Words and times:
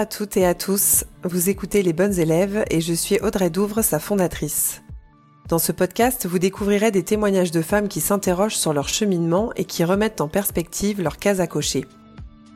À 0.00 0.06
toutes 0.06 0.38
et 0.38 0.46
à 0.46 0.54
tous, 0.54 1.04
vous 1.24 1.50
écoutez 1.50 1.82
Les 1.82 1.92
Bonnes 1.92 2.18
Élèves 2.18 2.64
et 2.70 2.80
je 2.80 2.94
suis 2.94 3.18
Audrey 3.20 3.50
Douvre, 3.50 3.82
sa 3.82 3.98
fondatrice. 3.98 4.80
Dans 5.46 5.58
ce 5.58 5.72
podcast, 5.72 6.24
vous 6.26 6.38
découvrirez 6.38 6.90
des 6.90 7.02
témoignages 7.02 7.50
de 7.50 7.60
femmes 7.60 7.86
qui 7.86 8.00
s'interrogent 8.00 8.56
sur 8.56 8.72
leur 8.72 8.88
cheminement 8.88 9.52
et 9.56 9.66
qui 9.66 9.84
remettent 9.84 10.22
en 10.22 10.28
perspective 10.28 11.02
leurs 11.02 11.18
cases 11.18 11.40
à 11.40 11.46
cocher. 11.46 11.84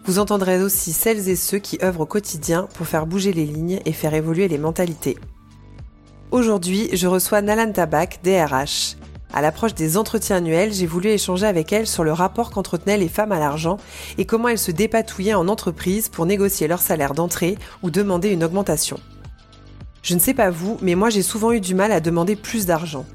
Vous 0.07 0.19
entendrez 0.19 0.63
aussi 0.63 0.95
celles 0.95 1.29
et 1.29 1.37
ceux 1.37 1.59
qui 1.59 1.79
œuvrent 1.83 2.01
au 2.01 2.07
quotidien 2.07 2.67
pour 2.73 2.87
faire 2.87 3.05
bouger 3.05 3.35
les 3.35 3.45
lignes 3.45 3.83
et 3.85 3.93
faire 3.93 4.15
évoluer 4.15 4.49
les 4.49 4.57
mentalités. 4.57 5.19
Aujourd'hui, 6.31 6.89
je 6.95 7.07
reçois 7.07 7.43
Nalan 7.43 7.73
Tabak, 7.73 8.21
DRH. 8.25 8.97
À 9.37 9.43
l'approche 9.43 9.75
des 9.75 9.97
entretiens 9.97 10.37
annuels, 10.37 10.73
j'ai 10.73 10.87
voulu 10.87 11.09
échanger 11.09 11.45
avec 11.45 11.73
elle 11.73 11.89
sur 11.89 12.05
le 12.05 12.13
rapport 12.13 12.53
qu'entretenaient 12.53 12.97
les 12.97 13.09
femmes 13.09 13.33
à 13.33 13.41
l'argent 13.41 13.79
et 14.17 14.27
comment 14.27 14.47
elles 14.47 14.61
se 14.61 14.71
dépatouillaient 14.71 15.35
en 15.35 15.49
entreprise 15.49 16.09
pour 16.09 16.25
négocier 16.25 16.69
leur 16.69 16.81
salaire 16.81 17.15
d'entrée 17.15 17.59
ou 17.83 17.91
demander 17.91 18.29
une 18.29 18.45
augmentation. 18.45 19.01
Je 20.03 20.15
ne 20.15 20.21
sais 20.21 20.35
pas 20.35 20.51
vous, 20.51 20.79
mais 20.83 20.95
moi 20.95 21.11
j'ai 21.11 21.23
souvent 21.23 21.51
eu 21.51 21.61
du 21.61 21.75
mal 21.75 21.91
à 21.91 21.99
demander 21.99 22.37
plus 22.37 22.65
d'argent. 22.65 23.07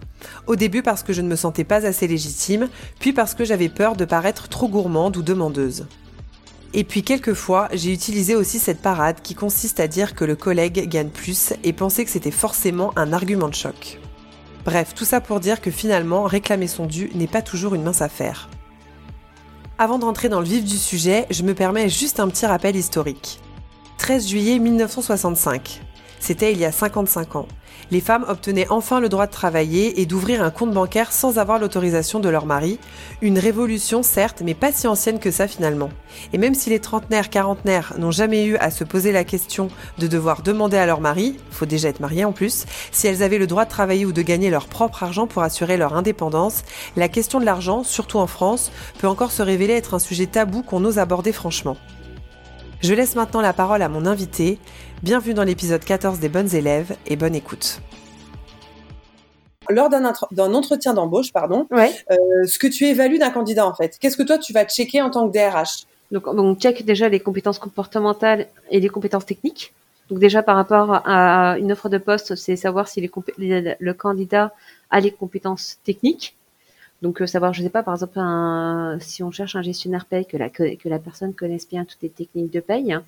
Au 0.45 0.57
début 0.57 0.83
parce 0.83 1.03
que 1.03 1.13
je 1.13 1.21
ne 1.21 1.29
me 1.29 1.37
sentais 1.37 1.63
pas 1.63 1.85
assez 1.85 2.05
légitime, 2.05 2.67
puis 2.99 3.13
parce 3.13 3.33
que 3.33 3.45
j'avais 3.45 3.69
peur 3.69 3.95
de 3.95 4.03
paraître 4.03 4.49
trop 4.49 4.67
gourmande 4.67 5.15
ou 5.15 5.21
demandeuse. 5.21 5.85
Et 6.73 6.83
puis 6.83 7.01
quelquefois, 7.01 7.69
j'ai 7.71 7.93
utilisé 7.93 8.35
aussi 8.35 8.59
cette 8.59 8.81
parade 8.81 9.21
qui 9.23 9.35
consiste 9.35 9.79
à 9.79 9.87
dire 9.87 10.15
que 10.15 10.25
le 10.25 10.35
collègue 10.35 10.89
gagne 10.89 11.11
plus 11.11 11.53
et 11.63 11.71
penser 11.71 12.03
que 12.03 12.11
c'était 12.11 12.29
forcément 12.29 12.91
un 12.97 13.13
argument 13.13 13.47
de 13.47 13.55
choc. 13.55 14.01
Bref, 14.65 14.93
tout 14.93 15.05
ça 15.05 15.21
pour 15.21 15.39
dire 15.39 15.61
que 15.61 15.71
finalement, 15.71 16.23
réclamer 16.23 16.67
son 16.67 16.85
dû 16.85 17.09
n'est 17.15 17.27
pas 17.27 17.41
toujours 17.41 17.75
une 17.75 17.83
mince 17.83 18.01
affaire. 18.01 18.49
Avant 19.77 19.99
d'entrer 19.99 20.27
dans 20.27 20.41
le 20.41 20.45
vif 20.45 20.65
du 20.65 20.77
sujet, 20.77 21.25
je 21.29 21.43
me 21.43 21.53
permets 21.53 21.87
juste 21.87 22.19
un 22.19 22.27
petit 22.27 22.45
rappel 22.45 22.75
historique. 22.75 23.39
13 23.97 24.27
juillet 24.27 24.59
1965. 24.59 25.81
C'était 26.19 26.51
il 26.51 26.59
y 26.59 26.65
a 26.65 26.71
55 26.71 27.37
ans 27.37 27.47
les 27.91 28.01
femmes 28.01 28.25
obtenaient 28.27 28.67
enfin 28.69 28.99
le 28.99 29.09
droit 29.09 29.25
de 29.25 29.31
travailler 29.31 30.01
et 30.01 30.05
d'ouvrir 30.05 30.43
un 30.43 30.51
compte 30.51 30.71
bancaire 30.71 31.11
sans 31.11 31.39
avoir 31.39 31.59
l'autorisation 31.59 32.19
de 32.19 32.29
leur 32.29 32.45
mari. 32.45 32.79
Une 33.21 33.39
révolution 33.39 34.03
certes, 34.03 34.41
mais 34.45 34.53
pas 34.53 34.71
si 34.71 34.87
ancienne 34.87 35.19
que 35.19 35.31
ça 35.31 35.47
finalement. 35.47 35.89
Et 36.33 36.37
même 36.37 36.55
si 36.55 36.69
les 36.69 36.79
trentenaires, 36.79 37.29
quarantenaires 37.29 37.93
n'ont 37.97 38.11
jamais 38.11 38.45
eu 38.45 38.55
à 38.57 38.71
se 38.71 38.83
poser 38.83 39.11
la 39.11 39.23
question 39.23 39.69
de 39.97 40.07
devoir 40.07 40.41
demander 40.41 40.77
à 40.77 40.85
leur 40.85 41.01
mari, 41.01 41.37
faut 41.51 41.65
déjà 41.65 41.89
être 41.89 41.99
marié 41.99 42.25
en 42.25 42.31
plus, 42.31 42.65
si 42.91 43.07
elles 43.07 43.23
avaient 43.23 43.37
le 43.37 43.47
droit 43.47 43.65
de 43.65 43.69
travailler 43.69 44.05
ou 44.05 44.11
de 44.11 44.21
gagner 44.21 44.49
leur 44.49 44.67
propre 44.67 45.03
argent 45.03 45.27
pour 45.27 45.43
assurer 45.43 45.77
leur 45.77 45.95
indépendance, 45.95 46.63
la 46.95 47.09
question 47.09 47.39
de 47.39 47.45
l'argent, 47.45 47.83
surtout 47.83 48.17
en 48.17 48.27
France, 48.27 48.71
peut 48.99 49.07
encore 49.07 49.31
se 49.31 49.41
révéler 49.41 49.73
être 49.73 49.93
un 49.93 49.99
sujet 49.99 50.27
tabou 50.27 50.63
qu'on 50.63 50.83
ose 50.85 50.99
aborder 50.99 51.31
franchement. 51.31 51.77
Je 52.81 52.93
laisse 52.93 53.15
maintenant 53.15 53.41
la 53.41 53.51
parole 53.51 53.81
à 53.81 53.89
mon 53.89 54.05
invité. 54.05 54.57
Bienvenue 55.03 55.33
dans 55.33 55.43
l'épisode 55.43 55.83
14 55.83 56.19
des 56.19 56.29
bonnes 56.29 56.55
élèves 56.55 56.95
et 57.07 57.17
bonne 57.17 57.35
écoute. 57.35 57.81
Lors 59.69 59.89
d'un 59.89 60.53
entretien 60.53 60.93
d'embauche, 60.93 61.33
pardon, 61.33 61.67
euh, 61.71 61.85
ce 62.45 62.57
que 62.57 62.67
tu 62.67 62.85
évalues 62.85 63.19
d'un 63.19 63.31
candidat 63.31 63.67
en 63.67 63.73
fait, 63.75 63.97
qu'est-ce 63.99 64.15
que 64.15 64.23
toi 64.23 64.37
tu 64.37 64.53
vas 64.53 64.65
checker 64.65 65.01
en 65.01 65.09
tant 65.09 65.29
que 65.29 65.33
DRH 65.33 65.85
donc, 66.11 66.25
on 66.25 66.55
check 66.55 66.85
déjà 66.85 67.07
les 67.07 67.19
compétences 67.19 67.59
comportementales 67.59 68.47
et 68.71 68.79
les 68.79 68.89
compétences 68.89 69.27
techniques. 69.27 69.75
Donc 70.09 70.17
déjà 70.17 70.41
par 70.41 70.55
rapport 70.55 71.03
à 71.05 71.59
une 71.59 71.71
offre 71.71 71.87
de 71.87 71.99
poste, 71.99 72.35
c'est 72.35 72.55
savoir 72.55 72.87
si 72.87 72.99
le 72.99 73.93
candidat 73.93 74.53
a 74.89 74.99
les 74.99 75.11
compétences 75.11 75.77
techniques. 75.83 76.35
Donc, 77.01 77.21
euh, 77.21 77.27
savoir, 77.27 77.53
je 77.53 77.63
sais 77.63 77.69
pas, 77.69 77.83
par 77.83 77.93
exemple, 77.93 78.19
si 78.99 79.23
on 79.23 79.31
cherche 79.31 79.55
un 79.55 79.61
gestionnaire 79.61 80.05
paye, 80.05 80.25
que 80.25 80.37
la, 80.37 80.49
que 80.49 80.89
la 80.89 80.99
personne 80.99 81.33
connaisse 81.33 81.67
bien 81.67 81.85
toutes 81.85 82.01
les 82.01 82.09
techniques 82.09 82.51
de 82.51 82.59
paye, 82.59 82.91
hein, 82.91 83.03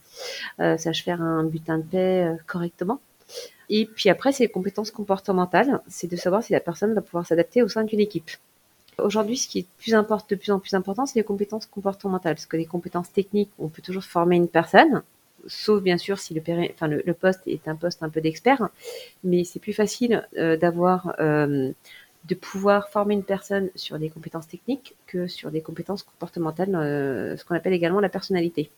euh, 0.59 0.77
sache 0.77 1.03
faire 1.03 1.21
un 1.21 1.43
butin 1.43 1.79
de 1.79 1.83
paie 1.83 2.25
euh, 2.25 2.35
correctement. 2.47 2.99
Et 3.69 3.85
puis 3.85 4.09
après, 4.09 4.31
c'est 4.31 4.43
les 4.43 4.49
compétences 4.49 4.91
comportementales, 4.91 5.81
c'est 5.87 6.09
de 6.09 6.15
savoir 6.15 6.43
si 6.43 6.53
la 6.53 6.59
personne 6.59 6.93
va 6.93 7.01
pouvoir 7.01 7.25
s'adapter 7.25 7.63
au 7.63 7.67
sein 7.67 7.83
d'une 7.83 7.99
équipe. 7.99 8.29
Aujourd'hui, 8.97 9.37
ce 9.37 9.47
qui 9.47 9.59
est 9.59 9.67
plus 9.77 9.93
de 9.93 10.35
plus 10.35 10.51
en 10.51 10.59
plus 10.59 10.73
important, 10.73 11.05
c'est 11.05 11.19
les 11.19 11.23
compétences 11.23 11.65
comportementales, 11.65 12.35
parce 12.35 12.45
que 12.45 12.57
les 12.57 12.65
compétences 12.65 13.11
techniques, 13.11 13.49
on 13.59 13.69
peut 13.69 13.81
toujours 13.81 14.03
former 14.03 14.35
une 14.35 14.49
personne, 14.49 15.01
sauf 15.47 15.81
bien 15.81 15.97
sûr 15.97 16.19
si 16.19 16.33
le, 16.33 17.13
poste 17.13 17.41
est 17.47 17.67
un 17.67 17.75
poste 17.75 18.03
un 18.03 18.09
peu 18.09 18.19
d'expert, 18.21 18.69
mais 19.23 19.45
c'est 19.45 19.59
plus 19.59 19.73
facile 19.73 20.27
d'avoir 20.35 21.15
de 22.25 22.35
pouvoir 22.35 22.89
former 22.89 23.15
une 23.15 23.23
personne 23.23 23.69
sur 23.75 23.97
des 23.97 24.09
compétences 24.09 24.47
techniques 24.47 24.95
que 25.07 25.27
sur 25.27 25.51
des 25.51 25.61
compétences 25.61 26.03
comportementales, 26.03 26.75
euh, 26.75 27.35
ce 27.35 27.45
qu'on 27.45 27.55
appelle 27.55 27.73
également 27.73 27.99
la 27.99 28.09
personnalité. 28.09 28.69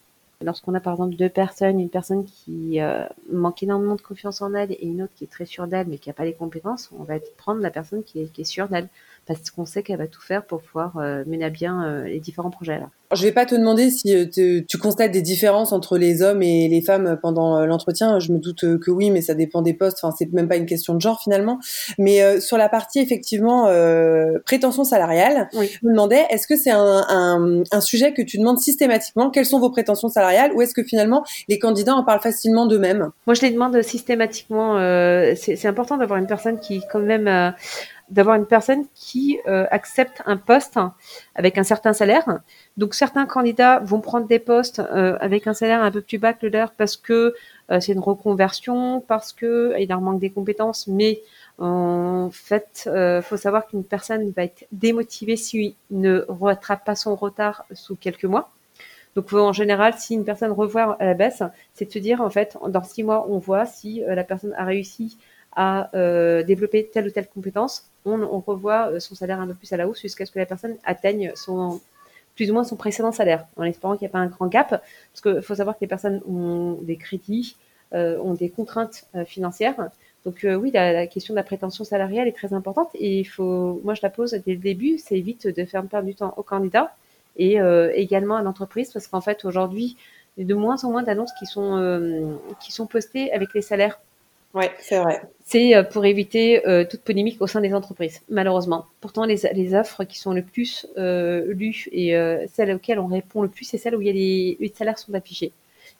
Lorsqu'on 0.42 0.74
a 0.74 0.80
par 0.80 0.94
exemple 0.94 1.16
deux 1.16 1.30
personnes, 1.30 1.80
une 1.80 1.90
personne 1.90 2.26
qui 2.26 2.82
euh, 2.82 3.06
manque 3.32 3.64
énormément 3.64 3.96
de 3.96 4.02
confiance 4.02 4.42
en 4.42 4.54
elle 4.54 4.72
et 4.72 4.86
une 4.86 5.04
autre 5.04 5.14
qui 5.16 5.24
est 5.24 5.32
très 5.32 5.46
sûre 5.46 5.68
d'elle 5.68 5.88
mais 5.88 5.98
qui 5.98 6.10
n'a 6.10 6.14
pas 6.14 6.26
les 6.26 6.34
compétences, 6.34 6.90
on 6.98 7.04
va 7.04 7.16
prendre 7.38 7.62
la 7.62 7.70
personne 7.70 8.04
qui 8.04 8.22
est, 8.22 8.32
qui 8.32 8.42
est 8.42 8.46
sûre 8.46 8.68
d'elle 8.68 8.90
parce 9.26 9.50
qu'on 9.52 9.66
sait 9.66 9.84
qu'elle 9.84 9.98
va 9.98 10.08
tout 10.08 10.22
faire 10.22 10.46
pour 10.46 10.62
pouvoir 10.62 10.98
euh, 10.98 11.24
mener 11.26 11.46
à 11.46 11.50
bien 11.50 11.84
euh, 11.84 12.04
les 12.04 12.20
différents 12.20 12.50
projets. 12.50 12.80
Là. 12.80 12.90
Je 13.14 13.22
vais 13.24 13.32
pas 13.32 13.46
te 13.46 13.54
demander 13.54 13.90
si 13.92 14.14
euh, 14.14 14.26
tu 14.68 14.78
constates 14.78 15.12
des 15.12 15.22
différences 15.22 15.72
entre 15.72 15.98
les 15.98 16.22
hommes 16.22 16.42
et 16.42 16.68
les 16.68 16.82
femmes 16.82 17.18
pendant 17.22 17.64
l'entretien. 17.66 18.20
Je 18.20 18.32
me 18.32 18.40
doute 18.40 18.80
que 18.80 18.92
oui, 18.92 19.12
mais 19.12 19.22
ça 19.22 19.36
dépend 19.36 19.62
des 19.62 19.74
postes. 19.74 20.00
Enfin, 20.02 20.14
c'est 20.18 20.32
même 20.34 20.48
pas 20.48 20.58
une 20.58 20.66
question 20.66 20.96
de 20.96 21.02
genre 21.02 21.22
finalement. 21.22 21.60
Mais 22.00 22.42
sur 22.42 22.58
la 22.58 22.70
partie 22.70 23.00
effectivement 23.00 23.68
prétention 24.46 24.84
salariale, 24.84 25.48
je 25.54 25.60
me 25.84 25.92
demandais 25.92 26.26
est-ce 26.32 26.48
que 26.48 26.58
c'est 26.58 26.72
un, 26.72 27.06
un, 27.08 27.64
un, 27.72 27.82
sujet 27.82 28.14
que 28.14 28.24
tu 28.24 28.40
demandes 28.40 28.58
systématiquement? 28.58 29.30
Quelles 29.30 29.46
sont 29.46 29.60
vos 29.60 29.70
prétentions 29.70 30.10
salariales? 30.10 30.52
Ou 30.54 30.64
est-ce 30.64 30.74
que 30.74 30.84
finalement 30.84 31.24
les 31.48 31.60
candidats 31.60 31.94
en 31.94 32.04
parlent 32.04 32.22
facilement 32.22 32.66
d'eux-mêmes? 32.66 33.12
Moi, 33.28 33.36
je 33.36 33.42
les 33.42 33.52
demande 33.52 33.80
systématiquement. 33.84 34.78
c'est 35.36 35.68
important 35.68 35.98
d'avoir 35.98 36.18
une 36.18 36.28
personne 36.28 36.60
qui 36.60 36.82
quand 36.92 37.00
même 37.00 37.54
d'avoir 38.10 38.36
une 38.36 38.46
personne 38.46 38.86
qui 38.94 39.40
euh, 39.48 39.66
accepte 39.72 40.22
un 40.26 40.38
poste 40.38 40.78
avec 41.36 41.58
un 41.58 41.64
certain 41.64 41.94
salaire. 41.94 42.42
Donc 42.78 42.94
certains 42.94 43.26
candidats 43.26 43.80
vont 43.80 44.02
prendre 44.02 44.28
des 44.28 44.40
postes 44.40 44.80
euh, 44.80 45.18
avec 45.20 45.48
un 45.48 45.54
salaire 45.54 45.82
un 45.82 45.92
peu 45.92 46.02
plus 46.02 46.18
bas 46.18 46.34
que 46.34 46.46
le 46.46 46.52
leur 46.52 46.72
parce 46.72 46.98
que 46.98 47.34
euh, 47.72 47.80
c'est 47.80 47.94
une 47.94 48.00
reconversion, 48.00 49.02
parce 49.02 49.34
que 49.34 49.74
il 49.80 49.90
leur 49.90 50.02
manque 50.02 50.20
des 50.20 50.30
compétences, 50.30 50.88
mais 50.88 51.22
en 51.60 52.30
fait, 52.32 52.90
il 52.94 53.22
faut 53.22 53.38
savoir 53.38 53.68
qu'une 53.68 53.84
personne 53.84 54.32
va 54.32 54.44
être 54.44 54.66
démotivée 54.72 55.36
s'il 55.36 55.76
ne 55.92 56.26
rattrape 56.28 56.84
pas 56.84 56.96
son 56.96 57.16
retard 57.16 57.66
sous 57.74 57.96
quelques 57.96 58.26
mois. 58.26 58.50
Donc 59.16 59.32
en 59.34 59.54
général, 59.54 59.94
si 59.96 60.16
une 60.16 60.26
personne 60.26 60.52
revoit 60.52 60.98
à 61.00 61.06
la 61.06 61.14
baisse, 61.14 61.44
c'est 61.76 61.86
de 61.86 61.92
se 61.92 62.00
dire 62.00 62.22
en 62.22 62.30
fait, 62.32 62.58
dans 62.68 62.84
six 62.84 63.04
mois, 63.04 63.28
on 63.30 63.38
voit 63.38 63.68
si 63.68 64.02
la 64.06 64.24
personne 64.24 64.54
a 64.58 64.66
réussi 64.66 65.18
à 65.56 65.90
développer 66.44 66.90
telle 66.92 67.08
ou 67.08 67.12
telle 67.12 67.28
compétence. 67.28 67.90
On, 68.06 68.40
revoit 68.40 68.92
euh, 68.92 69.00
son 69.00 69.16
salaire 69.16 69.40
un 69.40 69.48
peu 69.48 69.54
plus 69.54 69.72
à 69.72 69.78
la 69.78 69.88
hausse 69.88 70.02
jusqu'à 70.02 70.26
ce 70.26 70.32
que 70.32 70.40
la 70.40 70.46
personne 70.46 70.76
atteigne 70.84 71.32
plus 72.36 72.50
ou 72.50 72.54
moins 72.54 72.64
son 72.64 72.76
précédent 72.76 73.12
salaire, 73.12 73.46
en 73.56 73.64
espérant 73.64 73.94
qu'il 73.96 74.06
n'y 74.06 74.10
ait 74.10 74.12
pas 74.12 74.20
un 74.20 74.28
grand 74.28 74.48
gap, 74.48 74.70
parce 74.70 75.22
qu'il 75.22 75.42
faut 75.42 75.56
savoir 75.56 75.76
que 75.76 75.82
les 75.82 75.88
personnes 75.88 76.22
ont 76.28 76.80
des 76.82 76.98
crédits, 76.98 77.56
euh, 77.94 78.18
ont 78.20 78.34
des 78.34 78.50
contraintes 78.50 79.06
euh, 79.16 79.24
financières. 79.24 79.90
Donc 80.26 80.46
oui, 80.46 80.72
la, 80.72 81.06
question 81.08 81.34
de 81.34 81.38
la 81.38 81.44
prétention 81.44 81.84
salariale 81.84 82.30
est 82.30 82.36
très 82.36 82.54
importante. 82.54 82.90
Et 82.96 83.20
il 83.20 83.26
faut, 83.26 83.82
moi 83.84 83.94
je 83.94 84.00
la 84.02 84.10
pose 84.10 84.32
dès 84.32 84.54
le 84.54 84.60
début, 84.60 84.98
c'est 84.98 85.18
évite 85.18 85.48
de 85.48 85.66
faire 85.66 85.86
perdre 85.86 86.08
du 86.08 86.16
temps 86.16 86.34
aux 86.38 86.44
candidats 86.44 86.96
et 87.36 87.58
également 87.96 88.38
à 88.38 88.42
l'entreprise, 88.42 88.92
parce 88.94 89.08
qu'en 89.08 89.20
fait 89.20 89.44
aujourd'hui, 89.44 89.98
il 90.38 90.44
y 90.44 90.46
a 90.46 90.48
de 90.48 90.54
moins 90.54 90.82
en 90.86 90.92
moins 90.92 91.04
d'annonces 91.04 91.34
qui 91.38 91.46
sont 91.46 92.38
qui 92.62 92.72
sont 92.72 92.88
postées 92.88 93.34
avec 93.34 93.54
les 93.54 93.62
salaires 93.62 94.00
Ouais, 94.54 94.72
c'est 94.80 95.00
vrai. 95.00 95.22
C'est 95.46 95.76
euh, 95.76 95.84
pour 95.84 96.06
éviter 96.06 96.68
euh, 96.68 96.86
toute 96.88 97.02
polémique 97.02 97.42
au 97.42 97.48
sein 97.48 97.60
des 97.60 97.74
entreprises, 97.74 98.22
malheureusement. 98.30 98.86
Pourtant, 99.02 99.26
les, 99.26 99.74
offres 99.74 100.04
qui 100.04 100.20
sont 100.20 100.32
le 100.32 100.44
plus 100.44 100.86
euh, 100.98 101.46
lues 101.54 101.88
et 101.92 102.16
celles 102.54 102.72
auxquelles 102.74 103.00
on 103.00 103.08
répond 103.08 103.42
le 103.42 103.48
plus, 103.48 103.66
c'est 103.66 103.78
celles 103.78 103.96
où 103.96 104.02
il 104.02 104.08
y 104.08 104.10
a 104.10 104.14
les, 104.60 104.74
salaires 104.76 105.00
sont 105.00 105.14
affichés. 105.14 105.52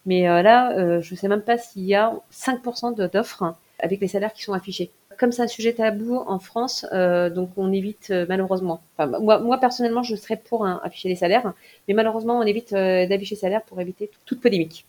Mais 0.06 0.24
là, 0.24 1.00
je 1.02 1.14
ne 1.14 1.18
sais 1.18 1.28
même 1.28 1.42
pas 1.42 1.58
s'il 1.58 1.84
y 1.84 1.96
a 1.96 2.14
5% 2.32 3.10
d'offres 3.10 3.56
avec 3.80 4.02
les 4.02 4.08
salaires 4.08 4.34
qui 4.34 4.44
sont 4.44 4.54
affichés. 4.54 4.92
Comme 5.18 5.32
c'est 5.32 5.44
un 5.44 5.48
sujet 5.48 5.74
tabou 5.74 6.18
en 6.18 6.40
France, 6.40 6.86
donc 6.92 7.52
on 7.58 7.72
évite 7.72 8.14
malheureusement. 8.28 8.82
Enfin, 8.98 9.20
moi, 9.20 9.40
moi, 9.40 9.60
personnellement, 9.60 10.04
je 10.04 10.16
serais 10.16 10.38
pour 10.38 10.66
afficher 10.66 11.10
les 11.10 11.16
salaires, 11.16 11.54
mais 11.88 11.94
malheureusement, 11.94 12.38
on 12.38 12.44
évite 12.44 12.74
d'afficher 12.74 13.36
les 13.36 13.42
salaires 13.42 13.64
pour 13.64 13.80
éviter 13.80 14.10
toute 14.26 14.42
polémique. 14.42 14.86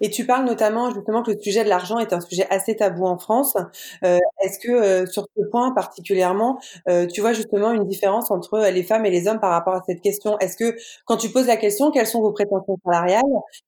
Et 0.00 0.10
tu 0.10 0.26
parles 0.26 0.44
notamment 0.44 0.90
justement 0.94 1.22
que 1.22 1.30
le 1.32 1.40
sujet 1.40 1.64
de 1.64 1.68
l'argent 1.68 1.98
est 1.98 2.12
un 2.12 2.20
sujet 2.20 2.46
assez 2.50 2.76
tabou 2.76 3.06
en 3.06 3.18
France. 3.18 3.56
Euh, 4.04 4.18
Est-ce 4.42 4.58
que 4.58 4.70
euh, 4.70 5.06
sur 5.06 5.26
ce 5.36 5.42
point 5.50 5.72
particulièrement, 5.72 6.58
euh, 6.88 7.06
tu 7.06 7.20
vois 7.20 7.32
justement 7.32 7.72
une 7.72 7.84
différence 7.84 8.30
entre 8.30 8.58
les 8.70 8.82
femmes 8.82 9.04
et 9.06 9.10
les 9.10 9.28
hommes 9.28 9.40
par 9.40 9.50
rapport 9.50 9.74
à 9.74 9.82
cette 9.86 10.00
question? 10.00 10.38
Est-ce 10.38 10.56
que 10.56 10.76
quand 11.06 11.16
tu 11.16 11.30
poses 11.30 11.46
la 11.46 11.56
question, 11.56 11.90
quelles 11.90 12.06
sont 12.06 12.20
vos 12.20 12.32
prétentions 12.32 12.76
salariales? 12.84 13.22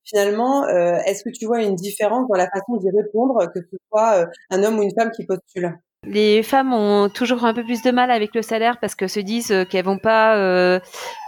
Finalement, 0.04 0.66
est-ce 0.68 1.24
que 1.24 1.30
tu 1.30 1.46
vois 1.46 1.62
une 1.62 1.74
différence 1.74 2.28
dans 2.28 2.36
la 2.36 2.48
façon 2.48 2.76
d'y 2.76 2.90
répondre, 2.90 3.46
que 3.54 3.60
ce 3.60 3.76
soit 3.90 4.26
un 4.50 4.62
homme 4.62 4.78
ou 4.78 4.82
une 4.82 4.94
femme 4.94 5.10
qui 5.10 5.24
postule? 5.26 5.78
Les 6.06 6.42
femmes 6.42 6.72
ont 6.72 7.08
toujours 7.08 7.44
un 7.44 7.54
peu 7.54 7.64
plus 7.64 7.82
de 7.82 7.90
mal 7.90 8.10
avec 8.10 8.34
le 8.34 8.42
salaire 8.42 8.78
parce 8.78 8.94
que 8.94 9.08
se 9.08 9.20
disent 9.20 9.52
euh, 9.52 9.64
qu'elles 9.64 9.84
vont 9.84 9.98
pas, 9.98 10.36
euh, 10.36 10.78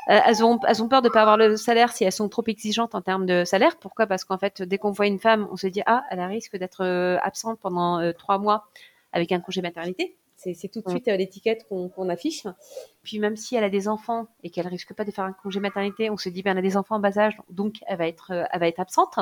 elles 0.06 0.44
ont, 0.44 0.60
elles 0.66 0.82
ont 0.82 0.88
peur 0.88 1.02
de 1.02 1.08
pas 1.08 1.22
avoir 1.22 1.36
le 1.36 1.56
salaire 1.56 1.92
si 1.92 2.04
elles 2.04 2.12
sont 2.12 2.28
trop 2.28 2.44
exigeantes 2.46 2.94
en 2.94 3.00
termes 3.00 3.26
de 3.26 3.44
salaire. 3.44 3.76
Pourquoi? 3.76 4.06
Parce 4.06 4.24
qu'en 4.24 4.38
fait, 4.38 4.62
dès 4.62 4.78
qu'on 4.78 4.90
voit 4.90 5.06
une 5.06 5.18
femme, 5.18 5.48
on 5.50 5.56
se 5.56 5.66
dit 5.66 5.82
ah, 5.86 6.02
elle 6.10 6.20
risque 6.20 6.56
d'être 6.56 6.84
euh, 6.84 7.18
absente 7.22 7.58
pendant 7.60 8.12
trois 8.12 8.38
mois 8.38 8.66
avec 9.12 9.32
un 9.32 9.40
congé 9.40 9.62
maternité. 9.62 10.16
C'est 10.36 10.68
tout 10.68 10.80
de 10.80 10.90
suite 10.90 11.06
l'étiquette 11.06 11.66
qu'on 11.68 12.08
affiche. 12.08 12.44
Puis 13.02 13.18
même 13.18 13.36
si 13.36 13.56
elle 13.56 13.64
a 13.64 13.70
des 13.70 13.88
enfants 13.88 14.26
et 14.42 14.50
qu'elle 14.50 14.66
risque 14.66 14.94
pas 14.94 15.04
de 15.04 15.10
faire 15.10 15.24
un 15.24 15.32
congé 15.32 15.60
maternité, 15.60 16.10
on 16.10 16.16
se 16.16 16.28
dit 16.28 16.42
ben 16.42 16.52
elle 16.52 16.58
a 16.58 16.62
des 16.62 16.76
enfants 16.76 16.96
en 16.96 17.00
bas 17.00 17.18
âge, 17.18 17.36
donc 17.50 17.76
elle 17.86 17.98
va 17.98 18.06
être, 18.06 18.32
elle 18.52 18.60
va 18.60 18.68
être 18.68 18.80
absente. 18.80 19.18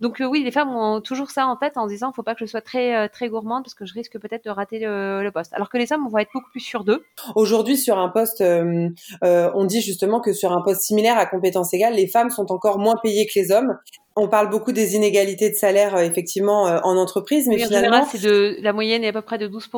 Donc 0.00 0.20
euh, 0.20 0.26
oui, 0.26 0.44
les 0.44 0.50
femmes 0.50 0.74
ont 0.74 1.00
toujours 1.00 1.30
ça 1.30 1.46
en 1.46 1.56
tête 1.56 1.76
en 1.76 1.86
disant 1.86 2.12
faut 2.12 2.22
pas 2.22 2.34
que 2.34 2.40
je 2.40 2.46
sois 2.46 2.60
très 2.60 2.94
euh, 2.94 3.08
très 3.08 3.28
gourmande 3.28 3.64
parce 3.64 3.74
que 3.74 3.84
je 3.84 3.94
risque 3.94 4.18
peut-être 4.18 4.44
de 4.44 4.50
rater 4.50 4.78
le, 4.80 5.28
poste. 5.32 5.52
Alors 5.54 5.68
que 5.68 5.76
les 5.76 5.92
hommes 5.92 6.08
vont 6.08 6.18
être 6.18 6.30
beaucoup 6.32 6.50
plus 6.50 6.60
sûrs 6.60 6.84
d'eux. 6.84 7.04
Aujourd'hui 7.34 7.76
sur 7.76 7.98
un 7.98 8.08
poste, 8.08 8.40
euh, 8.40 8.90
on 9.22 9.64
dit 9.64 9.80
justement 9.80 10.20
que 10.20 10.32
sur 10.32 10.52
un 10.52 10.62
poste 10.62 10.82
similaire 10.82 11.18
à 11.18 11.26
compétences 11.26 11.74
égales, 11.74 11.94
les 11.94 12.06
femmes 12.06 12.30
sont 12.30 12.50
encore 12.52 12.78
moins 12.78 12.96
payées 13.02 13.26
que 13.26 13.38
les 13.38 13.50
hommes. 13.50 13.76
On 14.16 14.28
parle 14.28 14.50
beaucoup 14.50 14.72
des 14.72 14.94
inégalités 14.94 15.50
de 15.50 15.54
salaire 15.54 15.96
effectivement 15.98 16.62
en 16.62 16.96
entreprise, 16.96 17.46
mais 17.46 17.58
finalement, 17.58 18.04
c'est 18.04 18.20
de 18.20 18.56
la 18.60 18.72
moyenne 18.72 19.04
est 19.04 19.08
à 19.08 19.12
peu 19.12 19.22
près 19.22 19.38
de 19.38 19.46
12 19.46 19.68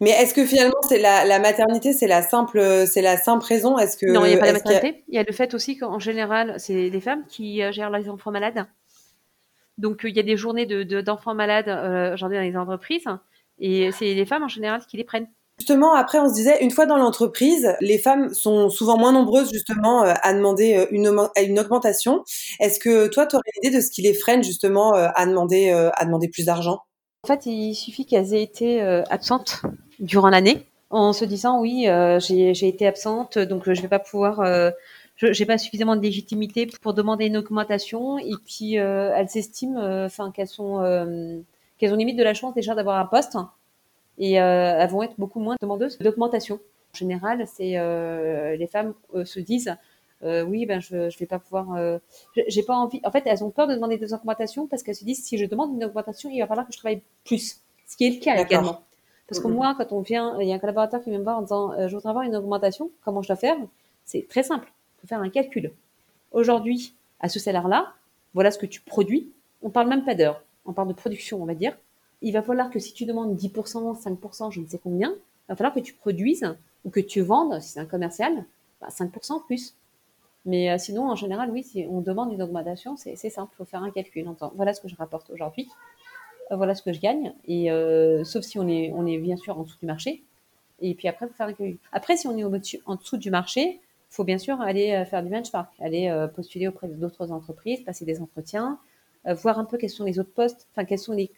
mais 0.00 0.10
est-ce 0.10 0.34
que 0.34 0.44
finalement 0.44 0.80
c'est 0.88 0.98
la, 0.98 1.24
la, 1.24 1.38
maternité, 1.38 1.92
c'est 1.92 2.06
la 2.06 2.22
simple, 2.22 2.86
c'est 2.86 3.02
la 3.02 3.16
simple 3.16 3.44
raison? 3.44 3.78
Est-ce 3.78 3.96
que 3.96 4.06
non, 4.06 4.24
il 4.24 4.30
n'y 4.30 4.34
a 4.34 4.38
pas 4.38 4.46
la 4.46 4.52
maternité. 4.54 5.04
Il 5.08 5.14
y, 5.14 5.18
a... 5.18 5.22
le 5.22 5.32
fait 5.32 5.54
aussi 5.54 5.76
qu'en 5.76 5.98
général, 5.98 6.54
c'est 6.58 6.90
les 6.90 7.00
femmes 7.00 7.24
qui 7.28 7.62
euh, 7.62 7.72
gèrent 7.72 7.90
les 7.90 8.08
enfants 8.08 8.30
malades. 8.30 8.66
Donc 9.80 10.02
il 10.04 10.14
y 10.14 10.20
a 10.20 10.22
des 10.22 10.36
journées 10.36 10.66
de, 10.66 11.00
d'enfants 11.00 11.34
malades 11.34 11.68
euh, 11.68 12.12
aujourd'hui 12.14 12.36
dans 12.36 12.44
les 12.44 12.56
entreprises, 12.56 13.06
et 13.58 13.90
c'est 13.92 14.14
les 14.14 14.26
femmes 14.26 14.42
en 14.42 14.48
général 14.48 14.82
qui 14.86 14.96
les 14.96 15.04
prennent. 15.04 15.28
Justement, 15.58 15.94
après, 15.94 16.18
on 16.18 16.28
se 16.28 16.34
disait, 16.34 16.62
une 16.62 16.70
fois 16.70 16.86
dans 16.86 16.96
l'entreprise, 16.96 17.74
les 17.80 17.98
femmes 17.98 18.32
sont 18.32 18.70
souvent 18.70 18.96
moins 18.96 19.12
nombreuses 19.12 19.52
justement 19.52 20.04
euh, 20.04 20.14
à 20.22 20.32
demander 20.32 20.74
euh, 20.74 20.86
une, 20.90 21.10
une 21.36 21.58
augmentation. 21.58 22.24
Est-ce 22.60 22.78
que 22.78 23.08
toi, 23.08 23.26
tu 23.26 23.36
aurais 23.36 23.50
l'idée 23.56 23.76
de 23.76 23.82
ce 23.82 23.90
qui 23.90 24.02
les 24.02 24.14
freine 24.14 24.42
justement 24.42 24.92
à 24.92 25.26
demander, 25.26 25.70
à 25.70 26.04
demander 26.04 26.28
plus 26.28 26.46
d'argent? 26.46 26.80
En 27.22 27.26
fait, 27.26 27.46
il 27.46 27.74
suffit 27.74 28.06
qu'elles 28.06 28.32
aient 28.34 28.42
été 28.42 28.82
euh, 28.82 29.02
absentes 29.10 29.62
durant 29.98 30.30
l'année, 30.30 30.66
en 30.88 31.12
se 31.12 31.24
disant 31.26 31.60
oui, 31.60 31.86
euh, 31.86 32.18
j'ai 32.18 32.66
été 32.66 32.86
absente, 32.86 33.38
donc 33.38 33.68
euh, 33.68 33.74
je 33.74 33.82
vais 33.82 33.88
pas 33.88 33.98
pouvoir, 33.98 34.42
j'ai 35.16 35.44
pas 35.44 35.58
suffisamment 35.58 35.96
de 35.96 36.00
légitimité 36.02 36.66
pour 36.80 36.94
demander 36.94 37.26
une 37.26 37.36
augmentation, 37.36 38.18
et 38.18 38.32
puis 38.46 38.74
elles 38.74 39.28
s'estiment, 39.28 40.08
qu'elles 40.32 40.58
ont 41.92 41.96
limite 41.96 42.16
de 42.16 42.22
la 42.22 42.32
chance 42.32 42.54
déjà 42.54 42.74
d'avoir 42.74 42.98
un 42.98 43.06
poste, 43.06 43.36
et 44.16 44.32
elles 44.34 44.90
vont 44.90 45.02
être 45.02 45.14
beaucoup 45.18 45.40
moins 45.40 45.56
demandeuses 45.60 45.98
d'augmentation. 45.98 46.58
En 46.94 46.96
général, 46.96 47.44
les 47.58 48.68
femmes 48.72 48.94
se 49.24 49.40
disent 49.40 49.76
euh, 50.22 50.42
oui, 50.42 50.66
ben 50.66 50.80
je 50.80 51.08
je 51.08 51.18
vais 51.18 51.26
pas 51.26 51.38
pouvoir. 51.38 51.74
Euh, 51.74 51.98
j'ai 52.48 52.62
pas 52.62 52.74
envie. 52.74 53.00
En 53.04 53.10
fait, 53.10 53.22
elles 53.26 53.42
ont 53.42 53.50
peur 53.50 53.66
de 53.66 53.74
demander 53.74 53.96
des 53.96 54.12
augmentations 54.12 54.66
parce 54.66 54.82
qu'elles 54.82 54.96
se 54.96 55.04
disent 55.04 55.24
si 55.24 55.38
je 55.38 55.46
demande 55.46 55.72
une 55.74 55.84
augmentation, 55.84 56.28
il 56.30 56.40
va 56.40 56.46
falloir 56.46 56.66
que 56.66 56.72
je 56.72 56.78
travaille 56.78 57.02
plus. 57.24 57.60
Ce 57.86 57.96
qui 57.96 58.06
est 58.06 58.10
le 58.10 58.20
cas 58.20 58.36
également. 58.36 58.82
Parce 59.26 59.40
que 59.40 59.46
mm-hmm. 59.46 59.52
moi, 59.52 59.74
quand 59.78 59.92
on 59.92 60.00
vient, 60.00 60.38
il 60.40 60.48
y 60.48 60.52
a 60.52 60.56
un 60.56 60.58
collaborateur 60.58 61.02
qui 61.02 61.10
vient 61.10 61.18
me 61.18 61.24
voir 61.24 61.38
en 61.38 61.42
disant 61.42 61.72
euh, 61.72 61.88
je 61.88 61.94
voudrais 61.94 62.10
avoir 62.10 62.24
une 62.24 62.36
augmentation. 62.36 62.90
Comment 63.04 63.22
je 63.22 63.28
dois 63.28 63.36
faire? 63.36 63.56
C'est 64.04 64.26
très 64.28 64.42
simple. 64.42 64.70
Il 64.70 65.00
faut 65.02 65.06
faire 65.06 65.20
un 65.20 65.30
calcul. 65.30 65.72
Aujourd'hui, 66.32 66.94
à 67.20 67.28
ce 67.28 67.38
salaire-là, 67.38 67.94
voilà 68.34 68.50
ce 68.50 68.58
que 68.58 68.66
tu 68.66 68.80
produis. 68.80 69.30
On 69.62 69.70
parle 69.70 69.88
même 69.88 70.04
pas 70.04 70.14
d'heures. 70.14 70.42
On 70.66 70.72
parle 70.72 70.88
de 70.88 70.94
production, 70.94 71.42
on 71.42 71.46
va 71.46 71.54
dire. 71.54 71.76
Il 72.22 72.32
va 72.32 72.42
falloir 72.42 72.70
que 72.70 72.78
si 72.78 72.92
tu 72.92 73.06
demandes 73.06 73.34
10%, 73.36 74.02
5%, 74.02 74.52
je 74.52 74.60
ne 74.60 74.66
sais 74.66 74.78
combien, 74.78 75.10
il 75.10 75.48
va 75.48 75.56
falloir 75.56 75.74
que 75.74 75.80
tu 75.80 75.94
produises 75.94 76.54
ou 76.84 76.90
que 76.90 77.00
tu 77.00 77.22
vendes, 77.22 77.60
si 77.60 77.70
c'est 77.70 77.80
un 77.80 77.86
commercial, 77.86 78.44
bah 78.80 78.88
5% 78.90 79.44
plus. 79.46 79.74
Mais 80.46 80.70
euh, 80.70 80.78
sinon, 80.78 81.08
en 81.08 81.16
général, 81.16 81.50
oui, 81.50 81.62
si 81.62 81.86
on 81.90 82.00
demande 82.00 82.32
une 82.32 82.42
augmentation, 82.42 82.96
c'est 82.96 83.16
simple, 83.16 83.52
il 83.54 83.56
faut 83.56 83.64
faire 83.64 83.82
un 83.82 83.90
calcul. 83.90 84.26
voilà 84.54 84.72
ce 84.72 84.80
que 84.80 84.88
je 84.88 84.96
rapporte 84.96 85.30
aujourd'hui, 85.30 85.68
euh, 86.50 86.56
voilà 86.56 86.74
ce 86.74 86.82
que 86.82 86.92
je 86.92 87.00
gagne, 87.00 87.34
et 87.46 87.70
euh, 87.70 88.24
sauf 88.24 88.44
si 88.44 88.58
on 88.58 88.66
est, 88.66 88.92
on 88.94 89.06
est 89.06 89.18
bien 89.18 89.36
sûr 89.36 89.58
en 89.58 89.64
dessous 89.64 89.78
du 89.78 89.86
marché. 89.86 90.22
Et 90.80 90.94
puis 90.94 91.08
après, 91.08 91.26
il 91.26 91.28
faut 91.28 91.34
faire 91.34 91.48
un 91.48 91.52
calcul. 91.52 91.78
Après, 91.92 92.16
si 92.16 92.26
on 92.26 92.36
est 92.38 92.44
au 92.44 92.52
en 92.86 92.94
dessous 92.94 93.18
du 93.18 93.30
marché, 93.30 93.80
il 93.80 94.14
faut 94.14 94.24
bien 94.24 94.38
sûr 94.38 94.60
aller 94.60 95.04
faire 95.04 95.22
du 95.22 95.28
benchmark, 95.28 95.70
aller 95.78 96.26
postuler 96.34 96.66
auprès 96.68 96.88
d'autres 96.88 97.30
entreprises, 97.30 97.82
passer 97.82 98.04
des 98.04 98.20
entretiens, 98.20 98.78
voir 99.26 99.58
un 99.58 99.64
peu 99.64 99.76
quels 99.76 99.90
sont 99.90 100.04
les 100.04 100.18
autres 100.18 100.32
postes, 100.32 100.66
enfin 100.72 100.84
quels 100.84 100.98
sont 100.98 101.12
les 101.12 101.30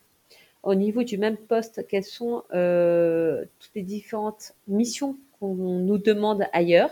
au 0.63 0.77
niveau 0.77 1.03
du 1.03 1.19
même 1.19 1.37
poste, 1.37 1.87
quelles 1.89 2.05
sont 2.05 2.45
toutes 2.49 3.75
les 3.75 3.83
différentes 3.83 4.55
missions 4.69 5.19
qu'on 5.39 5.55
nous 5.55 5.99
demande 5.99 6.45
ailleurs 6.53 6.91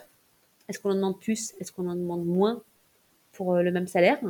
est-ce 0.71 0.79
qu'on 0.79 0.93
en 0.93 0.95
demande 0.95 1.19
plus? 1.19 1.53
Est-ce 1.59 1.73
qu'on 1.73 1.89
en 1.89 1.97
demande 1.97 2.25
moins 2.25 2.63
pour 3.33 3.55
euh, 3.55 3.63
le 3.63 3.73
même 3.73 3.89
salaire? 3.89 4.21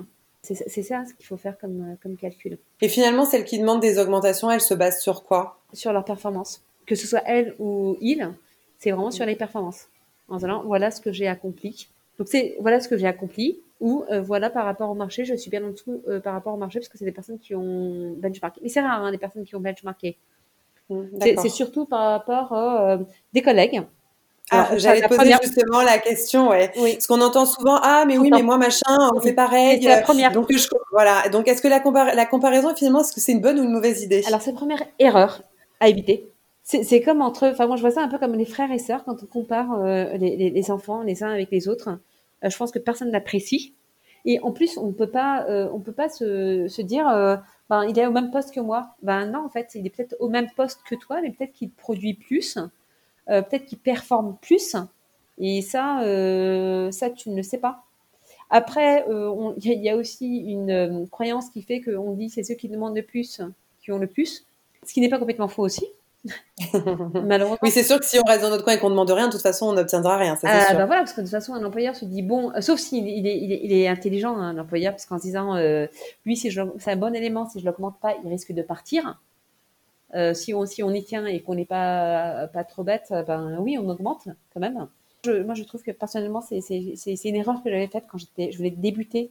C'est 0.42 0.54
ça 0.54 1.04
ce 1.04 1.12
qu'il 1.12 1.26
faut 1.26 1.36
faire 1.36 1.58
comme, 1.58 1.82
euh, 1.82 1.94
comme 2.02 2.16
calcul. 2.16 2.56
Et 2.80 2.88
finalement, 2.88 3.26
celles 3.26 3.44
qui 3.44 3.58
demandent 3.58 3.82
des 3.82 3.98
augmentations, 3.98 4.50
elles 4.50 4.62
se 4.62 4.72
basent 4.72 5.02
sur 5.02 5.22
quoi? 5.22 5.60
Sur 5.74 5.92
leur 5.92 6.02
performance. 6.02 6.64
Que 6.86 6.94
ce 6.94 7.06
soit 7.06 7.22
elles 7.26 7.54
ou 7.58 7.98
ils, 8.00 8.26
c'est 8.78 8.90
vraiment 8.90 9.10
sur 9.10 9.26
les 9.26 9.36
performances. 9.36 9.88
En 10.28 10.38
disant, 10.38 10.62
voilà 10.64 10.90
ce 10.90 11.02
que 11.02 11.12
j'ai 11.12 11.28
accompli. 11.28 11.88
Donc, 12.18 12.28
c'est 12.28 12.56
voilà 12.60 12.80
ce 12.80 12.88
que 12.88 12.96
j'ai 12.96 13.06
accompli. 13.06 13.60
Ou 13.80 14.04
euh, 14.10 14.22
voilà 14.22 14.48
par 14.48 14.64
rapport 14.64 14.90
au 14.90 14.94
marché, 14.94 15.26
je 15.26 15.34
suis 15.34 15.50
bien 15.50 15.62
en 15.62 15.70
dessous 15.70 16.02
par 16.24 16.32
rapport 16.32 16.54
au 16.54 16.58
marché 16.58 16.78
parce 16.78 16.88
que 16.88 16.96
c'est 16.96 17.04
des 17.04 17.12
personnes 17.12 17.38
qui 17.38 17.54
ont 17.54 18.14
benchmarké. 18.16 18.60
Mais 18.62 18.70
c'est 18.70 18.80
rare, 18.80 19.04
hein, 19.04 19.10
des 19.10 19.18
personnes 19.18 19.44
qui 19.44 19.54
ont 19.56 19.60
benchmarké. 19.60 20.16
Mmh, 20.88 21.02
c'est 21.20 21.48
surtout 21.50 21.84
par 21.84 22.12
rapport 22.12 22.52
à 22.54 22.98
des 23.34 23.42
collègues 23.42 23.82
ah, 24.50 24.68
j'allais 24.76 25.06
poser 25.06 25.34
justement 25.42 25.82
la 25.82 25.98
question, 25.98 26.48
ouais. 26.50 26.72
Oui. 26.76 26.94
Parce 26.94 27.06
qu'on 27.06 27.20
entend 27.20 27.46
souvent, 27.46 27.78
ah, 27.82 28.04
mais 28.06 28.18
oui, 28.18 28.30
mais 28.32 28.42
moi, 28.42 28.58
machin, 28.58 28.96
on 29.14 29.20
fait 29.20 29.32
pareil. 29.32 29.80
C'est 29.82 29.88
la 29.88 30.02
première. 30.02 30.32
Donc, 30.32 30.46
je, 30.50 30.68
voilà. 30.92 31.28
Donc, 31.30 31.48
est-ce 31.48 31.62
que 31.62 31.68
la, 31.68 31.80
la 32.14 32.26
comparaison, 32.26 32.74
finalement, 32.74 33.00
est-ce 33.00 33.12
que 33.12 33.20
c'est 33.20 33.32
une 33.32 33.40
bonne 33.40 33.60
ou 33.60 33.64
une 33.64 33.72
mauvaise 33.72 34.02
idée? 34.02 34.22
Alors, 34.26 34.42
c'est 34.42 34.50
la 34.50 34.56
première 34.56 34.82
erreur 34.98 35.42
à 35.78 35.88
éviter. 35.88 36.28
C'est 36.62 37.00
comme 37.00 37.20
entre, 37.20 37.48
enfin, 37.48 37.66
moi, 37.66 37.76
je 37.76 37.80
vois 37.80 37.90
ça 37.90 38.02
un 38.02 38.08
peu 38.08 38.18
comme 38.18 38.34
les 38.34 38.44
frères 38.44 38.70
et 38.70 38.78
sœurs 38.78 39.02
quand 39.04 39.22
on 39.22 39.26
compare 39.26 39.72
euh, 39.72 40.16
les, 40.16 40.36
les, 40.36 40.50
les, 40.50 40.70
enfants 40.70 41.02
les 41.02 41.24
uns 41.24 41.30
avec 41.30 41.50
les 41.50 41.66
autres. 41.68 41.88
Euh, 42.44 42.50
je 42.50 42.56
pense 42.56 42.70
que 42.70 42.78
personne 42.78 43.10
n'apprécie. 43.10 43.74
Et 44.24 44.40
en 44.40 44.52
plus, 44.52 44.76
on 44.76 44.88
ne 44.88 44.92
peut 44.92 45.10
pas, 45.10 45.46
euh, 45.48 45.68
on 45.72 45.80
peut 45.80 45.92
pas 45.92 46.08
se, 46.08 46.66
se 46.68 46.82
dire, 46.82 47.08
euh, 47.08 47.36
ben, 47.68 47.84
il 47.84 47.98
est 47.98 48.06
au 48.06 48.12
même 48.12 48.30
poste 48.30 48.54
que 48.54 48.60
moi. 48.60 48.90
Ben 49.02 49.26
non, 49.26 49.44
en 49.44 49.48
fait, 49.48 49.70
il 49.74 49.86
est 49.86 49.90
peut-être 49.90 50.16
au 50.20 50.28
même 50.28 50.48
poste 50.56 50.80
que 50.88 50.94
toi, 50.94 51.20
mais 51.22 51.30
peut-être 51.30 51.52
qu'il 51.52 51.70
produit 51.70 52.14
plus 52.14 52.58
euh, 53.30 53.42
peut-être 53.42 53.66
qu'ils 53.66 53.78
performent 53.78 54.36
plus. 54.40 54.76
Et 55.38 55.62
ça, 55.62 56.02
euh, 56.02 56.90
ça, 56.90 57.10
tu 57.10 57.30
ne 57.30 57.36
le 57.36 57.42
sais 57.42 57.58
pas. 57.58 57.84
Après, 58.50 59.08
euh, 59.08 59.52
il 59.58 59.80
y, 59.80 59.88
a 59.88 59.96
aussi 59.96 60.38
une 60.38 61.06
croyance 61.10 61.50
qui 61.50 61.62
fait 61.62 61.80
qu'on 61.80 62.12
dit 62.14 62.30
c'est 62.30 62.42
ceux 62.42 62.54
qui 62.54 62.68
demandent 62.68 62.96
le 62.96 63.02
plus 63.02 63.40
qui 63.80 63.92
ont 63.92 63.98
le 63.98 64.08
plus, 64.08 64.44
ce 64.84 64.92
qui 64.92 65.00
n'est 65.00 65.08
pas 65.08 65.18
complètement 65.18 65.46
faux 65.48 65.62
aussi. 65.62 65.86
Malheureusement. 66.74 67.56
Oui, 67.62 67.70
c'est 67.70 67.84
sûr 67.84 67.98
que 67.98 68.04
si 68.04 68.18
on 68.18 68.28
reste 68.28 68.42
dans 68.42 68.50
notre 68.50 68.64
coin 68.64 68.74
et 68.74 68.78
qu'on 68.78 68.88
ne 68.88 68.94
demande 68.94 69.10
rien, 69.10 69.28
de 69.28 69.32
toute 69.32 69.40
façon, 69.40 69.68
on 69.68 69.72
n'obtiendra 69.72 70.18
rien. 70.18 70.36
Ça, 70.36 70.48
ah, 70.50 70.74
bah 70.74 70.84
voilà, 70.84 71.02
parce 71.02 71.12
que 71.12 71.20
de 71.20 71.26
toute 71.26 71.30
façon, 71.30 71.54
un 71.54 71.64
employeur 71.64 71.94
se 71.94 72.04
dit 72.04 72.22
bon, 72.22 72.52
sauf 72.60 72.78
s'il 72.78 73.08
il 73.08 73.26
est, 73.26 73.38
il 73.38 73.72
est, 73.72 73.88
intelligent, 73.88 74.36
hein, 74.36 74.52
l'employeur, 74.52 74.92
parce 74.92 75.06
qu'en 75.06 75.16
se 75.16 75.22
disant 75.22 75.54
lui, 76.26 76.36
si 76.36 76.50
c'est 76.50 76.90
un 76.90 76.96
bon 76.96 77.14
élément, 77.14 77.48
si 77.48 77.60
je 77.60 77.64
l'augmente 77.64 77.98
pas, 78.02 78.16
il 78.22 78.28
risque 78.28 78.52
de 78.52 78.62
partir. 78.62 79.16
Euh, 80.14 80.34
si, 80.34 80.52
on, 80.54 80.64
y 80.64 81.04
tient 81.04 81.26
et 81.26 81.40
qu'on 81.40 81.54
n'est 81.54 81.64
pas, 81.64 82.48
pas 82.48 82.64
trop 82.64 82.82
bête, 82.82 83.12
ben 83.26 83.58
oui, 83.60 83.78
on 83.78 83.88
augmente 83.88 84.28
quand 84.52 84.60
même. 84.60 84.88
moi, 85.44 85.54
je 85.54 85.62
trouve 85.64 85.82
que 85.82 85.92
personnellement, 85.92 86.40
c'est 86.40 86.58
une 87.24 87.36
erreur 87.36 87.62
que 87.62 87.70
j'avais 87.70 87.86
faite 87.86 88.04
quand 88.10 88.18
je 88.18 88.56
voulais 88.56 88.70
débuter. 88.70 89.30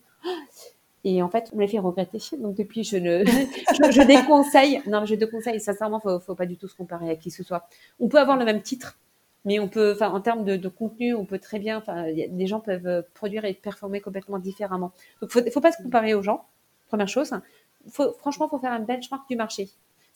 Et 1.04 1.22
en 1.22 1.30
fait, 1.30 1.50
on 1.54 1.58
me 1.58 1.62
l'a 1.62 1.68
fait 1.68 1.80
regretter. 1.80 2.20
Donc 2.38 2.56
depuis, 2.56 2.84
je 2.84 2.98
ne, 2.98 3.24
je, 3.92 4.06
déconseille. 4.06 4.82
Non, 4.88 5.06
je 5.06 5.16
déconseille. 5.16 5.60
Sincèrement, 5.60 6.00
faut, 6.00 6.20
faut 6.20 6.36
pas 6.36 6.46
du 6.46 6.58
tout 6.58 6.68
se 6.68 6.76
comparer 6.76 7.10
à 7.10 7.16
qui 7.16 7.30
que 7.30 7.36
ce 7.36 7.44
soit. 7.44 7.68
On 8.00 8.10
peut 8.10 8.20
avoir 8.20 8.38
le 8.38 8.46
même 8.46 8.62
titre, 8.62 9.00
mais 9.46 9.60
on 9.60 9.70
peut, 9.70 9.98
en 10.02 10.20
termes 10.20 10.44
de, 10.44 10.68
contenu, 10.68 11.14
on 11.14 11.26
peut 11.26 11.40
très 11.40 11.60
bien, 11.60 11.78
enfin, 11.78 12.06
des 12.12 12.48
gens 12.48 12.60
peuvent 12.60 13.06
produire 13.14 13.46
et 13.46 13.54
performer 13.54 14.02
complètement 14.02 14.40
différemment. 14.40 14.92
Donc, 15.22 15.32
faut, 15.32 15.40
faut 15.52 15.62
pas 15.62 15.72
se 15.72 15.82
comparer 15.82 16.14
aux 16.14 16.22
gens. 16.22 16.46
Première 16.88 17.08
chose. 17.08 17.34
Faut, 17.90 18.12
franchement, 18.14 18.50
faut 18.50 18.60
faire 18.60 18.74
un 18.74 18.80
benchmark 18.80 19.28
du 19.30 19.38
marché. 19.38 19.70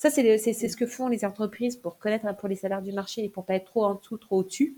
Ça, 0.04 0.10
c'est 0.10 0.38
ce 0.38 0.76
que 0.76 0.86
font 0.86 1.08
les 1.08 1.24
entreprises 1.24 1.78
pour 1.78 1.98
connaître 1.98 2.26
pour 2.36 2.50
les 2.50 2.58
salaires 2.58 2.82
du 2.82 2.92
marché 2.92 3.24
et 3.24 3.30
pour 3.30 3.46
pas 3.46 3.56
être 3.56 3.64
trop 3.64 3.86
en 3.86 3.96
dessous, 3.96 4.18
trop 4.18 4.40
au-dessus. 4.40 4.76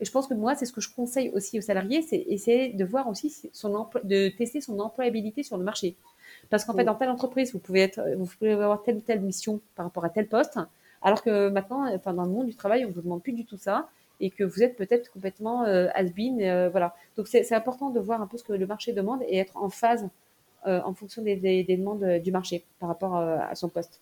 Et 0.00 0.04
je 0.04 0.10
pense 0.10 0.26
que 0.26 0.34
moi, 0.34 0.56
c'est 0.56 0.66
ce 0.66 0.72
que 0.72 0.80
je 0.80 0.92
conseille 0.92 1.30
aussi 1.30 1.60
aux 1.60 1.62
salariés, 1.62 2.02
c'est 2.02 2.16
essayer 2.28 2.72
de 2.72 2.84
voir 2.84 3.08
aussi 3.08 3.32
son 3.52 3.88
de 4.02 4.36
tester 4.36 4.60
son 4.60 4.80
employabilité 4.80 5.44
sur 5.44 5.58
le 5.58 5.62
marché. 5.62 5.94
Parce 6.50 6.64
qu'en 6.64 6.74
fait, 6.74 6.82
dans 6.82 6.96
telle 6.96 7.10
entreprise, 7.10 7.52
vous 7.52 7.60
pouvez 7.60 7.82
être, 7.82 8.00
vous 8.16 8.26
pouvez 8.26 8.50
avoir 8.50 8.82
telle 8.82 8.96
ou 8.96 9.00
telle 9.00 9.20
mission 9.20 9.60
par 9.76 9.86
rapport 9.86 10.04
à 10.04 10.08
tel 10.08 10.26
poste, 10.26 10.58
alors 11.02 11.22
que 11.22 11.50
maintenant, 11.50 11.86
enfin, 11.94 12.12
dans 12.12 12.24
le 12.24 12.30
monde 12.30 12.46
du 12.48 12.56
travail, 12.56 12.84
on 12.84 12.90
vous 12.90 13.02
demande 13.02 13.22
plus 13.22 13.34
du 13.34 13.44
tout 13.44 13.58
ça 13.58 13.88
et 14.18 14.30
que 14.30 14.42
vous 14.42 14.64
êtes 14.64 14.74
peut-être 14.74 15.12
complètement 15.12 15.66
euh, 15.66 15.86
has-been, 15.94 16.42
euh, 16.42 16.68
voilà. 16.68 16.96
Donc 17.16 17.28
c'est 17.28 17.54
important 17.54 17.90
de 17.90 18.00
voir 18.00 18.20
un 18.20 18.26
peu 18.26 18.36
ce 18.36 18.42
que 18.42 18.54
le 18.54 18.66
marché 18.66 18.92
demande 18.92 19.22
et 19.28 19.38
être 19.38 19.56
en 19.56 19.68
phase 19.68 20.08
euh, 20.66 20.80
en 20.84 20.94
fonction 20.94 21.22
des, 21.22 21.36
des, 21.36 21.62
demandes 21.62 22.18
du 22.18 22.32
marché 22.32 22.64
par 22.80 22.88
rapport 22.88 23.14
à 23.14 23.54
son 23.54 23.68
poste. 23.68 24.00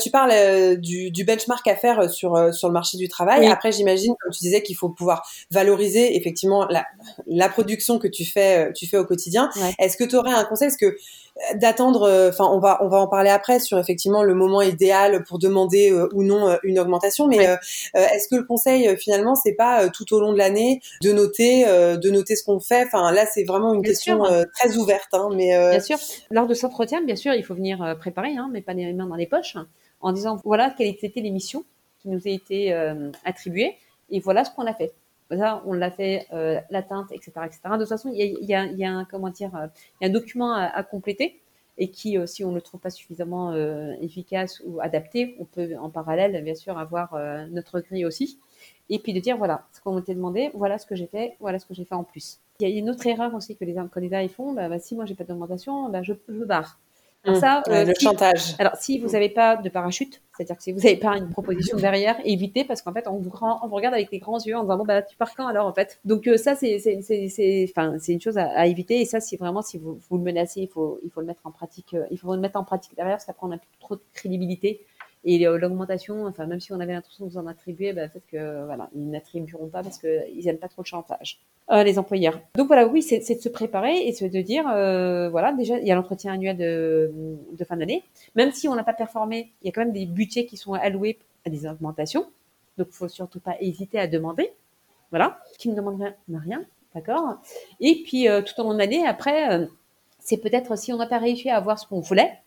Tu 0.00 0.10
parles 0.10 0.32
euh, 0.32 0.76
du, 0.76 1.10
du, 1.12 1.24
benchmark 1.24 1.66
à 1.68 1.76
faire 1.76 2.10
sur 2.10 2.52
sur 2.52 2.68
le 2.68 2.72
marché 2.72 2.98
du 2.98 3.08
travail. 3.08 3.46
Après, 3.46 3.70
j'imagine, 3.70 4.14
comme 4.20 4.32
tu 4.32 4.40
disais, 4.40 4.62
qu'il 4.62 4.76
faut 4.76 4.88
pouvoir 4.88 5.26
valoriser 5.50 6.16
effectivement 6.16 6.66
la, 6.68 6.84
la 7.26 7.48
production 7.48 7.98
que 7.98 8.08
tu 8.08 8.24
fais 8.24 8.72
tu 8.72 8.86
fais 8.86 8.98
au 8.98 9.04
quotidien. 9.04 9.50
Est-ce 9.78 9.96
que 9.96 10.04
tu 10.04 10.16
aurais 10.16 10.32
un 10.32 10.44
conseil? 10.44 10.68
Est-ce 10.68 10.78
que 10.78 10.96
d'attendre, 11.56 12.02
euh, 12.02 12.28
enfin 12.28 12.44
on 12.44 12.60
va 12.60 12.78
on 12.82 12.88
va 12.88 12.98
en 12.98 13.08
parler 13.08 13.30
après 13.30 13.58
sur 13.58 13.78
effectivement 13.78 14.22
le 14.22 14.34
moment 14.34 14.62
idéal 14.62 15.24
pour 15.24 15.38
demander 15.38 15.90
euh, 15.90 16.08
ou 16.12 16.22
non 16.22 16.48
euh, 16.48 16.56
une 16.62 16.78
augmentation. 16.78 17.26
Mais 17.26 17.48
est-ce 17.94 18.28
que 18.28 18.36
le 18.36 18.44
conseil 18.44 18.96
finalement 18.96 19.34
c'est 19.34 19.54
pas 19.54 19.88
tout 19.88 20.14
au 20.14 20.20
long 20.20 20.32
de 20.32 20.38
l'année 20.38 20.80
de 21.02 21.12
noter 21.12 21.64
de 21.64 22.10
noter 22.10 22.36
ce 22.36 22.44
qu'on 22.44 22.60
fait? 22.60 22.84
Enfin 22.86 23.10
là 23.12 23.26
c'est 23.26 23.44
vraiment 23.44 23.74
une 23.74 23.82
question 23.82 24.22
très 24.54 24.76
ouverte. 24.76 25.12
Hein, 25.12 25.28
mais 25.34 25.56
bien 25.70 25.80
sûr 25.80 25.98
lors 26.30 26.46
de 26.46 26.54
cet 26.54 26.64
entretien 26.64 27.02
bien 27.02 27.16
sûr 27.16 27.34
il 27.34 27.44
faut 27.44 27.54
venir 27.54 27.96
préparer, 27.98 28.36
hein, 28.36 28.48
mais 28.52 28.60
pas 28.60 28.74
les 28.74 28.92
mains 28.92 29.06
dans 29.06 29.16
les 29.16 29.26
poches, 29.26 29.56
en 30.04 30.12
disant 30.12 30.40
voilà 30.44 30.70
quelle 30.70 30.88
était 30.88 31.20
l'émission 31.20 31.64
qui 32.00 32.08
nous 32.08 32.20
a 32.26 32.30
été 32.30 32.72
attribuée 33.24 33.76
et 34.10 34.20
voilà 34.20 34.44
ce 34.44 34.50
qu'on 34.54 34.66
a 34.66 34.74
fait 34.74 34.94
on 35.64 35.72
l'a 35.72 35.90
fait, 35.90 36.26
euh, 36.32 36.60
l'atteinte, 36.70 37.10
etc., 37.12 37.32
etc. 37.44 37.60
De 37.72 37.78
toute 37.78 37.88
façon, 37.88 38.10
il 38.14 38.38
y 38.42 38.54
a, 38.54 38.60
un, 38.60 38.68
euh, 38.68 38.76
y 38.76 38.84
a 38.84 39.06
un 40.02 40.08
document 40.10 40.52
à, 40.52 40.82
compléter 40.82 41.40
et 41.76 41.90
qui, 41.90 42.16
euh, 42.16 42.26
si 42.26 42.44
on 42.44 42.50
ne 42.50 42.54
le 42.54 42.60
trouve 42.60 42.80
pas 42.80 42.90
suffisamment 42.90 43.54
efficace 44.00 44.62
ou 44.66 44.80
adapté, 44.80 45.36
on 45.40 45.44
peut 45.44 45.76
en 45.80 45.90
parallèle, 45.90 46.42
bien 46.44 46.54
sûr, 46.54 46.78
avoir 46.78 47.14
notre 47.50 47.80
grille 47.80 48.04
aussi. 48.04 48.38
Et 48.90 48.98
puis 48.98 49.12
de 49.14 49.20
dire, 49.20 49.38
voilà, 49.38 49.66
ce 49.72 49.80
qu'on 49.80 49.94
m'était 49.94 50.14
demandé, 50.14 50.50
voilà 50.54 50.78
ce 50.78 50.86
que 50.86 50.94
j'ai 50.94 51.06
fait, 51.06 51.36
voilà 51.40 51.58
ce 51.58 51.66
que 51.66 51.74
j'ai 51.74 51.84
fait 51.84 51.94
en 51.94 52.04
plus. 52.04 52.38
Il 52.60 52.68
y 52.68 52.72
a 52.72 52.78
une 52.78 52.90
autre 52.90 53.06
erreur 53.06 53.34
aussi 53.34 53.56
que 53.56 53.64
les 53.64 53.74
candidats 53.92 54.22
ils 54.22 54.28
font, 54.28 54.52
bah, 54.52 54.68
bah 54.68 54.78
si 54.78 54.94
moi 54.94 55.06
j'ai 55.06 55.14
pas 55.14 55.24
d'augmentation, 55.24 55.88
bah, 55.88 56.02
je, 56.02 56.12
je 56.28 56.44
barre. 56.44 56.78
Mmh. 57.26 57.34
ça, 57.36 57.62
euh, 57.68 57.84
le 57.84 57.94
chantage. 57.98 58.54
Alors, 58.58 58.76
si 58.76 58.98
vous 58.98 59.08
n'avez 59.08 59.30
pas 59.30 59.56
de 59.56 59.68
parachute, 59.70 60.20
c'est-à-dire 60.36 60.56
que 60.56 60.62
si 60.62 60.72
vous 60.72 60.80
n'avez 60.80 60.96
pas 60.96 61.16
une 61.16 61.30
proposition 61.30 61.78
derrière, 61.78 62.16
évitez 62.24 62.64
parce 62.64 62.82
qu'en 62.82 62.92
fait, 62.92 63.08
on 63.08 63.16
vous, 63.16 63.30
on 63.40 63.66
vous, 63.66 63.74
regarde 63.74 63.94
avec 63.94 64.10
les 64.10 64.18
grands 64.18 64.38
yeux 64.38 64.56
en 64.56 64.62
disant 64.62 64.76
bon 64.76 64.84
bah 64.84 65.00
tu 65.00 65.16
pars 65.16 65.34
quand 65.34 65.46
alors 65.46 65.66
en 65.66 65.72
fait? 65.72 66.00
Donc 66.04 66.26
euh, 66.26 66.36
ça, 66.36 66.54
c'est 66.54 66.78
c'est 66.78 67.66
enfin 67.70 67.94
c'est 67.98 68.12
une 68.12 68.20
chose 68.20 68.36
à, 68.36 68.50
à, 68.50 68.66
éviter 68.66 69.00
et 69.00 69.04
ça, 69.06 69.20
si 69.20 69.36
vraiment 69.36 69.62
si 69.62 69.78
vous, 69.78 69.98
vous 70.10 70.18
le 70.18 70.24
menacez, 70.24 70.60
il 70.60 70.68
faut 70.68 71.00
il 71.02 71.10
faut 71.10 71.20
le 71.20 71.26
mettre 71.26 71.40
en 71.44 71.50
pratique, 71.50 71.94
euh, 71.94 72.04
il 72.10 72.18
faut 72.18 72.34
le 72.34 72.40
mettre 72.40 72.58
en 72.58 72.64
pratique 72.64 72.94
derrière 72.94 73.16
parce 73.16 73.24
qu'après 73.24 73.46
on 73.46 73.52
a 73.52 73.58
trop 73.80 73.96
de 73.96 74.02
crédibilité 74.12 74.84
et 75.24 75.38
l'augmentation, 75.38 76.26
enfin, 76.26 76.46
même 76.46 76.60
si 76.60 76.72
on 76.72 76.80
avait 76.80 76.92
l'intention 76.92 77.24
de 77.24 77.30
vous 77.30 77.38
en 77.38 77.46
attribuer, 77.46 77.92
bah, 77.92 78.08
peut-être 78.08 78.26
que 78.26 78.64
voilà, 78.66 78.90
ils 78.94 79.08
n'attribueront 79.08 79.68
pas 79.68 79.82
parce 79.82 79.98
qu'ils 79.98 80.44
n'aiment 80.44 80.58
pas 80.58 80.68
trop 80.68 80.82
le 80.82 80.86
chantage, 80.86 81.40
euh, 81.70 81.82
les 81.82 81.98
employeurs. 81.98 82.40
Donc 82.56 82.66
voilà, 82.66 82.86
oui, 82.86 83.02
c'est 83.02 83.18
de 83.18 83.40
se 83.40 83.48
préparer 83.48 84.06
et 84.06 84.12
de 84.12 84.42
dire, 84.42 84.68
euh, 84.68 85.30
voilà, 85.30 85.52
déjà, 85.52 85.78
il 85.78 85.86
y 85.86 85.90
a 85.90 85.94
l'entretien 85.94 86.34
annuel 86.34 86.58
de, 86.58 87.10
de 87.52 87.64
fin 87.64 87.76
d'année. 87.76 88.04
Même 88.34 88.52
si 88.52 88.68
on 88.68 88.74
n'a 88.74 88.84
pas 88.84 88.92
performé, 88.92 89.52
il 89.62 89.66
y 89.66 89.68
a 89.70 89.72
quand 89.72 89.80
même 89.80 89.92
des 89.92 90.06
budgets 90.06 90.44
qui 90.44 90.56
sont 90.56 90.74
alloués 90.74 91.18
à 91.46 91.50
des 91.50 91.66
augmentations. 91.66 92.26
Donc, 92.76 92.88
faut 92.90 93.08
surtout 93.08 93.40
pas 93.40 93.56
hésiter 93.60 93.98
à 93.98 94.06
demander. 94.06 94.52
Voilà. 95.10 95.38
Qui 95.58 95.70
ne 95.70 95.76
demande 95.76 96.00
rien 96.00 96.14
rien. 96.38 96.64
D'accord 96.94 97.38
Et 97.80 98.02
puis, 98.04 98.28
euh, 98.28 98.42
tout 98.42 98.60
au 98.60 98.64
long 98.64 98.74
de 98.74 98.78
l'année, 98.78 99.06
après, 99.06 99.52
euh, 99.52 99.66
c'est 100.20 100.36
peut-être 100.36 100.76
si 100.78 100.92
on 100.92 100.96
n'a 100.96 101.06
pas 101.06 101.18
réussi 101.18 101.50
à 101.50 101.56
avoir 101.56 101.78
ce 101.78 101.86
qu'on 101.86 102.00
voulait, 102.00 102.40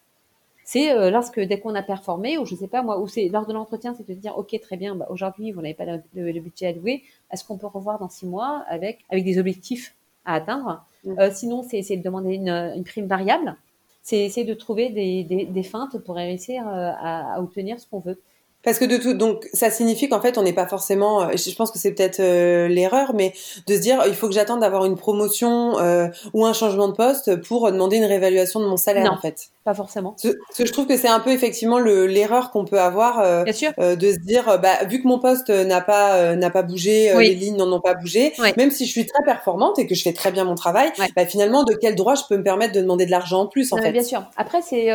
c'est 0.68 0.92
euh, 0.92 1.10
lorsque 1.12 1.40
dès 1.40 1.62
qu'on 1.62 1.76
a 1.76 1.82
performé 1.82 2.38
ou 2.38 2.46
je 2.46 2.54
sais 2.54 2.68
pas 2.68 2.82
moi 2.82 3.00
ou 3.00 3.08
c'est 3.08 3.30
lors 3.30 3.46
de 3.46 3.54
l'entretien 3.54 3.96
c'est 3.96 4.06
de 4.06 4.14
dire 4.14 4.38
ok 4.38 4.54
très 4.62 4.76
bien 4.76 4.96
bah, 4.96 5.08
aujourd'hui 5.10 5.54
vous 5.54 5.62
n'avez 5.62 5.74
pas 5.74 5.86
le, 5.86 6.40
budget 6.42 6.68
alloué. 6.68 7.04
Est-ce 7.32 7.46
qu'on 7.46 7.58
peut 7.58 7.68
revoir 7.68 8.00
dans 8.00 8.10
six 8.10 8.26
mois 8.26 8.66
avec 8.68 9.00
avec 9.10 9.24
des 9.24 9.40
objectifs 9.40 9.96
à 10.26 10.34
atteindre? 10.36 10.84
Mm. 11.06 11.20
euh, 11.20 11.32
sinon 11.32 11.64
c'est 11.64 11.96
de 11.96 12.04
demander 12.04 12.34
une, 12.34 12.50
une 12.50 12.84
prime 12.84 13.08
variable. 13.08 13.56
C'est 14.04 14.20
essayer 14.20 14.46
de 14.46 14.54
trouver 14.54 14.90
des, 14.90 15.24
des, 15.24 15.46
des, 15.46 15.64
feintes 15.64 15.98
pour 16.00 16.16
réussir 16.16 16.68
euh, 16.68 16.92
à, 17.00 17.36
à 17.36 17.40
obtenir 17.40 17.80
ce 17.80 17.88
qu'on 17.88 18.00
veut. 18.00 18.20
Parce 18.68 18.80
que 18.80 18.86
de 18.86 18.98
tout, 18.98 19.14
donc 19.14 19.48
ça 19.54 19.70
signifie 19.70 20.10
qu'en 20.10 20.20
fait 20.20 20.38
on 20.38 20.44
n'est 20.44 20.52
pas 20.52 20.68
forcément, 20.68 21.30
je 21.32 21.56
pense 21.56 21.72
que 21.72 21.80
c'est 21.80 21.94
peut-être 21.94 22.20
euh, 22.20 22.68
l'erreur, 22.68 23.14
mais 23.14 23.34
de 23.66 23.76
se 23.76 23.80
dire 23.80 24.04
il 24.08 24.14
faut 24.14 24.28
que 24.28 24.34
j'attende 24.34 24.60
d'avoir 24.60 24.84
une 24.84 24.98
promotion 24.98 25.80
euh, 25.80 26.08
ou 26.34 26.46
un 26.46 26.52
changement 26.52 26.90
de 26.90 26.94
poste 26.94 27.42
pour 27.44 27.72
demander 27.72 27.96
une 27.96 28.04
réévaluation 28.04 28.60
de 28.60 28.66
mon 28.66 28.76
salaire 28.76 29.10
en 29.10 29.22
fait. 29.22 29.52
Pas 29.68 29.74
forcément. 29.74 30.16
Ce, 30.18 30.30
je 30.58 30.72
trouve 30.72 30.88
que 30.88 30.96
c'est 30.96 31.10
un 31.10 31.20
peu 31.20 31.32
effectivement 31.32 31.78
l'erreur 31.78 32.52
qu'on 32.52 32.64
peut 32.64 32.80
avoir 32.80 33.44
Bien 33.44 33.52
sûr. 33.52 33.74
de 33.78 34.12
se 34.12 34.20
dire 34.20 34.60
bah 34.60 34.86
vu 34.86 35.02
que 35.02 35.08
mon 35.08 35.20
poste 35.20 35.50
n'a 35.50 35.82
pas 35.82 36.36
n'a 36.38 36.50
pas 36.50 36.64
bougé, 36.64 37.14
les 37.20 37.36
lignes 37.36 37.58
n'en 37.58 37.70
ont 37.74 37.82
pas 37.82 37.94
bougé, 37.94 38.34
même 38.56 38.72
si 38.72 38.86
je 38.86 38.92
suis 38.92 39.06
très 39.06 39.24
performante 39.26 39.78
et 39.78 39.86
que 39.86 39.94
je 39.94 40.04
fais 40.04 40.14
très 40.14 40.32
bien 40.32 40.46
mon 40.46 40.56
travail, 40.56 40.90
bah, 41.16 41.26
finalement 41.26 41.66
de 41.66 41.74
quel 41.74 41.96
droit 41.96 42.16
je 42.16 42.24
peux 42.30 42.38
me 42.38 42.44
permettre 42.44 42.74
de 42.74 42.80
demander 42.80 43.06
de 43.06 43.12
l'argent 43.12 43.42
en 43.42 43.48
plus 43.48 43.74
en 43.74 43.78
fait? 43.78 43.92
Bien 43.92 44.04
sûr. 44.04 44.24
Après 44.38 44.62
c'est 44.62 44.90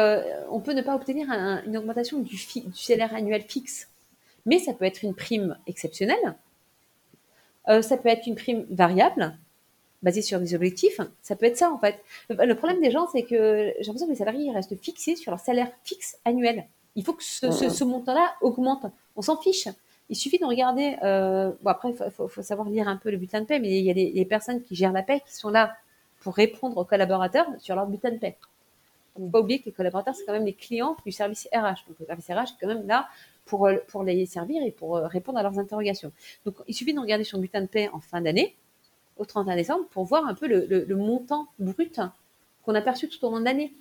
on 0.51 0.61
peut 0.61 0.73
ne 0.73 0.83
pas 0.83 0.95
obtenir 0.95 1.27
une 1.67 1.77
augmentation 1.77 2.21
du, 2.21 2.35
du 2.35 2.83
salaire 2.83 3.15
annuel 3.15 3.43
fixe 3.47 3.89
mais 4.47 4.59
ça 4.59 4.73
peut 4.73 4.85
être 4.85 5.03
une 5.03 5.15
prime 5.15 5.57
exceptionnelle, 5.67 6.35
euh, 7.69 7.83
ça 7.83 7.97
peut 7.97 8.09
être 8.09 8.27
une 8.27 8.35
prime 8.35 8.67
variable, 8.71 9.37
basée 10.03 10.23
sur 10.23 10.41
des 10.41 10.55
objectifs, 10.55 11.01
ça 11.23 11.37
peut 11.37 11.47
être 11.47 11.57
ça 11.57 11.71
en 11.71 11.79
fait. 11.79 12.03
Le, 12.29 12.55
problème 12.55 12.81
des 12.81 12.91
gens, 12.91 13.07
c'est 13.13 13.23
que 13.23 13.73
j'ai 13.79 13.87
l'impression 13.87 14.07
que 14.07 14.13
les 14.13 14.19
salariés 14.19 14.51
restent 14.51 14.77
fixés 14.81 15.17
sur 15.17 15.31
leur 15.31 15.41
salaire 15.41 15.71
fixe 15.85 16.19
annuel. 16.25 16.67
Il 16.97 17.05
faut 17.05 17.13
que 17.15 17.23
ce, 17.23 17.85
montant-là 17.85 18.35
augmente. 18.41 18.87
On 19.17 19.23
s'en 19.23 19.37
fiche. 19.37 19.69
Il 20.11 20.17
suffit 20.17 20.39
de 20.39 20.45
regarder. 20.45 20.97
Euh, 21.03 21.53
bon 21.63 21.71
après, 21.71 21.91
il 21.91 22.11
faut, 22.11 22.43
savoir 22.43 22.69
lire 22.69 22.89
un 22.89 22.97
peu 22.97 23.11
le 23.11 23.17
bulletin 23.17 23.41
de 23.41 23.47
paie, 23.47 23.61
mais 23.61 23.79
il 23.79 23.85
y 23.85 23.91
a 23.91 23.95
des, 23.95 24.25
personnes 24.25 24.63
qui 24.63 24.75
gèrent 24.75 24.93
la 24.93 25.03
paie 25.03 25.21
qui 25.27 25.35
sont 25.35 25.49
là 25.49 25.75
pour 26.21 26.35
répondre 26.35 26.77
aux 26.77 26.85
collaborateurs 26.85 27.47
sur 27.59 27.75
leur 27.75 27.87
bulletin 27.87 28.11
de 28.11 28.19
paie. 28.19 28.37
Il 29.19 29.27
ne 29.27 29.31
pas 29.31 29.41
oublier 29.41 29.61
que 29.61 29.67
les 29.67 29.73
collaborateurs, 29.73 30.15
c'est 30.15 30.25
quand 30.25 30.33
même 30.33 30.47
les 30.47 30.55
clients 30.55 30.97
du 31.05 31.13
service 31.13 31.49
RH. 31.53 31.87
Donc 31.87 31.99
le 32.01 32.07
service 32.07 32.27
RH 32.29 32.55
est 32.55 32.61
quand 32.61 32.69
même 32.69 32.87
là 32.87 33.09
pour, 33.45 33.67
euh, 33.67 33.77
pour 33.89 34.03
les 34.03 34.27
servir 34.27 34.63
et 34.63 34.71
pour 34.71 34.97
euh, 34.97 35.07
répondre 35.07 35.39
à 35.39 35.43
leurs 35.43 35.59
interrogations. 35.59 36.13
Donc, 36.45 36.57
il 36.67 36.75
suffit 36.75 36.95
de 36.95 37.01
regarder 37.01 37.25
son 37.25 37.39
bulletin 37.39 37.63
de 37.63 37.67
paie 37.67 37.89
en 37.93 38.01
fin 38.01 38.21
d'année, 38.21 38.57
au 39.17 39.25
31 39.25 39.57
décembre, 39.57 39.85
pour 39.91 40.05
voir 40.05 40.27
un 40.27 40.35
peu 40.35 40.47
le, 40.47 40.97
montant 40.97 41.47
brut 41.59 42.01
qu'on 42.65 42.75
a 42.75 42.81
perçu 42.81 43.09
tout 43.09 43.25
au 43.25 43.31
long 43.31 43.41
de 43.41 43.45
l'année. 43.45 43.73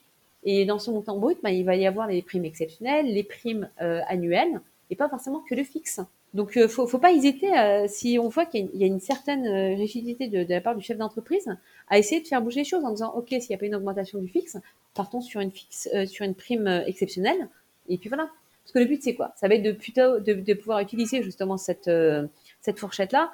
Et 0.43 0.65
dans 0.65 0.79
ce 0.79 0.89
montant 0.89 1.17
brut, 1.17 1.37
bah, 1.43 1.51
il 1.51 1.63
va 1.65 1.75
y 1.75 1.85
avoir 1.85 2.07
les 2.07 2.21
primes 2.21 2.45
exceptionnelles, 2.45 3.05
les 3.05 3.23
primes 3.23 3.69
euh, 3.81 4.01
annuelles, 4.07 4.61
et 4.89 4.95
pas 4.95 5.07
forcément 5.07 5.39
que 5.39 5.53
le 5.53 5.63
fixe. 5.63 6.01
Donc, 6.33 6.53
il 6.55 6.67
faut, 6.67 6.87
faut 6.87 6.97
pas 6.97 7.11
hésiter, 7.11 7.51
si 7.89 8.17
on 8.17 8.29
voit 8.29 8.45
qu'il 8.45 8.69
y, 8.73 8.83
a 8.83 8.87
une 8.87 9.01
certaine 9.01 9.75
rigidité 9.75 10.27
de, 10.27 10.45
la 10.47 10.61
part 10.61 10.75
du 10.75 10.81
chef 10.81 10.97
d'entreprise, 10.97 11.53
à 11.89 11.99
essayer 11.99 12.21
de 12.21 12.27
faire 12.27 12.41
bouger 12.41 12.61
les 12.61 12.65
choses 12.65 12.85
en 12.85 12.91
disant, 12.91 13.13
OK, 13.15 13.27
s'il 13.29 13.49
n'y 13.49 13.55
a 13.55 13.57
pas 13.57 13.65
une 13.65 13.75
augmentation 13.75 14.17
du 14.19 14.29
fixe, 14.29 14.57
partons 14.93 15.19
sur 15.19 15.41
une, 15.41 15.51
fixe, 15.51 15.89
sur 16.05 16.25
une 16.25 16.33
prime 16.33 16.67
exceptionnelle, 16.87 17.49
et 17.89 17.97
puis 17.97 18.07
voilà. 18.07 18.29
Parce 18.63 18.73
que 18.73 18.79
le 18.79 18.85
but, 18.85 19.03
c'est 19.03 19.15
quoi? 19.15 19.33
Ça 19.35 19.47
va 19.47 19.55
être 19.55 19.63
de, 19.63 19.71
plutôt 19.71 20.19
de, 20.19 20.53
pouvoir 20.53 20.79
utiliser 20.79 21.23
justement 21.23 21.57
cette, 21.57 21.87
euh, 21.87 22.27
cette 22.61 22.79
fourchette-là, 22.79 23.31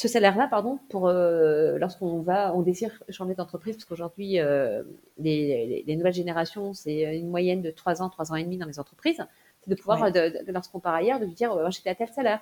ce 0.00 0.08
salaire-là, 0.08 0.48
pardon, 0.48 0.78
pour 0.88 1.08
euh, 1.08 1.76
lorsqu'on 1.76 2.20
va, 2.20 2.54
on 2.54 2.62
désire 2.62 3.02
changer 3.10 3.34
d'entreprise, 3.34 3.76
parce 3.76 3.84
qu'aujourd'hui, 3.84 4.40
euh, 4.40 4.82
les, 5.18 5.84
nouvelles 5.88 6.14
générations, 6.14 6.72
c'est 6.72 7.18
une 7.18 7.28
moyenne 7.28 7.60
de 7.60 7.70
3 7.70 8.00
ans, 8.00 8.08
3 8.08 8.32
ans 8.32 8.36
et 8.36 8.44
demi 8.44 8.56
dans 8.56 8.66
les 8.66 8.80
entreprises. 8.80 9.22
C'est 9.60 9.68
de 9.68 9.74
pouvoir, 9.74 10.10
lorsqu'on 10.48 10.80
part 10.80 10.94
ailleurs, 10.94 11.20
de 11.20 11.26
dire, 11.26 11.70
j'étais 11.70 11.90
à 11.90 11.94
tel 11.94 12.08
salaire. 12.08 12.40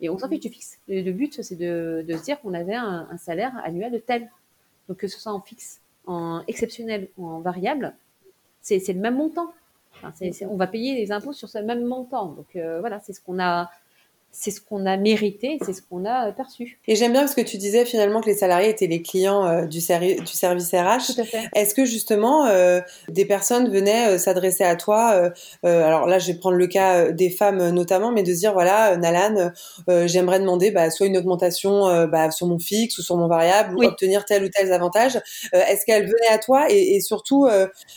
Et 0.00 0.08
on 0.08 0.16
s'en 0.16 0.30
fiche 0.30 0.40
du 0.40 0.48
fixe. 0.48 0.78
Le, 0.88 1.12
but, 1.12 1.42
c'est 1.42 1.56
de, 1.56 2.02
se 2.08 2.24
dire 2.24 2.40
qu'on 2.40 2.54
avait 2.54 2.74
un, 2.74 3.06
un, 3.10 3.18
salaire 3.18 3.52
annuel 3.64 3.92
de 3.92 3.98
tel. 3.98 4.30
Donc 4.88 4.96
que 4.96 5.06
ce 5.06 5.20
soit 5.20 5.32
en 5.32 5.42
fixe, 5.42 5.82
en 6.06 6.42
exceptionnel 6.48 7.08
ou 7.18 7.26
en 7.26 7.40
variable, 7.40 7.94
c'est 8.62 8.80
le 8.88 9.00
même 9.00 9.16
montant 9.16 9.52
on 10.48 10.56
va 10.56 10.66
payer 10.66 10.94
les 10.94 11.12
impôts 11.12 11.32
sur 11.32 11.48
ce 11.48 11.58
même 11.58 11.84
montant. 11.84 12.26
Donc 12.28 12.56
euh, 12.56 12.80
voilà, 12.80 13.00
c'est 13.00 13.12
ce 13.12 13.20
qu'on 13.20 13.38
a 13.38 13.70
c'est 14.34 14.50
ce 14.50 14.60
qu'on 14.60 14.84
a 14.84 14.96
mérité, 14.96 15.58
c'est 15.64 15.72
ce 15.72 15.80
qu'on 15.80 16.04
a 16.04 16.32
perçu. 16.32 16.80
Et 16.88 16.96
j'aime 16.96 17.12
bien 17.12 17.20
parce 17.20 17.36
que 17.36 17.40
tu 17.40 17.56
disais 17.56 17.84
finalement 17.84 18.20
que 18.20 18.26
les 18.26 18.34
salariés 18.34 18.68
étaient 18.68 18.88
les 18.88 19.00
clients 19.00 19.46
euh, 19.46 19.62
du, 19.66 19.78
du 19.78 20.26
service 20.32 20.72
RH. 20.72 21.14
Tout 21.14 21.20
à 21.20 21.24
fait. 21.24 21.48
Est-ce 21.54 21.74
que 21.74 21.84
justement 21.84 22.46
euh, 22.46 22.80
des 23.08 23.24
personnes 23.24 23.70
venaient 23.70 24.14
euh, 24.14 24.18
s'adresser 24.18 24.64
à 24.64 24.74
toi 24.74 25.30
Alors 25.62 26.06
là, 26.06 26.18
je 26.18 26.32
vais 26.32 26.38
prendre 26.38 26.56
le 26.56 26.66
cas 26.66 27.12
des 27.12 27.30
femmes 27.30 27.70
notamment, 27.70 28.10
mais 28.10 28.24
de 28.24 28.32
dire 28.32 28.52
voilà, 28.52 28.96
Nalan, 28.96 29.52
j'aimerais 30.06 30.40
demander 30.40 30.72
bah, 30.72 30.90
soit 30.90 31.06
une 31.06 31.16
augmentation 31.16 32.06
bah, 32.06 32.30
sur 32.30 32.48
mon 32.48 32.58
fixe 32.58 32.98
ou 32.98 33.02
sur 33.02 33.16
mon 33.16 33.28
variable 33.28 33.76
ou 33.76 33.84
obtenir 33.84 34.24
tel 34.24 34.44
ou 34.44 34.48
tel 34.48 34.72
avantage. 34.72 35.20
Est-ce 35.52 35.86
qu'elles 35.86 36.06
venaient 36.06 36.32
à 36.32 36.38
toi 36.38 36.66
et, 36.68 36.96
et 36.96 37.00
surtout 37.00 37.46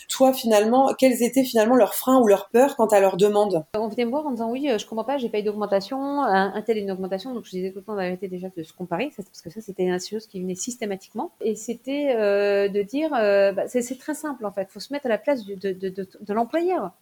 toi 0.08 0.32
finalement, 0.32 0.94
quels 0.96 1.22
étaient 1.22 1.44
finalement 1.44 1.74
leurs 1.74 1.94
freins 1.94 2.20
ou 2.20 2.26
leurs 2.26 2.48
peurs 2.50 2.76
quant 2.76 2.86
à 2.86 3.00
leurs 3.00 3.16
demandes? 3.16 3.64
On 3.74 3.88
venait 3.88 4.04
me 4.04 4.10
voir 4.10 4.26
en 4.26 4.30
disant 4.30 4.50
oui, 4.50 4.70
je 4.78 4.86
comprends 4.86 5.04
pas, 5.04 5.18
j'ai 5.18 5.28
pas 5.28 5.38
eu 5.38 5.42
d'augmentation 5.42 6.27
un, 6.28 6.62
tel 6.62 6.78
une 6.78 6.90
augmentation. 6.90 7.34
Donc, 7.34 7.44
je 7.44 7.50
disais 7.50 7.70
tout 7.70 7.78
le 7.78 7.84
temps 7.84 7.96
d'arrêter 7.96 8.28
déjà 8.28 8.48
de 8.54 8.62
se 8.62 8.72
comparer, 8.72 9.10
parce 9.16 9.42
que 9.42 9.50
ça, 9.50 9.60
c'était 9.60 9.84
une 9.84 10.00
chose 10.00 10.26
qui 10.26 10.40
venait 10.40 10.54
systématiquement. 10.54 11.32
Et 11.40 11.54
c'était 11.54 12.14
euh, 12.16 12.68
de 12.68 12.82
dire, 12.82 13.12
euh, 13.14 13.52
bah, 13.52 13.68
c'est 13.68 13.98
très 13.98 14.14
simple 14.14 14.44
en 14.46 14.52
fait. 14.52 14.68
Il 14.70 14.72
faut 14.72 14.80
se 14.80 14.92
mettre 14.92 15.06
à 15.06 15.08
la 15.08 15.18
place 15.18 15.44
de, 15.44 16.32
l'employeur, 16.32 16.92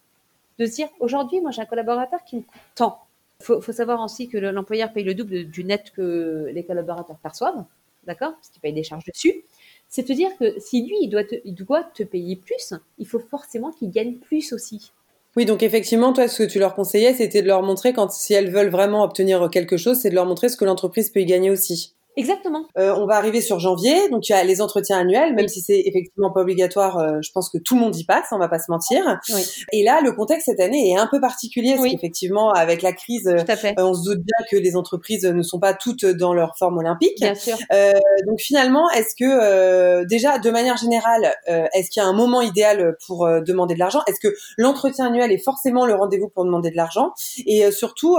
de 0.59 0.65
se 0.65 0.75
dire, 0.75 0.89
aujourd'hui, 0.99 1.41
moi, 1.41 1.51
j'ai 1.51 1.61
un 1.61 1.65
collaborateur 1.65 2.23
qui 2.23 2.37
me 2.37 2.41
coûte 2.41 2.61
tant. 2.75 2.99
Faut, 3.41 3.61
faut, 3.61 3.71
savoir 3.71 4.01
aussi 4.03 4.27
que 4.27 4.37
l'employeur 4.37 4.91
paye 4.91 5.03
le 5.03 5.13
double 5.13 5.45
du 5.45 5.63
net 5.63 5.91
que 5.95 6.49
les 6.51 6.65
collaborateurs 6.65 7.17
perçoivent, 7.17 7.65
d'accord, 8.05 8.33
parce 8.33 8.49
qu'il 8.49 8.61
paye 8.61 8.73
des 8.73 8.83
charges 8.83 9.05
dessus. 9.05 9.43
C'est 9.89 10.03
te 10.03 10.13
dire 10.13 10.35
que 10.37 10.59
si 10.59 10.83
lui, 10.83 10.95
il 11.01 11.09
doit, 11.09 11.23
il 11.45 11.53
doit 11.53 11.83
te 11.83 12.03
payer 12.03 12.35
plus, 12.35 12.73
il 12.97 13.07
faut 13.07 13.19
forcément 13.19 13.71
qu'il 13.71 13.91
gagne 13.91 14.15
plus 14.15 14.53
aussi. 14.53 14.91
Oui, 15.37 15.45
donc 15.45 15.61
effectivement, 15.63 16.13
toi, 16.13 16.27
ce 16.27 16.43
que 16.43 16.49
tu 16.49 16.59
leur 16.59 16.73
conseillais, 16.73 17.13
c'était 17.13 17.43
de 17.43 17.47
leur 17.47 17.61
montrer 17.61 17.93
quand 17.93 18.11
si 18.11 18.33
elles 18.33 18.51
veulent 18.51 18.71
vraiment 18.71 19.03
obtenir 19.03 19.49
quelque 19.51 19.77
chose, 19.77 19.99
c'est 19.99 20.09
de 20.09 20.15
leur 20.15 20.25
montrer 20.25 20.49
ce 20.49 20.57
que 20.57 20.65
l'entreprise 20.65 21.11
peut 21.11 21.21
y 21.21 21.25
gagner 21.25 21.51
aussi. 21.51 21.96
Exactement. 22.17 22.65
Euh, 22.77 22.93
on 22.97 23.05
va 23.05 23.15
arriver 23.15 23.41
sur 23.41 23.59
janvier, 23.59 24.09
donc 24.09 24.27
il 24.27 24.31
y 24.31 24.35
a 24.35 24.43
les 24.43 24.59
entretiens 24.61 24.97
annuels, 24.97 25.35
même 25.35 25.47
si 25.47 25.61
c'est 25.61 25.79
effectivement 25.85 26.31
pas 26.31 26.41
obligatoire. 26.41 26.97
Euh, 26.97 27.19
je 27.21 27.31
pense 27.31 27.49
que 27.49 27.59
tout 27.59 27.75
le 27.75 27.81
monde 27.81 27.95
y 27.95 28.03
passe, 28.05 28.25
on 28.31 28.39
va 28.39 28.47
pas 28.49 28.57
se 28.59 28.71
mentir. 28.71 29.19
Oui. 29.29 29.45
Et 29.71 29.83
là, 29.83 30.01
le 30.01 30.11
contexte 30.11 30.47
cette 30.47 30.59
année 30.59 30.91
est 30.91 30.97
un 30.97 31.07
peu 31.07 31.21
particulier, 31.21 31.73
parce 31.73 31.83
Oui. 31.83 31.91
qu'effectivement, 31.91 32.51
avec 32.51 32.81
la 32.81 32.91
crise, 32.91 33.27
euh, 33.27 33.43
on 33.77 33.93
se 33.93 34.03
doute 34.03 34.19
bien 34.19 34.45
que 34.49 34.57
les 34.57 34.75
entreprises 34.75 35.25
ne 35.25 35.43
sont 35.43 35.59
pas 35.59 35.75
toutes 35.75 36.05
dans 36.05 36.33
leur 36.33 36.57
forme 36.57 36.79
olympique. 36.79 37.19
Bien 37.21 37.35
sûr. 37.35 37.55
Euh, 37.71 37.93
donc 38.25 38.39
finalement, 38.39 38.89
est-ce 38.89 39.13
que 39.15 39.25
euh, 39.25 40.03
déjà, 40.05 40.39
de 40.39 40.49
manière 40.49 40.77
générale, 40.77 41.33
euh, 41.49 41.67
est-ce 41.73 41.91
qu'il 41.91 42.01
y 42.01 42.05
a 42.05 42.09
un 42.09 42.13
moment 42.13 42.41
idéal 42.41 42.95
pour 43.05 43.27
demander 43.45 43.75
de 43.75 43.79
l'argent? 43.79 43.99
Est-ce 44.07 44.19
que 44.19 44.33
l'entretien 44.57 45.05
annuel 45.05 45.31
est 45.31 45.37
forcément 45.43 45.85
le 45.85 45.93
rendez-vous 45.93 46.29
pour 46.29 46.45
demander 46.45 46.71
de 46.71 46.77
l'argent? 46.77 47.11
Et 47.45 47.69
surtout, 47.71 48.17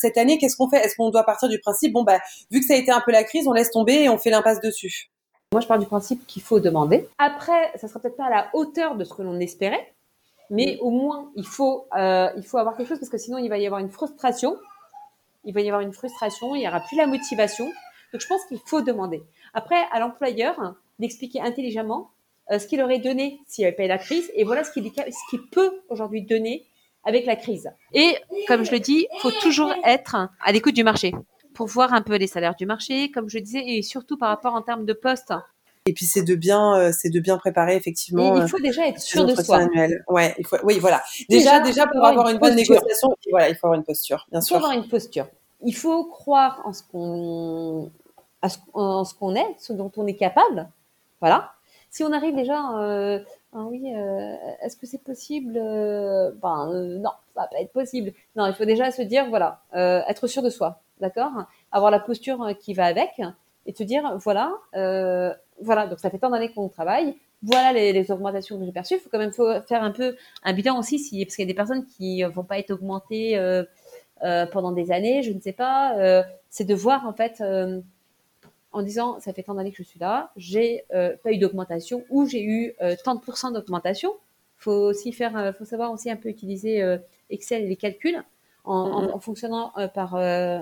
cette 0.00 0.18
année, 0.18 0.36
qu'est-ce 0.36 0.56
qu'on 0.56 0.68
fait? 0.68 0.84
Est-ce 0.84 0.96
qu'on 0.96 1.08
doit 1.08 1.24
partir 1.24 1.48
du 1.48 1.58
principe, 1.58 1.94
bon 1.94 2.02
bah, 2.02 2.18
vu 2.50 2.60
que 2.60 2.66
ça 2.66 2.74
a 2.74 2.76
été 2.76 2.90
un 2.90 3.00
peu 3.00 3.10
la 3.10 3.21
crise, 3.24 3.46
on 3.48 3.52
laisse 3.52 3.70
tomber 3.70 4.04
et 4.04 4.08
on 4.08 4.18
fait 4.18 4.30
l'impasse 4.30 4.60
dessus 4.60 5.10
Moi, 5.52 5.60
je 5.60 5.66
pars 5.66 5.78
du 5.78 5.86
principe 5.86 6.26
qu'il 6.26 6.42
faut 6.42 6.60
demander. 6.60 7.08
Après, 7.18 7.72
ça 7.76 7.88
sera 7.88 8.00
peut-être 8.00 8.16
pas 8.16 8.26
à 8.26 8.30
la 8.30 8.50
hauteur 8.54 8.96
de 8.96 9.04
ce 9.04 9.14
que 9.14 9.22
l'on 9.22 9.38
espérait, 9.40 9.92
mais 10.50 10.78
au 10.80 10.90
moins, 10.90 11.30
il 11.36 11.46
faut, 11.46 11.86
euh, 11.96 12.28
il 12.36 12.44
faut 12.44 12.58
avoir 12.58 12.76
quelque 12.76 12.88
chose 12.88 12.98
parce 12.98 13.10
que 13.10 13.18
sinon, 13.18 13.38
il 13.38 13.48
va 13.48 13.58
y 13.58 13.66
avoir 13.66 13.80
une 13.80 13.90
frustration. 13.90 14.56
Il 15.44 15.54
va 15.54 15.60
y 15.60 15.68
avoir 15.68 15.80
une 15.80 15.92
frustration, 15.92 16.54
il 16.54 16.60
n'y 16.60 16.68
aura 16.68 16.80
plus 16.80 16.96
la 16.96 17.06
motivation. 17.06 17.66
Donc, 18.12 18.20
je 18.20 18.26
pense 18.26 18.44
qu'il 18.46 18.60
faut 18.64 18.80
demander. 18.80 19.22
Après, 19.54 19.82
à 19.90 19.98
l'employeur 19.98 20.74
d'expliquer 20.98 21.40
intelligemment 21.40 22.10
euh, 22.50 22.58
ce 22.58 22.66
qu'il 22.66 22.82
aurait 22.82 22.98
donné 22.98 23.40
s'il 23.46 23.62
n'y 23.62 23.66
avait 23.66 23.76
pas 23.76 23.84
eu 23.84 23.88
la 23.88 23.98
crise 23.98 24.30
et 24.34 24.44
voilà 24.44 24.64
ce 24.64 24.72
qu'il 24.72 24.84
ce 24.84 25.30
qu'il 25.30 25.46
peut 25.48 25.80
aujourd'hui 25.88 26.22
donner 26.22 26.66
avec 27.04 27.26
la 27.26 27.36
crise. 27.36 27.70
Et 27.94 28.16
comme 28.46 28.64
je 28.64 28.72
le 28.72 28.80
dis, 28.80 29.06
il 29.12 29.20
faut 29.20 29.30
toujours 29.42 29.72
être 29.84 30.16
à 30.44 30.52
l'écoute 30.52 30.74
du 30.74 30.84
marché 30.84 31.12
pour 31.54 31.66
voir 31.66 31.92
un 31.94 32.02
peu 32.02 32.16
les 32.16 32.26
salaires 32.26 32.54
du 32.54 32.66
marché, 32.66 33.10
comme 33.10 33.28
je 33.28 33.38
disais, 33.38 33.62
et 33.66 33.82
surtout 33.82 34.16
par 34.16 34.28
rapport 34.28 34.54
en 34.54 34.62
termes 34.62 34.84
de 34.84 34.92
postes. 34.92 35.32
Et 35.86 35.92
puis 35.94 36.06
c'est 36.06 36.22
de 36.22 36.34
bien, 36.36 36.76
euh, 36.76 36.92
c'est 36.96 37.10
de 37.10 37.18
bien 37.18 37.38
préparer 37.38 37.72
Et 37.74 37.76
effectivement. 37.76 38.36
il 38.40 38.46
faut 38.48 38.60
déjà 38.60 38.86
être 38.86 38.98
euh, 38.98 39.00
sûr 39.00 39.26
de 39.26 39.34
soi. 39.34 39.56
annuels. 39.58 40.04
Ouais, 40.08 40.32
il 40.38 40.46
faut, 40.46 40.56
oui, 40.62 40.78
voilà. 40.78 41.02
Déjà, 41.28 41.58
Déjà, 41.60 41.86
pour 41.88 42.04
avoir 42.04 42.28
une 42.28 42.34
une 42.34 42.38
bonne 42.40 42.54
négociation, 42.54 43.08
voilà, 43.30 43.48
il 43.48 43.56
faut 43.56 43.66
avoir 43.66 43.78
une 43.78 43.84
posture, 43.84 44.24
bien 44.30 44.38
Il 44.40 44.42
faut 44.42 44.46
sûr. 44.48 44.56
avoir 44.56 44.72
une 44.72 44.86
posture. 44.88 45.26
Il 45.64 45.74
faut 45.74 46.04
croire 46.04 46.60
en 46.64 46.72
ce 46.72 46.82
qu'on, 46.84 47.90
en 48.74 49.04
ce 49.04 49.14
qu'on 49.14 49.34
est, 49.34 49.56
ce 49.58 49.72
dont 49.72 49.90
on 49.96 50.06
est 50.06 50.14
capable. 50.16 50.68
Voilà. 51.20 51.52
Si 51.90 52.02
on 52.04 52.12
arrive 52.12 52.34
déjà, 52.36 52.78
euh, 52.78 53.18
ah 53.54 53.66
oui, 53.66 53.92
euh, 53.94 54.34
est-ce 54.62 54.78
que 54.78 54.86
c'est 54.86 55.02
possible 55.02 55.58
Euh, 55.58 56.30
Ben 56.40 56.70
euh, 56.72 56.98
non, 56.98 57.10
ça 57.34 57.42
va 57.42 57.46
pas 57.48 57.60
être 57.60 57.72
possible. 57.72 58.12
Non, 58.34 58.46
il 58.46 58.54
faut 58.54 58.64
déjà 58.64 58.90
se 58.90 59.02
dire, 59.02 59.28
voilà, 59.28 59.62
euh, 59.74 60.00
être 60.08 60.26
sûr 60.26 60.42
de 60.42 60.48
soi, 60.48 60.80
d'accord? 61.00 61.32
Avoir 61.70 61.90
la 61.90 62.00
posture 62.00 62.56
qui 62.58 62.72
va 62.72 62.86
avec 62.86 63.20
et 63.66 63.74
te 63.74 63.82
dire, 63.82 64.16
voilà, 64.18 64.52
voilà. 65.60 65.86
Donc 65.86 66.00
ça 66.00 66.10
fait 66.10 66.18
tant 66.18 66.30
d'années 66.30 66.52
qu'on 66.52 66.68
travaille. 66.68 67.14
Voilà 67.42 67.72
les, 67.72 68.10
augmentations 68.10 68.58
que 68.58 68.64
j'ai 68.64 68.72
perçues. 68.72 68.94
Il 68.94 69.00
faut 69.00 69.10
quand 69.10 69.18
même 69.18 69.32
faire 69.32 69.82
un 69.82 69.90
peu 69.90 70.16
un 70.44 70.52
bilan 70.54 70.78
aussi, 70.78 70.98
si, 70.98 71.24
parce 71.24 71.36
qu'il 71.36 71.44
y 71.44 71.48
a 71.48 71.52
des 71.52 71.54
personnes 71.54 71.84
qui 71.86 72.22
vont 72.24 72.44
pas 72.44 72.58
être 72.58 72.70
augmentées 72.72 73.38
pendant 74.52 74.72
des 74.72 74.92
années, 74.92 75.22
je 75.22 75.32
ne 75.32 75.40
sais 75.40 75.52
pas. 75.52 76.24
C'est 76.48 76.64
de 76.64 76.74
voir 76.74 77.06
en 77.06 77.12
fait 77.12 77.42
en 78.72 78.82
disant 78.82 79.20
ça 79.20 79.32
fait 79.32 79.42
tant 79.42 79.54
d'années 79.54 79.70
que 79.72 79.76
je 79.78 79.82
suis 79.82 80.00
là, 80.00 80.30
j'ai 80.36 80.84
euh, 80.94 81.16
pas 81.22 81.30
eu 81.32 81.38
d'augmentation 81.38 82.04
ou 82.10 82.26
j'ai 82.26 82.42
eu 82.42 82.74
euh, 82.82 82.94
tant 83.04 83.14
de 83.14 83.20
pourcents 83.20 83.50
d'augmentation. 83.50 84.12
Faut 84.56 84.72
aussi 84.72 85.12
faire, 85.12 85.36
euh, 85.36 85.52
faut 85.52 85.64
savoir 85.64 85.92
aussi 85.92 86.10
un 86.10 86.16
peu 86.16 86.28
utiliser 86.28 86.82
euh, 86.82 86.96
Excel 87.30 87.62
et 87.64 87.68
les 87.68 87.76
calculs 87.76 88.22
en, 88.64 88.74
en- 88.74 89.02
Mhm. 89.02 89.10
en 89.14 89.18
fonctionnant 89.20 89.72
par 89.94 90.10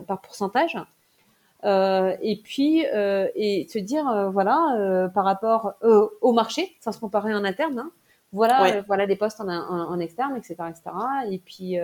par 0.06 0.20
pourcentage. 0.22 0.76
Et 1.64 2.40
puis 2.42 2.80
et 2.80 3.66
se 3.68 3.78
dire 3.78 4.30
voilà 4.32 5.10
par 5.14 5.24
rapport 5.24 5.74
au 5.82 6.32
marché 6.32 6.74
sans 6.80 6.92
se 6.92 6.98
comparer 7.00 7.34
en 7.34 7.44
interne 7.44 7.78
hein, 7.78 7.90
voilà 8.32 8.62
Ouais. 8.62 8.82
voilà 8.86 9.06
des 9.06 9.16
postes 9.16 9.40
en, 9.40 9.48
en, 9.48 9.98
externe 10.00 10.36
etc 10.36 10.54
etc 10.70 10.82
et 11.30 11.38
puis 11.38 11.76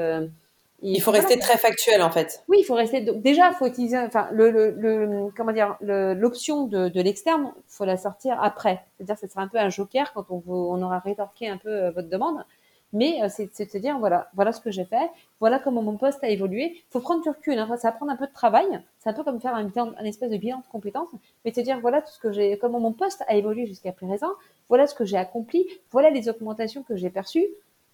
Il 0.82 1.00
faut 1.00 1.10
voilà. 1.10 1.26
rester 1.26 1.40
très 1.40 1.56
factuel 1.58 2.02
en 2.02 2.10
fait. 2.10 2.44
Oui, 2.48 2.58
il 2.60 2.64
faut 2.64 2.74
rester. 2.74 3.00
Donc 3.00 3.22
déjà, 3.22 3.48
il 3.48 3.54
faut 3.54 3.66
utiliser. 3.66 3.98
Enfin, 3.98 4.28
le, 4.32 4.50
le, 4.50 4.70
le- 4.72 5.28
comment 5.36 5.52
dire, 5.52 5.76
l'option 5.80 6.66
de, 6.66 6.88
de 6.88 7.00
l'externe, 7.00 7.52
faut 7.66 7.84
la 7.84 7.96
sortir 7.96 8.38
après. 8.42 8.82
C'est-à-dire, 8.96 9.14
que 9.14 9.20
ce 9.22 9.28
sera 9.28 9.42
un 9.42 9.48
peu 9.48 9.58
un 9.58 9.70
joker 9.70 10.12
quand 10.12 10.26
on, 10.30 10.42
on 10.46 10.82
aura 10.82 10.98
rétorqué 10.98 11.48
un 11.48 11.56
peu 11.56 11.70
euh, 11.70 11.90
votre 11.90 12.08
demande. 12.08 12.44
Mais 12.92 13.20
euh, 13.22 13.28
c'est 13.28 13.50
c'est 13.52 13.66
de 13.66 13.70
se 13.70 13.78
dire 13.78 13.98
voilà, 13.98 14.28
voilà 14.34 14.52
ce 14.52 14.60
que 14.60 14.70
j'ai 14.70 14.84
fait, 14.84 15.10
voilà 15.40 15.58
comment 15.58 15.82
mon 15.82 15.96
poste 15.96 16.22
a 16.22 16.28
évolué. 16.28 16.72
Il 16.76 16.82
faut 16.92 17.00
prendre 17.00 17.22
du 17.22 17.28
recul. 17.28 17.58
Hein, 17.58 17.66
ça 17.78 17.88
va 17.88 17.92
prendre 17.92 18.12
un 18.12 18.16
peu 18.16 18.26
de 18.26 18.32
travail. 18.32 18.66
C'est 18.98 19.10
un 19.10 19.12
peu 19.12 19.24
comme 19.24 19.40
faire 19.40 19.54
un, 19.54 20.04
espèce 20.04 20.30
de 20.30 20.36
bilan 20.36 20.58
de 20.58 20.70
compétences, 20.70 21.08
mais 21.44 21.52
se 21.52 21.60
dire 21.60 21.80
voilà 21.80 22.00
tout 22.00 22.12
ce 22.12 22.18
que 22.20 22.32
j'ai, 22.32 22.58
comment 22.58 22.78
mon 22.80 22.92
poste 22.92 23.24
a 23.28 23.34
évolué 23.34 23.66
jusqu'à 23.66 23.92
présent. 23.92 24.30
Voilà 24.68 24.86
ce 24.86 24.94
que 24.94 25.04
j'ai 25.04 25.16
accompli. 25.16 25.66
Voilà 25.90 26.10
les 26.10 26.28
augmentations 26.28 26.82
que 26.84 26.96
j'ai 26.96 27.10
perçues. 27.10 27.46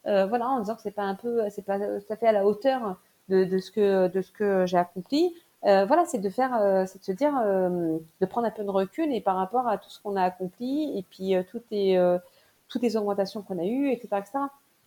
Euh, 0.06 0.26
voilà, 0.26 0.48
en 0.48 0.60
disant 0.60 0.74
que 0.74 0.82
c'est 0.82 0.90
pas 0.90 1.02
un 1.04 1.14
peu, 1.14 1.48
c'est 1.50 1.62
pas 1.64 1.78
tout 1.78 2.12
à 2.12 2.16
fait 2.16 2.26
à 2.26 2.32
la 2.32 2.44
hauteur 2.46 2.96
de, 3.28 3.44
de 3.44 3.58
ce 3.58 3.70
que 3.70 4.08
de 4.08 4.22
ce 4.22 4.32
que 4.32 4.66
j'ai 4.66 4.76
accompli. 4.78 5.34
Euh, 5.64 5.84
voilà, 5.86 6.04
c'est 6.06 6.18
de 6.18 6.28
faire, 6.28 6.56
euh, 6.60 6.84
c'est 6.86 6.98
de 6.98 7.04
se 7.04 7.12
dire, 7.12 7.36
euh, 7.44 7.98
de 8.20 8.26
prendre 8.26 8.46
un 8.48 8.50
peu 8.50 8.64
de 8.64 8.70
recul 8.70 9.12
et 9.14 9.20
par 9.20 9.36
rapport 9.36 9.68
à 9.68 9.78
tout 9.78 9.88
ce 9.90 10.00
qu'on 10.02 10.16
a 10.16 10.22
accompli 10.24 10.98
et 10.98 11.02
puis 11.04 11.34
toutes 11.50 11.70
les 11.70 11.96
toutes 12.68 12.82
les 12.82 12.96
augmentations 12.96 13.42
qu'on 13.42 13.58
a 13.58 13.64
eues, 13.64 13.90
etc., 13.90 14.20
etc. 14.20 14.38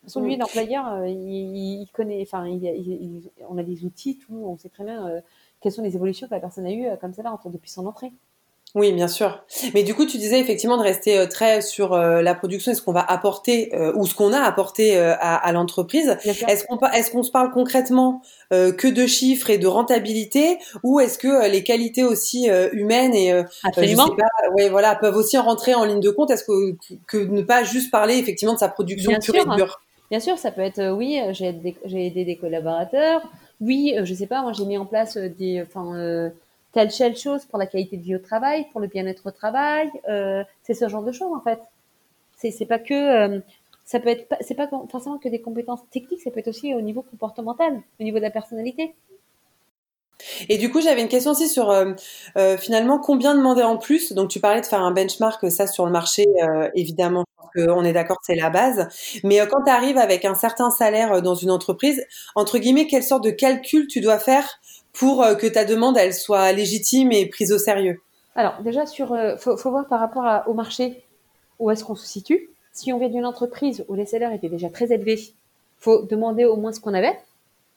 Façon, 0.03 0.21
lui, 0.21 0.37
l'employeur, 0.37 1.05
il, 1.05 1.81
il 1.81 1.87
connaît, 1.93 2.21
enfin, 2.21 2.45
il, 2.47 2.63
il- 2.63 2.87
il- 3.25 3.31
on 3.49 3.57
a 3.57 3.63
des 3.63 3.85
outils, 3.85 4.17
tout, 4.17 4.35
on 4.35 4.57
sait 4.57 4.69
très 4.69 4.83
bien 4.83 5.21
quelles 5.61 5.71
sont 5.71 5.81
les 5.83 5.95
évolutions 5.95 6.27
que 6.27 6.33
la 6.33 6.39
personne 6.39 6.65
a 6.67 6.71
eues 6.71 6.87
comme 6.99 7.13
ça 7.13 7.23
là 7.23 7.37
depuis 7.45 7.69
son 7.71 7.85
entrée. 7.87 8.11
Oui, 8.75 8.91
bien 8.91 9.07
sûr. 9.07 9.41
Mais 9.73 9.83
du 9.83 9.95
coup, 9.95 10.05
tu 10.05 10.17
disais 10.17 10.37
effectivement 10.37 10.75
de 10.75 10.83
rester 10.83 11.17
euh, 11.17 11.27
très 11.27 11.61
sur 11.61 11.93
euh, 11.93 12.21
la 12.21 12.35
production 12.35 12.73
et 12.73 12.75
ce 12.75 12.81
qu'on 12.81 12.91
va 12.91 13.05
apporter 13.07 13.73
euh, 13.73 13.93
ou 13.95 14.05
ce 14.05 14.13
qu'on 14.13 14.33
a 14.33 14.39
apporté 14.39 14.97
à, 14.97 15.35
à 15.35 15.51
l'entreprise. 15.53 16.17
Est-ce 16.25 16.65
qu'on 16.65 16.77
est-ce 16.89 17.09
qu'on 17.09 17.23
se 17.23 17.31
parle 17.31 17.51
concrètement 17.51 18.21
que 18.51 18.87
de 18.87 19.07
chiffres 19.07 19.49
et 19.49 19.57
de 19.57 19.67
rentabilité 19.67 20.59
ou 20.83 20.99
est-ce 20.99 21.17
que 21.17 21.49
les 21.49 21.63
qualités 21.63 22.03
aussi 22.03 22.49
humaines 22.73 23.13
et 23.13 23.31
Absolument. 23.63 24.03
je 24.05 24.09
sais 24.09 24.15
pas, 24.17 24.49
ouais, 24.55 24.69
voilà, 24.69 24.95
peuvent 24.95 25.15
aussi 25.15 25.37
en 25.37 25.43
rentrer 25.43 25.73
en 25.73 25.85
ligne 25.85 26.01
de 26.01 26.09
compte? 26.09 26.31
Est-ce 26.31 26.43
que, 26.43 26.75
que 27.07 27.17
ne 27.17 27.41
pas 27.41 27.63
juste 27.63 27.91
parler 27.91 28.17
effectivement 28.17 28.53
de 28.53 28.59
sa 28.59 28.67
production 28.67 29.11
Bien 29.11 29.19
pure 29.19 29.33
sûr. 29.33 29.53
et 29.53 29.55
dure? 29.55 29.81
Bien 30.11 30.19
sûr, 30.19 30.37
ça 30.37 30.51
peut 30.51 30.61
être 30.61 30.91
oui, 30.91 31.19
j'ai 31.31 31.47
aidé, 31.47 32.25
des 32.25 32.35
collaborateurs. 32.35 33.21
Oui, 33.61 33.95
je 34.03 34.13
sais 34.13 34.27
pas, 34.27 34.41
moi 34.41 34.51
j'ai 34.51 34.65
mis 34.65 34.77
en 34.77 34.85
place 34.85 35.17
des, 35.17 35.61
enfin 35.61 35.95
euh, 35.95 36.29
telle 36.75 36.91
telle 36.91 37.15
chose 37.15 37.45
pour 37.45 37.57
la 37.57 37.65
qualité 37.65 37.95
de 37.95 38.03
vie 38.03 38.15
au 38.15 38.19
travail, 38.19 38.67
pour 38.71 38.81
le 38.81 38.87
bien-être 38.87 39.25
au 39.25 39.31
travail. 39.31 39.89
euh, 40.09 40.43
c'est 40.61 40.73
ce 40.73 40.87
genre 40.89 41.03
de 41.03 41.11
choses 41.13 41.33
en 41.33 41.41
fait. 41.41 41.59
C'est 42.35 42.65
pas 42.65 42.79
que 42.79 42.93
euh, 42.93 43.39
ça 43.85 43.99
peut 43.99 44.09
être, 44.09 44.27
c'est 44.41 44.55
pas 44.55 44.69
forcément 44.91 45.17
que 45.17 45.29
des 45.29 45.41
compétences 45.41 45.79
techniques, 45.89 46.21
ça 46.21 46.31
peut 46.31 46.41
être 46.41 46.49
aussi 46.49 46.75
au 46.75 46.81
niveau 46.81 47.01
comportemental, 47.01 47.81
au 47.99 48.03
niveau 48.03 48.17
de 48.17 48.23
la 48.23 48.29
personnalité. 48.29 48.93
Et 50.49 50.57
du 50.57 50.69
coup, 50.69 50.81
j'avais 50.81 51.01
une 51.01 51.07
question 51.07 51.31
aussi 51.31 51.47
sur 51.47 51.71
euh, 51.71 51.93
finalement 52.57 52.99
combien 52.99 53.35
demander 53.35 53.63
en 53.63 53.77
plus? 53.77 54.13
Donc, 54.13 54.29
tu 54.29 54.39
parlais 54.39 54.61
de 54.61 54.65
faire 54.65 54.81
un 54.81 54.91
benchmark, 54.91 55.49
ça 55.51 55.67
sur 55.67 55.85
le 55.85 55.91
marché, 55.91 56.25
euh, 56.43 56.69
évidemment, 56.73 57.25
qu'on 57.55 57.83
est 57.83 57.93
d'accord, 57.93 58.17
c'est 58.21 58.35
la 58.35 58.49
base. 58.49 58.87
Mais 59.23 59.39
quand 59.47 59.63
tu 59.63 59.71
arrives 59.71 59.97
avec 59.97 60.25
un 60.25 60.35
certain 60.35 60.69
salaire 60.69 61.21
dans 61.21 61.35
une 61.35 61.51
entreprise, 61.51 62.05
entre 62.35 62.57
guillemets, 62.57 62.87
quelle 62.87 63.03
sorte 63.03 63.23
de 63.23 63.29
calcul 63.31 63.87
tu 63.87 64.01
dois 64.01 64.19
faire 64.19 64.59
pour 64.95 65.21
euh, 65.21 65.35
que 65.35 65.47
ta 65.47 65.65
demande 65.65 65.97
elle 65.97 66.13
soit 66.13 66.51
légitime 66.51 67.11
et 67.11 67.27
prise 67.27 67.51
au 67.51 67.57
sérieux 67.57 68.01
Alors 68.35 68.61
déjà 68.61 68.85
sur, 68.85 69.13
euh, 69.13 69.35
faut, 69.37 69.55
voir 69.69 69.87
par 69.87 69.99
rapport 69.99 70.47
au 70.47 70.53
marché 70.53 71.03
où 71.59 71.69
est-ce 71.71 71.83
qu'on 71.83 71.95
se 71.95 72.05
situe. 72.05 72.49
Si 72.73 72.91
on 72.91 72.99
vient 72.99 73.09
d'une 73.09 73.25
entreprise 73.25 73.85
où 73.87 73.95
les 73.95 74.05
salaires 74.05 74.33
étaient 74.33 74.49
déjà 74.49 74.69
très 74.69 74.91
élevés, 74.91 75.33
faut 75.79 76.03
demander 76.03 76.43
au 76.45 76.57
moins 76.57 76.73
ce 76.73 76.79
qu'on 76.81 76.93
avait. 76.93 77.17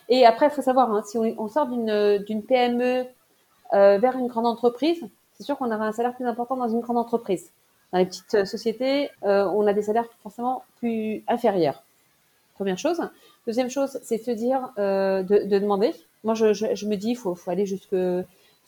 Et 0.09 0.27
après, 0.27 0.47
il 0.47 0.51
faut 0.51 0.63
savoir, 0.63 0.91
hein, 0.91 1.05
si 1.07 1.17
on, 1.19 1.49
sort 1.49 1.67
d'une 1.69 2.43
PME 2.43 3.05
euh, 3.75 3.99
vers 3.99 4.17
une 4.17 4.27
grande 4.27 4.47
entreprise, 4.47 5.01
c'est 5.35 5.45
sûr 5.45 5.57
qu'on 5.57 5.71
aura 5.71 5.87
un 5.87 5.93
salaire 5.93 6.17
plus 6.17 6.27
important 6.27 6.57
dans 6.57 6.69
une 6.69 6.81
grande 6.81 6.97
entreprise. 6.97 7.51
Dans 7.93 7.99
les 7.99 8.07
petites 8.07 8.45
sociétés, 8.45 9.11
on 9.23 9.67
a 9.67 9.73
des 9.73 9.83
salaires 9.83 10.09
forcément 10.23 10.65
plus 10.79 11.23
inférieurs. 11.29 11.85
Première 12.55 12.79
chose. 12.79 13.01
Deuxième 13.47 13.71
chose, 13.71 14.01
c'est 14.03 14.19
de 14.19 14.23
se 14.25 14.31
dire, 14.33 14.73
de 14.77 15.59
demander. 15.59 15.95
Moi, 16.25 16.35
je, 16.35 16.53
je, 16.53 16.67
je 16.75 16.87
me 16.87 16.97
dis, 16.97 17.11
il 17.11 17.17
faut, 17.17 17.35
faut 17.35 17.51
aller 17.51 17.67
jusque, 17.67 17.95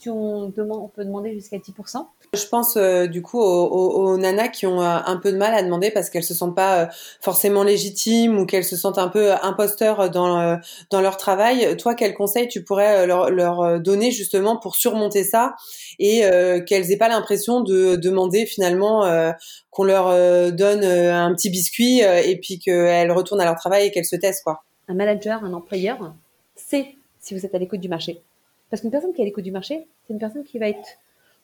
si 0.01 0.09
on 0.09 0.49
demande, 0.49 0.81
on 0.83 0.89
peut 0.89 1.05
demander 1.05 1.35
jusqu'à 1.35 1.59
10%. 1.59 2.07
Je 2.33 2.47
pense 2.47 2.77
euh, 2.77 3.07
du 3.07 3.23
coup 3.23 3.39
aux, 3.39 3.67
aux, 3.67 4.13
aux 4.13 4.17
nanas 4.17 4.49
qui 4.49 4.67
ont 4.67 4.81
euh, 4.81 4.99
un 5.05 5.17
peu 5.17 5.31
de 5.33 5.37
mal 5.37 5.53
à 5.53 5.63
demander 5.63 5.91
parce 5.91 6.09
qu'elles 6.09 6.25
se 6.25 6.33
sentent 6.33 6.55
pas 6.55 6.83
euh, 6.83 6.87
forcément 7.21 7.65
légitimes 7.65 8.39
ou 8.39 8.47
qu'elles 8.47 8.65
se 8.65 8.77
sentent 8.77 8.99
un 8.99 9.09
peu 9.09 9.33
imposteurs 9.43 10.09
dans 10.11 10.59
dans 10.91 11.01
leur 11.01 11.17
travail. 11.17 11.77
Toi, 11.77 11.95
quel 11.95 12.15
conseil 12.15 12.49
tu 12.49 12.65
pourrais 12.65 13.07
leur, 13.07 13.31
leur 13.31 13.81
donner 13.81 14.11
justement 14.11 14.57
pour 14.57 14.77
surmonter 14.77 15.25
ça 15.25 15.55
et 15.99 16.25
euh, 16.25 16.61
qu'elles 16.61 16.93
aient 16.93 16.97
pas 16.97 17.09
l'impression 17.09 17.61
de 17.61 17.97
demander 17.97 18.47
finalement 18.47 19.05
euh, 19.05 19.33
qu'on 19.71 19.85
leur 19.85 20.07
donne 20.53 20.85
un 20.85 21.35
petit 21.35 21.51
biscuit 21.51 22.01
et 22.01 22.39
puis 22.41 22.59
qu'elles 22.59 23.13
retournent 23.13 23.41
à 23.41 23.45
leur 23.45 23.57
travail 23.57 23.87
et 23.87 23.91
qu'elles 23.91 24.05
se 24.07 24.17
taisent 24.17 24.41
quoi? 24.41 24.63
un 24.89 24.95
manager, 24.95 25.45
un 25.45 25.53
employeur, 25.53 26.15
sait 26.57 26.97
si 27.21 27.35
vous 27.35 27.47
êtes 27.47 27.55
à 27.55 27.59
l'écoute 27.59 27.81
du 27.81 27.89
marché. 27.89 28.23
Parce 28.71 28.83
qu'une 28.83 28.91
personne 28.91 29.13
qui 29.13 29.21
est 29.21 29.25
à 29.25 29.27
l'écoute 29.27 29.45
du 29.45 29.53
marché, 29.53 29.87
c'est 30.07 30.13
une 30.13 30.19
personne 30.19 30.45
qui 30.45 30.59
va 30.59 30.69
être 30.69 30.99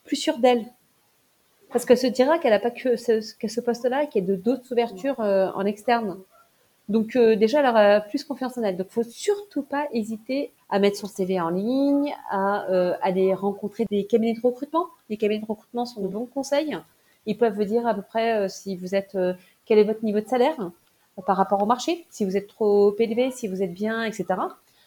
plus 0.05 0.17
sûre 0.17 0.39
d'elle. 0.39 0.65
Parce 1.73 1.85
qu'elle 1.85 1.99
se 1.99 2.07
dira 2.07 2.39
qu'elle 2.39 2.53
n'a 2.53 2.61
pas 2.61 2.71
que 2.71 2.97
ce, 2.97 3.61
poste-là 3.61 4.05
et 4.05 4.09
qu'il 4.09 4.27
y 4.27 4.33
a 4.33 4.37
d'autres 4.37 4.73
ouvertures 4.73 5.21
euh, 5.21 5.51
en 5.55 5.65
externe. 5.67 6.19
Donc 6.89 7.17
euh, 7.17 7.35
déjà, 7.35 7.61
elle 7.61 7.67
aura 7.67 8.01
plus 8.01 8.23
confiance 8.23 8.57
en 8.57 8.63
elle. 8.63 8.77
Donc, 8.77 8.89
faut 8.89 9.03
surtout 9.03 9.63
pas 9.63 9.89
hésiter 9.93 10.53
à 10.71 10.79
mettre 10.79 10.97
son 10.97 11.09
CV 11.09 11.41
en 11.41 11.49
ligne, 11.51 12.15
à 12.31 12.71
euh, 12.71 12.95
aller 13.03 13.35
rencontrer 13.35 13.85
des 13.91 14.05
cabinets 14.05 14.35
de 14.35 14.41
recrutement. 14.41 14.87
Les 15.11 15.17
cabinets 15.17 15.43
de 15.43 15.47
recrutement 15.47 15.85
sont 15.85 16.01
de 16.01 16.09
bons 16.09 16.27
conseils. 16.27 16.79
Ils 17.27 17.37
peuvent 17.37 17.55
vous 17.55 17.65
dire 17.65 17.85
à 17.89 17.95
peu 17.95 18.03
près 18.03 18.49
si 18.49 18.77
vous 18.77 18.95
êtes, 18.95 19.19
quel 19.65 19.79
est 19.81 19.85
votre 19.85 20.05
niveau 20.05 20.21
de 20.21 20.29
salaire 20.29 20.71
par 21.27 21.37
rapport 21.37 21.61
au 21.61 21.67
marché, 21.67 22.07
si 22.11 22.25
vous 22.25 22.37
êtes 22.37 22.47
trop 22.47 22.95
élevé, 23.01 23.33
si 23.33 23.49
vous 23.49 23.63
êtes 23.63 23.73
bien, 23.73 24.05
etc. 24.05 24.27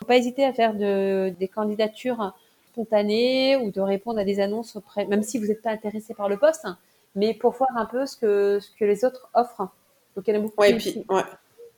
Pas 0.10 0.18
hésiter 0.18 0.44
à 0.44 0.54
faire 0.54 0.74
de, 0.74 1.32
des 1.40 1.48
candidatures 1.48 2.34
spontanées 2.72 3.58
ou 3.58 3.70
de 3.70 3.80
répondre 3.80 4.18
à 4.18 4.24
des 4.24 4.40
annonces 4.40 4.76
auprès, 4.76 5.06
même 5.06 5.22
si 5.22 5.38
vous 5.38 5.46
n'êtes 5.46 5.62
pas 5.62 5.70
intéressé 5.70 6.16
par 6.16 6.28
le 6.28 6.38
poste, 6.38 6.66
mais 7.14 7.36
pour 7.36 7.52
voir 7.52 7.70
un 7.76 7.86
peu 7.86 8.08
ce 8.08 8.18
que 8.18 8.60
ce 8.60 8.72
que 8.72 8.86
les 8.86 9.06
autres 9.06 9.30
offrent. 9.36 9.70
Donc 10.16 10.28
il 10.28 10.34
y 10.34 10.36
a 10.36 10.40
beaucoup. 10.40 10.60
Ouais, 10.60 10.74
puis, 10.74 11.06
ouais. 11.10 11.22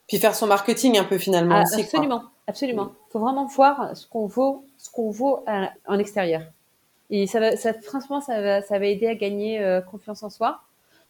Puis 0.08 0.17
faire 0.17 0.34
son 0.34 0.48
marketing 0.48 0.98
un 0.98 1.04
peu 1.04 1.17
finalement 1.17 1.56
ah, 1.56 1.63
aussi. 1.63 1.82
Absolument, 1.82 2.24
absolument. 2.48 2.94
Il 3.10 3.12
faut 3.12 3.20
vraiment 3.20 3.48
voir 3.48 3.98
ce 3.98 4.08
qu'on 4.08 4.28
vaut, 4.28 4.63
ce 4.78 4.89
qu'on 4.89 5.12
vaut 5.12 5.44
en 5.86 6.00
extérieur. 6.00 6.44
Et 7.10 7.28
ça 7.28 7.41
va, 7.41 7.58
ça, 7.58 7.74
franchement, 7.74 8.22
ça 8.22 8.41
va, 8.41 8.62
ça 8.62 8.80
va 8.80 8.86
aider 8.86 9.08
à 9.08 9.15
gagner 9.15 9.62
euh, 9.62 9.82
confiance 9.82 10.24
en 10.24 10.30
soi. 10.30 10.62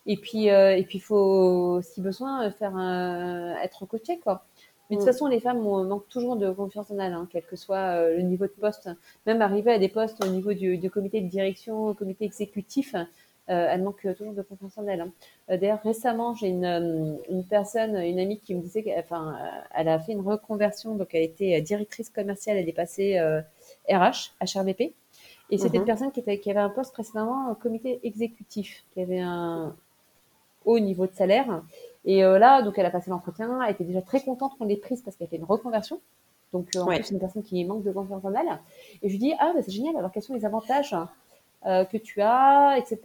Et 0.07 0.17
puis, 0.17 0.49
euh, 0.49 0.75
et 0.75 0.81
puis, 0.81 0.97
il 0.97 1.01
faut, 1.01 1.79
si 1.84 2.01
besoin, 2.01 2.49
faire 2.49 2.75
un, 2.75 3.55
être 3.62 3.86
coaché, 3.86 4.17
quoi. 4.17 4.43
Mais 4.91 4.97
de 4.97 5.01
toute 5.01 5.10
mm. 5.10 5.12
façon, 5.13 5.25
les 5.25 5.39
femmes 5.39 5.62
manquent 5.63 6.10
toujours 6.10 6.36
de 6.36 6.51
confiance 6.51 6.91
en 6.91 6.99
elles, 6.99 7.13
hein, 7.13 7.27
quel 7.32 7.43
que 7.43 7.56
soit 7.56 7.77
euh, 7.77 8.17
le 8.17 8.21
niveau 8.21 8.45
de 8.45 8.51
poste. 8.51 8.89
Même 9.25 9.41
arriver 9.41 9.71
à 9.71 9.80
des 9.80 9.89
postes 9.89 10.23
au 10.23 10.27
niveau 10.27 10.54
du, 10.54 10.77
du 10.77 10.91
comité 10.91 11.21
de 11.21 11.27
direction, 11.27 11.88
au 11.88 11.93
comité 11.95 12.25
exécutif, 12.25 12.93
euh, 13.49 13.67
elle 13.69 13.82
manque 13.84 14.08
toujours 14.17 14.34
de 14.34 14.41
confiance 14.43 14.77
en 14.77 14.88
elle. 14.88 15.01
Hein. 15.01 15.12
Euh, 15.49 15.58
d'ailleurs, 15.58 15.82
récemment, 15.84 16.34
j'ai 16.36 16.47
une, 16.47 16.65
euh, 16.65 17.15
une, 17.30 17.43
personne, 17.43 17.97
une 17.97 18.19
amie 18.19 18.39
qui 18.39 18.54
me 18.54 18.62
disait 18.62 18.84
qu'elle 18.84 18.99
enfin, 18.99 19.38
elle 19.75 19.89
a 19.89 19.99
fait 19.99 20.13
une 20.13 20.21
reconversion, 20.21 20.95
donc 20.95 21.10
elle 21.13 21.23
était 21.23 21.60
directrice 21.62 22.10
commerciale, 22.10 22.58
elle 22.58 22.69
est 22.69 22.73
passée 22.73 23.19
RH, 23.89 24.34
HRBP. 24.41 24.93
Et 25.49 25.58
c'était 25.58 25.77
une 25.77 25.82
mhm. 25.82 25.86
personne 25.86 26.12
qui, 26.12 26.21
était, 26.21 26.39
qui, 26.39 26.49
avait 26.49 26.62
un 26.62 26.69
poste 26.69 26.93
précédemment 26.93 27.51
au 27.51 27.56
comité 27.56 27.99
exécutif, 28.04 28.86
qui 28.93 29.01
avait 29.01 29.19
un 29.19 29.75
haut 30.63 30.80
niveau 30.80 31.08
de 31.08 31.13
salaire. 31.13 31.62
Et 32.05 32.21
là, 32.21 32.63
donc 32.63 32.79
elle 32.79 32.85
a 32.85 32.89
passé 32.89 33.11
l'entretien, 33.11 33.61
elle 33.63 33.71
était 33.73 33.83
déjà 33.83 34.01
très 34.01 34.21
contente 34.21 34.57
qu'on 34.57 34.65
l'ait 34.65 34.75
prise 34.75 35.01
parce 35.01 35.15
qu'elle 35.15 35.27
fait 35.27 35.37
une 35.37 35.43
reconversion. 35.43 36.01
Donc 36.51 36.67
en 36.75 36.85
plus, 36.85 37.03
c'est 37.03 37.13
une 37.13 37.19
personne 37.19 37.43
qui 37.43 37.63
manque 37.63 37.83
de 37.83 37.91
confiance 37.91 38.25
en 38.25 38.33
elle. 38.33 38.59
Et 39.01 39.09
je 39.09 39.13
lui 39.13 39.19
dis, 39.19 39.33
ah, 39.39 39.51
bah, 39.53 39.61
c'est 39.61 39.71
génial, 39.71 39.95
alors 39.95 40.11
quels 40.11 40.23
sont 40.23 40.33
les 40.33 40.45
avantages 40.45 40.95
euh, 41.65 41.85
que 41.85 41.97
tu 41.97 42.21
as, 42.21 42.75
etc. 42.79 42.99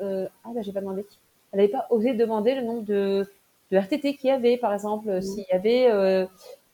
Euh, 0.00 0.26
ah 0.44 0.48
bah 0.54 0.62
j'ai 0.62 0.72
pas 0.72 0.80
demandé. 0.80 1.04
Elle 1.52 1.60
n'avait 1.60 1.70
pas 1.70 1.86
osé 1.90 2.14
demander 2.14 2.54
le 2.54 2.62
nombre 2.62 2.82
de, 2.82 3.30
de 3.70 3.76
RTT 3.76 4.16
qu'il 4.16 4.28
y 4.28 4.32
avait, 4.32 4.56
par 4.56 4.72
exemple, 4.72 5.10
mmh. 5.10 5.22
s'il 5.22 5.44
y 5.50 5.52
avait 5.52 5.90
euh, 5.90 6.26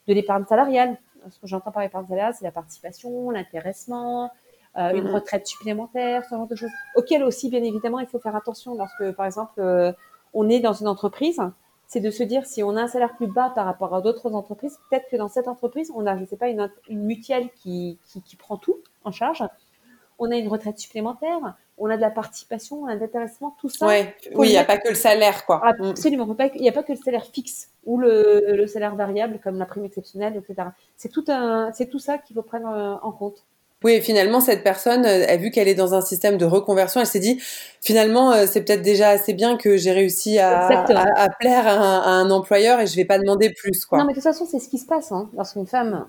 de 0.06 0.14
l'épargne 0.14 0.44
salariale. 0.46 0.98
Ce 1.28 1.40
que 1.40 1.46
j'entends 1.46 1.72
par 1.72 1.82
épargne 1.82 2.06
salariale, 2.06 2.34
c'est 2.38 2.44
la 2.44 2.52
participation, 2.52 3.30
l'intéressement, 3.30 4.30
euh, 4.76 4.92
une 4.94 5.08
mmh. 5.08 5.14
retraite 5.14 5.46
supplémentaire, 5.46 6.24
ce 6.24 6.34
genre 6.34 6.46
de 6.46 6.54
choses. 6.54 6.70
Auquel 6.94 7.24
aussi, 7.24 7.50
bien 7.50 7.62
évidemment, 7.62 7.98
il 7.98 8.06
faut 8.06 8.20
faire 8.20 8.36
attention 8.36 8.76
lorsque, 8.76 9.10
par 9.16 9.26
exemple, 9.26 9.58
euh, 9.58 9.92
on 10.34 10.48
est 10.48 10.60
dans 10.60 10.72
une 10.72 10.88
entreprise. 10.88 11.40
C'est 11.88 12.00
de 12.00 12.10
se 12.10 12.24
dire 12.24 12.44
si 12.46 12.62
on 12.64 12.76
a 12.76 12.82
un 12.82 12.88
salaire 12.88 13.14
plus 13.14 13.28
bas 13.28 13.52
par 13.54 13.64
rapport 13.64 13.94
à 13.94 14.00
d'autres 14.00 14.34
entreprises, 14.34 14.76
peut-être 14.90 15.08
que 15.08 15.16
dans 15.16 15.28
cette 15.28 15.46
entreprise, 15.46 15.92
on 15.94 16.04
a, 16.06 16.18
je 16.18 16.24
sais 16.24 16.36
pas, 16.36 16.48
une, 16.48 16.68
une 16.88 17.04
mutuelle 17.04 17.48
qui, 17.54 17.98
qui, 18.06 18.22
qui 18.22 18.34
prend 18.34 18.56
tout 18.56 18.78
en 19.04 19.12
charge 19.12 19.44
on 20.18 20.30
a 20.30 20.36
une 20.36 20.48
retraite 20.48 20.78
supplémentaire, 20.78 21.56
on 21.78 21.90
a 21.90 21.96
de 21.96 22.00
la 22.00 22.10
participation, 22.10 22.82
on 22.82 22.86
a 22.86 22.96
de 22.96 23.00
l'intéressement, 23.00 23.54
tout 23.60 23.68
ça. 23.68 23.86
oui, 23.86 24.48
il 24.48 24.50
n'y 24.50 24.56
a 24.56 24.64
pas 24.64 24.78
que 24.78 24.88
le 24.88 24.94
salaire, 24.94 25.44
quoi. 25.44 25.62
Absolument, 25.64 26.34
il 26.54 26.60
n'y 26.60 26.68
a 26.68 26.72
pas 26.72 26.82
que 26.82 26.92
le 26.92 26.98
salaire 26.98 27.26
fixe 27.26 27.70
ou 27.84 27.98
le, 27.98 28.66
salaire 28.66 28.94
variable 28.96 29.38
comme 29.42 29.58
la 29.58 29.66
prime 29.66 29.84
exceptionnelle, 29.84 30.36
etc. 30.36 30.68
C'est 30.96 31.10
tout, 31.10 31.24
un, 31.28 31.70
tout 31.90 31.98
ça 31.98 32.18
qu'il 32.18 32.34
faut 32.34 32.42
prendre 32.42 32.68
euh, 32.68 32.94
en 33.02 33.12
compte. 33.12 33.44
Oui, 33.84 34.00
finalement, 34.00 34.40
cette 34.40 34.64
personne 34.64 35.04
euh, 35.04 35.26
a 35.28 35.36
vu 35.36 35.50
qu'elle 35.50 35.68
est 35.68 35.74
dans 35.74 35.94
un 35.94 36.00
système 36.00 36.38
de 36.38 36.44
reconversion. 36.44 37.00
Elle 37.00 37.06
s'est 37.06 37.20
dit, 37.20 37.40
finalement, 37.82 38.32
euh, 38.32 38.46
c'est 38.46 38.62
peut-être 38.62 38.82
déjà 38.82 39.10
assez 39.10 39.34
bien 39.34 39.56
que 39.56 39.76
j'ai 39.76 39.92
réussi 39.92 40.38
à, 40.38 40.68
plaire 41.38 41.68
à 41.68 42.10
un, 42.10 42.30
employeur 42.30 42.80
et 42.80 42.86
je 42.86 42.96
vais 42.96 43.04
pas 43.04 43.18
demander 43.18 43.50
plus. 43.50 43.84
Quoi. 43.84 43.98
Non, 43.98 44.04
mais 44.04 44.12
de 44.12 44.16
toute 44.16 44.24
façon, 44.24 44.46
c'est 44.46 44.58
ce 44.58 44.68
qui 44.68 44.78
se 44.78 44.86
passe. 44.86 45.12
Hein. 45.12 45.28
Lorsqu'une 45.36 45.66
femme 45.66 46.06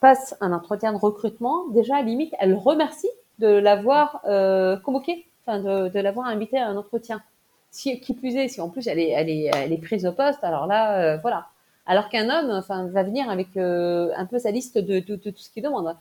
passe 0.00 0.34
un 0.40 0.52
entretien 0.52 0.92
de 0.92 0.98
recrutement, 0.98 1.68
déjà, 1.72 1.96
à 1.96 1.98
la 2.00 2.06
limite, 2.06 2.34
elle 2.40 2.54
remercie 2.54 3.10
de 3.38 3.48
l'avoir 3.48 4.20
euh, 4.26 4.76
convoqué, 4.78 5.26
enfin 5.44 5.60
de, 5.60 5.88
de 5.88 6.00
l'avoir 6.00 6.26
invité 6.26 6.58
à 6.58 6.68
un 6.68 6.76
entretien. 6.76 7.22
Si, 7.70 8.00
qui 8.00 8.14
plus 8.14 8.36
est, 8.36 8.48
si 8.48 8.60
en 8.60 8.68
plus 8.68 8.86
elle 8.86 9.00
est, 9.00 9.10
elle 9.10 9.28
est, 9.28 9.50
elle 9.52 9.72
est 9.72 9.78
prise 9.78 10.06
au 10.06 10.12
poste, 10.12 10.44
alors 10.44 10.66
là, 10.66 11.00
euh, 11.00 11.16
voilà. 11.18 11.48
Alors 11.86 12.08
qu'un 12.08 12.30
homme, 12.30 12.50
enfin, 12.50 12.86
va 12.86 13.02
venir 13.02 13.28
avec 13.28 13.56
euh, 13.56 14.10
un 14.16 14.26
peu 14.26 14.38
sa 14.38 14.50
liste 14.50 14.78
de, 14.78 15.00
de, 15.00 15.16
tout 15.16 15.32
ce 15.36 15.50
qu'il 15.50 15.62
demande. 15.62 15.94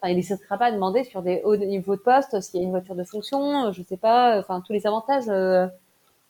Enfin, 0.00 0.12
il 0.12 0.16
n'hésitera 0.16 0.58
pas 0.58 0.66
à 0.66 0.72
demander 0.72 1.04
sur 1.04 1.22
des 1.22 1.40
hauts 1.44 1.56
niveaux 1.56 1.96
de 1.96 2.00
poste 2.00 2.40
s'il 2.40 2.60
y 2.60 2.62
a 2.62 2.66
une 2.66 2.70
voiture 2.70 2.94
de 2.94 3.04
fonction, 3.04 3.72
je 3.72 3.82
sais 3.82 3.96
pas, 3.96 4.38
enfin 4.38 4.62
tous 4.66 4.72
les 4.72 4.86
avantages 4.86 5.30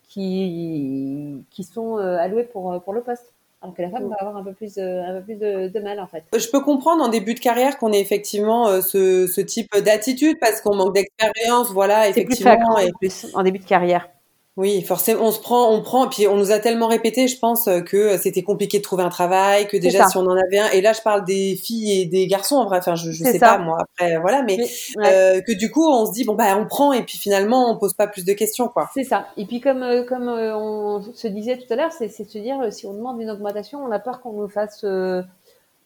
qui 0.08 1.44
qui 1.50 1.64
sont 1.64 1.96
alloués 1.96 2.44
pour 2.44 2.80
pour 2.82 2.92
le 2.92 3.02
poste 3.02 3.32
alors 3.62 3.74
que 3.74 3.82
la 3.82 3.90
femme 3.90 4.08
va 4.08 4.16
avoir 4.20 4.36
un 4.36 4.44
peu 4.44 4.52
plus, 4.52 4.74
de, 4.74 4.82
un 4.82 5.18
peu 5.18 5.24
plus 5.24 5.36
de, 5.36 5.80
mal 5.80 5.98
en 5.98 6.06
fait. 6.06 6.24
Je 6.36 6.48
peux 6.48 6.60
comprendre 6.60 7.02
en 7.02 7.08
début 7.08 7.34
de 7.34 7.40
carrière 7.40 7.78
qu'on 7.78 7.92
ait 7.92 8.00
effectivement 8.00 8.68
euh, 8.68 8.80
ce, 8.80 9.26
ce, 9.26 9.40
type 9.40 9.74
d'attitude 9.76 10.38
parce 10.40 10.60
qu'on 10.60 10.74
manque 10.74 10.94
d'expérience, 10.94 11.70
voilà, 11.72 12.08
effectivement. 12.08 12.74
Plus 12.76 12.86
et... 12.86 12.92
plus 12.92 13.34
en 13.34 13.42
début 13.42 13.58
de 13.58 13.64
carrière. 13.64 14.08
Oui, 14.56 14.82
forcément, 14.82 15.24
on 15.24 15.32
se 15.32 15.40
prend, 15.40 15.70
on 15.70 15.82
prend, 15.82 16.08
puis 16.08 16.26
on 16.26 16.36
nous 16.36 16.50
a 16.50 16.58
tellement 16.58 16.86
répété, 16.86 17.28
je 17.28 17.38
pense, 17.38 17.68
que 17.86 18.16
c'était 18.16 18.42
compliqué 18.42 18.78
de 18.78 18.82
trouver 18.82 19.02
un 19.02 19.10
travail, 19.10 19.66
que 19.66 19.76
déjà 19.76 20.08
si 20.08 20.16
on 20.16 20.26
en 20.26 20.36
avait 20.36 20.58
un, 20.58 20.68
et 20.70 20.80
là 20.80 20.94
je 20.94 21.02
parle 21.02 21.26
des 21.26 21.56
filles 21.56 22.00
et 22.00 22.06
des 22.06 22.26
garçons, 22.26 22.56
en 22.56 22.64
vrai, 22.64 22.78
enfin 22.78 22.94
je, 22.94 23.10
je 23.10 23.22
sais 23.22 23.38
pas 23.38 23.58
moi, 23.58 23.78
après 23.80 24.18
voilà, 24.18 24.42
mais 24.42 24.56
euh, 25.04 25.42
que 25.42 25.52
du 25.52 25.70
coup 25.70 25.86
on 25.86 26.06
se 26.06 26.12
dit 26.12 26.24
bon 26.24 26.34
bah 26.34 26.56
on 26.58 26.66
prend 26.66 26.92
et 26.94 27.02
puis 27.02 27.18
finalement 27.18 27.70
on 27.70 27.76
pose 27.76 27.92
pas 27.92 28.06
plus 28.06 28.24
de 28.24 28.32
questions 28.32 28.68
quoi. 28.68 28.88
C'est 28.94 29.04
ça. 29.04 29.26
Et 29.36 29.44
puis 29.44 29.60
comme 29.60 29.82
euh, 29.82 30.04
comme 30.04 30.28
euh, 30.28 30.56
on 30.56 31.02
se 31.02 31.28
disait 31.28 31.58
tout 31.58 31.70
à 31.70 31.76
l'heure, 31.76 31.92
c'est 31.92 32.08
se 32.08 32.22
dire 32.38 32.56
si 32.70 32.86
on 32.86 32.94
demande 32.94 33.20
une 33.20 33.30
augmentation, 33.30 33.80
on 33.84 33.92
a 33.92 33.98
peur 33.98 34.20
qu'on 34.22 34.32
nous 34.32 34.48
fasse 34.48 34.84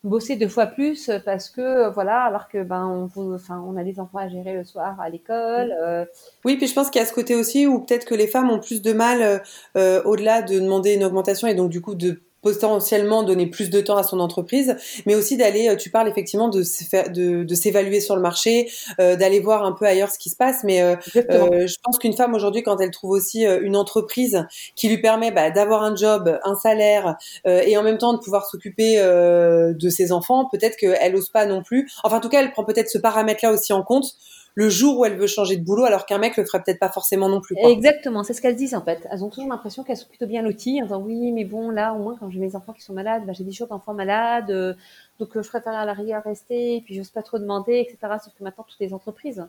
bosser 0.03 0.37
deux 0.37 0.49
fois 0.49 0.67
plus 0.67 1.11
parce 1.25 1.51
que 1.51 1.91
voilà 1.91 2.23
alors 2.23 2.49
que 2.49 2.63
ben 2.63 2.87
on 3.15 3.35
enfin 3.35 3.63
on 3.67 3.77
a 3.77 3.85
des 3.85 4.01
enfants 4.01 4.19
à 4.19 4.29
gérer 4.29 4.55
le 4.55 4.65
soir 4.65 4.99
à 4.99 5.11
l'école 5.11 5.75
euh. 5.83 6.07
oui 6.47 6.57
puis 6.57 6.67
je 6.67 6.75
pense 6.75 6.89
qu'il 6.89 7.01
y 7.01 7.05
a 7.05 7.07
ce 7.07 7.13
côté 7.13 7.35
aussi 7.35 7.67
où 7.67 7.81
peut-être 7.81 8.07
que 8.07 8.15
les 8.15 8.27
femmes 8.27 8.51
ont 8.51 8.61
plus 8.61 8.81
de 8.81 8.93
mal 8.95 9.43
euh, 9.77 10.03
au-delà 10.05 10.41
de 10.41 10.59
demander 10.59 10.95
une 10.95 11.05
augmentation 11.05 11.49
et 11.49 11.55
donc 11.55 11.71
du 11.71 11.83
coup 11.83 11.95
de 11.95 12.23
potentiellement 12.43 13.23
donner 13.23 13.47
plus 13.47 13.71
de 13.71 13.81
temps 13.81 13.97
à 13.97 14.03
son 14.03 14.21
entreprise, 14.21 14.77
mais 15.07 15.15
aussi 15.15 15.37
d'aller, 15.37 15.69
euh, 15.69 15.77
tu 15.77 15.91
parles 15.91 16.09
effectivement 16.09 16.49
de, 16.49 16.63
de, 17.13 17.45
de 17.45 17.55
s'évaluer 17.55 18.01
sur 18.01 18.17
le 18.17 18.23
marché, 18.23 18.71
euh, 19.01 19.17
d'aller 19.17 19.41
voir 19.41 19.65
un 19.65 19.73
peu 19.73 19.85
ailleurs 19.85 20.11
ce 20.11 20.19
qui 20.19 20.31
se 20.31 20.37
passe, 20.37 20.65
mais 20.65 20.83
euh, 20.83 20.97
euh 21.17 21.67
je 21.67 21.77
pense 21.83 21.99
qu'une 21.99 22.15
femme 22.15 22.35
aujourd'hui, 22.35 22.63
quand 22.63 22.81
elle 22.81 22.91
trouve 22.91 23.11
aussi 23.11 23.45
une 23.45 23.77
entreprise 23.77 24.47
qui 24.75 24.89
lui 24.89 24.99
permet 24.99 25.31
bah, 25.31 25.51
d'avoir 25.51 25.83
un 25.83 25.95
job, 25.95 26.39
un 26.45 26.55
salaire, 26.55 27.17
et 27.45 27.77
en 27.77 27.83
même 27.83 27.99
temps 27.99 28.13
de 28.13 28.19
pouvoir 28.19 28.47
s'occuper 28.47 28.97
de 28.99 29.89
ses 29.89 30.13
enfants, 30.13 30.49
peut-être 30.51 30.77
qu'elle 30.77 31.15
ose 31.15 31.29
pas 31.29 31.47
non 31.47 31.63
plus. 31.63 31.91
Enfin, 32.05 32.19
en 32.19 32.21
tout 32.21 32.29
cas, 32.29 32.41
elle 32.41 32.51
prend 32.51 32.65
peut-être 32.65 32.89
ce 32.89 32.99
paramètre-là 32.99 33.53
aussi 33.53 33.73
en 33.73 33.83
compte 33.83 34.15
le 34.61 34.69
jour 34.69 34.99
où 34.99 35.07
elle 35.07 35.17
veut 35.17 35.27
changer 35.27 35.57
de 35.57 35.65
boulot, 35.65 35.85
alors 35.85 36.05
qu'un 36.05 36.19
mec 36.19 36.37
le 36.37 36.45
ferait 36.45 36.63
peut-être 36.63 36.79
pas 36.79 36.91
forcément 36.91 37.31
non 37.31 37.41
plus. 37.41 37.57
Exactement, 37.65 38.25
c'est 38.25 38.35
ce 38.35 38.43
qu'elles 38.43 38.57
disent 38.57 38.75
en 38.75 38.83
fait. 38.83 39.09
Elles 39.11 39.25
ont 39.25 39.31
toujours 39.31 39.49
l'impression 39.49 39.85
qu'elles 39.85 39.97
sont 39.97 40.09
plutôt 40.09 40.27
bien 40.27 40.43
loties, 40.43 40.83
en 40.83 40.85
disant 40.85 41.01
oui, 41.01 41.33
mais 41.33 41.45
bon, 41.47 41.71
là, 41.71 41.95
au 41.95 41.99
moins, 41.99 42.15
quand 42.21 42.29
j'ai 42.29 42.41
mes 42.41 42.55
enfants 42.55 42.75
qui 42.75 42.83
sont 42.83 42.93
malades, 42.93 43.25
bah, 43.25 43.33
j'ai 43.33 43.43
des 43.43 43.53
jours 43.53 43.69
d'enfants 43.69 43.95
malades, 43.95 44.51
euh, 44.51 44.75
donc 45.19 45.35
euh, 45.35 45.43
je 45.43 45.49
préfère 45.49 45.73
à 45.73 45.87
la 45.87 45.95
rigueur 45.95 46.23
rester, 46.23 46.77
et 46.77 46.81
puis 46.83 46.95
j'ose 46.95 47.09
pas 47.09 47.23
trop 47.23 47.39
demander, 47.39 47.79
etc. 47.79 48.17
Sauf 48.23 48.35
que 48.39 48.45
maintenant, 48.45 48.67
toutes 48.69 48.81
les 48.81 48.93
entreprises 48.93 49.47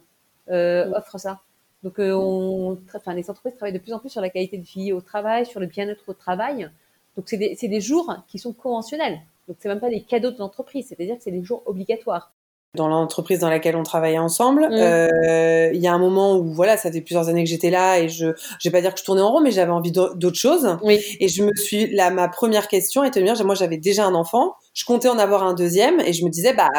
euh, 0.49 0.85
mm. 0.85 0.93
offrent 0.93 1.17
ça. 1.17 1.41
Donc, 1.83 1.95
on, 1.97 2.77
enfin, 2.95 3.13
les 3.13 3.29
entreprises 3.29 3.55
travaillent 3.57 3.73
de 3.73 3.79
plus 3.79 3.91
en 3.91 3.99
plus 3.99 4.09
sur 4.09 4.21
la 4.21 4.29
qualité 4.29 4.57
de 4.57 4.63
vie 4.63 4.93
au 4.93 5.01
travail, 5.01 5.45
sur 5.45 5.59
le 5.59 5.65
bien-être 5.65 6.07
au 6.07 6.13
travail. 6.13 6.69
Donc, 7.17 7.25
c'est 7.27 7.37
des, 7.37 7.57
des 7.61 7.81
jours 7.81 8.15
qui 8.29 8.39
sont 8.39 8.53
conventionnels. 8.53 9.19
Donc, 9.49 9.57
c'est 9.59 9.67
même 9.67 9.81
pas 9.81 9.89
des 9.89 10.03
cadeaux 10.03 10.31
de 10.31 10.37
l'entreprise, 10.37 10.87
c'est-à-dire 10.87 11.17
que 11.17 11.23
c'est 11.23 11.31
des 11.31 11.43
jours 11.43 11.63
obligatoires 11.65 12.30
dans 12.75 12.87
l'entreprise 12.87 13.39
dans 13.39 13.49
laquelle 13.49 13.75
on 13.75 13.83
travaillait 13.83 14.17
ensemble. 14.17 14.67
Mm. 14.69 14.73
Euh, 14.73 15.71
il 15.73 15.81
y 15.81 15.87
a 15.87 15.93
un 15.93 15.99
moment 15.99 16.37
où 16.37 16.53
voilà, 16.53 16.77
ça 16.77 16.91
fait 16.91 17.01
plusieurs 17.01 17.27
années 17.27 17.43
que 17.43 17.49
j'étais 17.49 17.69
là 17.69 17.99
et 17.99 18.07
je, 18.07 18.27
je 18.59 18.69
vais 18.69 18.71
pas 18.71 18.81
dire 18.81 18.93
que 18.93 18.99
je 18.99 19.05
tournais 19.05 19.21
en 19.21 19.31
rond, 19.31 19.41
mais 19.41 19.51
j'avais 19.51 19.71
envie 19.71 19.91
d'autre 19.91 20.37
chose. 20.37 20.77
Oui. 20.83 20.99
Et 21.19 21.27
je 21.27 21.43
me 21.43 21.53
suis, 21.55 21.93
là, 21.93 22.09
ma 22.11 22.29
première 22.29 22.67
question 22.67 23.03
était 23.03 23.19
de 23.19 23.25
me 23.25 23.33
dire, 23.33 23.45
moi 23.45 23.55
j'avais 23.55 23.77
déjà 23.77 24.05
un 24.05 24.15
enfant, 24.15 24.55
je 24.73 24.85
comptais 24.85 25.09
en 25.09 25.19
avoir 25.19 25.43
un 25.43 25.53
deuxième 25.53 25.99
et 26.01 26.13
je 26.13 26.23
me 26.23 26.29
disais, 26.29 26.53
bah, 26.53 26.69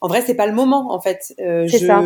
en 0.00 0.08
vrai 0.08 0.22
c'est 0.24 0.34
pas 0.34 0.46
le 0.46 0.54
moment 0.54 0.92
en 0.92 1.00
fait 1.00 1.34
euh, 1.40 1.66
je 1.66 1.76
ça. 1.76 2.02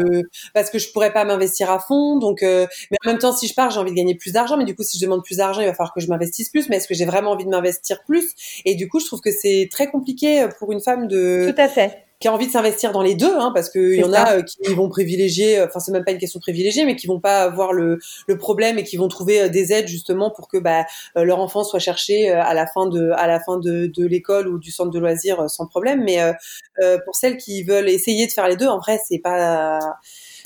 parce 0.52 0.68
que 0.70 0.78
je 0.78 0.90
pourrais 0.92 1.12
pas 1.12 1.24
m'investir 1.24 1.70
à 1.70 1.78
fond 1.78 2.18
donc 2.18 2.42
euh, 2.42 2.66
mais 2.90 2.96
en 3.04 3.10
même 3.10 3.18
temps 3.18 3.32
si 3.32 3.46
je 3.46 3.54
pars 3.54 3.70
j'ai 3.70 3.78
envie 3.78 3.92
de 3.92 3.96
gagner 3.96 4.16
plus 4.16 4.32
d'argent 4.32 4.56
mais 4.56 4.64
du 4.64 4.74
coup 4.74 4.82
si 4.82 4.98
je 4.98 5.04
demande 5.04 5.22
plus 5.22 5.36
d'argent 5.36 5.60
il 5.60 5.66
va 5.66 5.74
falloir 5.74 5.94
que 5.94 6.00
je 6.00 6.08
m'investisse 6.08 6.50
plus 6.50 6.68
mais 6.68 6.76
est-ce 6.76 6.88
que 6.88 6.94
j'ai 6.94 7.04
vraiment 7.04 7.30
envie 7.30 7.44
de 7.44 7.50
m'investir 7.50 8.02
plus? 8.04 8.34
Et 8.64 8.74
du 8.74 8.88
coup 8.88 8.98
je 8.98 9.06
trouve 9.06 9.20
que 9.20 9.30
c'est 9.30 9.68
très 9.70 9.86
compliqué 9.86 10.48
pour 10.58 10.72
une 10.72 10.80
femme 10.80 11.06
de 11.06 11.52
Tout 11.54 11.60
à 11.60 11.68
fait. 11.68 12.03
Qui 12.24 12.28
a 12.28 12.32
envie 12.32 12.46
de 12.46 12.52
s'investir 12.52 12.90
dans 12.92 13.02
les 13.02 13.14
deux, 13.14 13.36
hein, 13.36 13.52
parce 13.54 13.68
qu'il 13.68 13.96
y 13.96 14.02
en 14.02 14.10
ça. 14.10 14.22
a 14.22 14.36
euh, 14.38 14.42
qui 14.42 14.72
vont 14.72 14.88
privilégier, 14.88 15.58
euh, 15.58 15.66
enfin 15.66 15.78
c'est 15.78 15.92
même 15.92 16.06
pas 16.06 16.12
une 16.12 16.16
question 16.18 16.38
de 16.38 16.42
privilégier, 16.42 16.86
mais 16.86 16.96
qui 16.96 17.06
vont 17.06 17.20
pas 17.20 17.50
voir 17.50 17.74
le, 17.74 17.98
le 18.26 18.38
problème 18.38 18.78
et 18.78 18.82
qui 18.82 18.96
vont 18.96 19.08
trouver 19.08 19.42
euh, 19.42 19.48
des 19.50 19.74
aides 19.74 19.88
justement 19.88 20.30
pour 20.30 20.48
que 20.48 20.56
bah, 20.56 20.86
leur 21.16 21.38
enfant 21.38 21.64
soit 21.64 21.80
cherché 21.80 22.30
à 22.30 22.54
la 22.54 22.66
fin 22.66 22.86
de 22.86 23.10
à 23.10 23.26
la 23.26 23.40
fin 23.40 23.58
de, 23.58 23.88
de 23.94 24.06
l'école 24.06 24.48
ou 24.48 24.58
du 24.58 24.70
centre 24.70 24.90
de 24.90 24.98
loisirs 24.98 25.50
sans 25.50 25.66
problème. 25.66 26.02
Mais 26.02 26.18
euh, 26.22 26.96
pour 27.04 27.14
celles 27.14 27.36
qui 27.36 27.62
veulent 27.62 27.90
essayer 27.90 28.26
de 28.26 28.32
faire 28.32 28.48
les 28.48 28.56
deux, 28.56 28.68
en 28.68 28.78
vrai 28.78 28.98
c'est 29.06 29.18
pas 29.18 29.78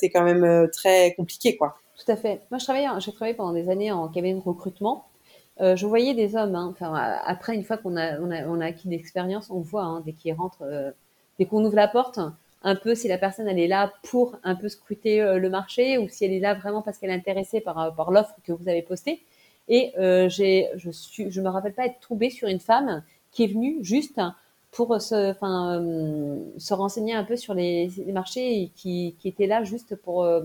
c'est 0.01 0.11
quand 0.11 0.25
même 0.25 0.69
très 0.73 1.14
compliqué 1.14 1.57
quoi. 1.57 1.77
Tout 2.05 2.11
à 2.11 2.17
fait. 2.17 2.41
Moi, 2.51 2.59
je 2.59 2.64
travaillais, 2.64 2.88
j'ai 2.99 3.12
travaillé 3.12 3.35
pendant 3.37 3.53
des 3.53 3.69
années 3.71 3.93
en 3.93 4.09
cabinet 4.09 4.35
de 4.35 4.41
recrutement. 4.41 5.05
Euh, 5.61 5.75
je 5.77 5.87
voyais 5.87 6.14
des 6.14 6.37
hommes. 6.37 6.55
hein, 6.55 6.69
enfin, 6.73 6.95
après, 7.27 7.55
une 7.55 7.64
fois 7.64 7.77
qu'on 7.77 7.97
a, 7.97 8.19
on 8.21 8.31
a, 8.31 8.45
on 8.47 8.61
a 8.61 8.67
acquis 8.67 8.87
de 8.88 8.93
l'expérience, 8.93 9.49
on 9.51 9.61
voit 9.61 9.83
hein, 9.83 10.03
dès 10.05 10.12
qu'ils 10.12 10.33
rentrent, 10.35 10.62
euh, 10.62 10.91
dès 11.38 11.46
qu'on 11.46 11.64
ouvre 11.64 11.77
la 11.77 11.88
porte, 11.88 12.20
un 12.62 12.74
peu 12.74 12.94
si 12.94 13.09
la 13.09 13.18
personne 13.18 13.46
elle 13.48 13.59
est 13.59 13.68
là 13.68 13.92
pour 14.05 14.37
un 14.42 14.57
peu 14.57 14.68
scruter 14.68 15.20
euh, 15.20 15.38
le 15.38 15.48
marché 15.48 15.96
ou 15.98 16.09
si 16.09 16.24
elle 16.24 16.33
est 16.33 16.40
là 16.40 16.55
vraiment 16.55 16.83
parce 16.83 16.98
qu'elle 16.98 17.11
est 17.11 17.14
intéressée 17.14 17.61
par, 17.61 17.79
euh, 17.79 17.90
par 17.90 18.11
l'offre 18.11 18.35
que 18.44 18.53
vous 18.53 18.68
avez 18.68 18.83
postée. 18.83 19.22
Et 19.68 19.92
euh, 19.98 20.29
j'ai, 20.29 20.68
je 20.77 20.90
suis, 20.90 21.31
je 21.31 21.40
me 21.40 21.48
rappelle 21.48 21.74
pas 21.74 21.87
être 21.87 22.01
tombée 22.01 22.31
sur 22.31 22.48
une 22.48 22.59
femme 22.61 23.03
qui 23.33 23.44
est 23.44 23.48
venue 23.48 23.79
juste 23.83 24.20
pour 24.70 25.01
se, 25.01 25.31
enfin, 25.31 25.81
euh, 25.81 26.38
se 26.59 26.74
renseigner 26.74 27.14
un 27.14 27.24
peu 27.24 27.37
sur 27.37 27.55
les, 27.55 27.88
les 27.96 28.12
marchés 28.12 28.62
et 28.62 28.70
qui, 28.74 29.14
qui 29.20 29.29
était 29.29 29.46
là 29.46 29.64
juste 29.64 29.94
pour, 29.96 30.24
euh, 30.24 30.42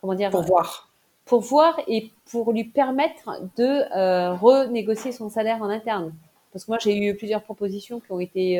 comment 0.00 0.14
dire, 0.14 0.30
Pour 0.30 0.42
voir. 0.42 0.90
pour 1.24 1.40
voir 1.40 1.80
et 1.86 2.10
pour 2.30 2.52
lui 2.52 2.64
permettre 2.64 3.40
de 3.56 3.82
euh, 3.96 4.34
renégocier 4.34 5.12
son 5.12 5.28
salaire 5.28 5.62
en 5.62 5.68
interne. 5.68 6.12
Parce 6.52 6.64
que 6.64 6.70
moi, 6.70 6.78
j'ai 6.80 6.96
eu 6.96 7.14
plusieurs 7.16 7.42
propositions 7.42 8.00
qui 8.00 8.12
ont 8.12 8.20
été 8.20 8.58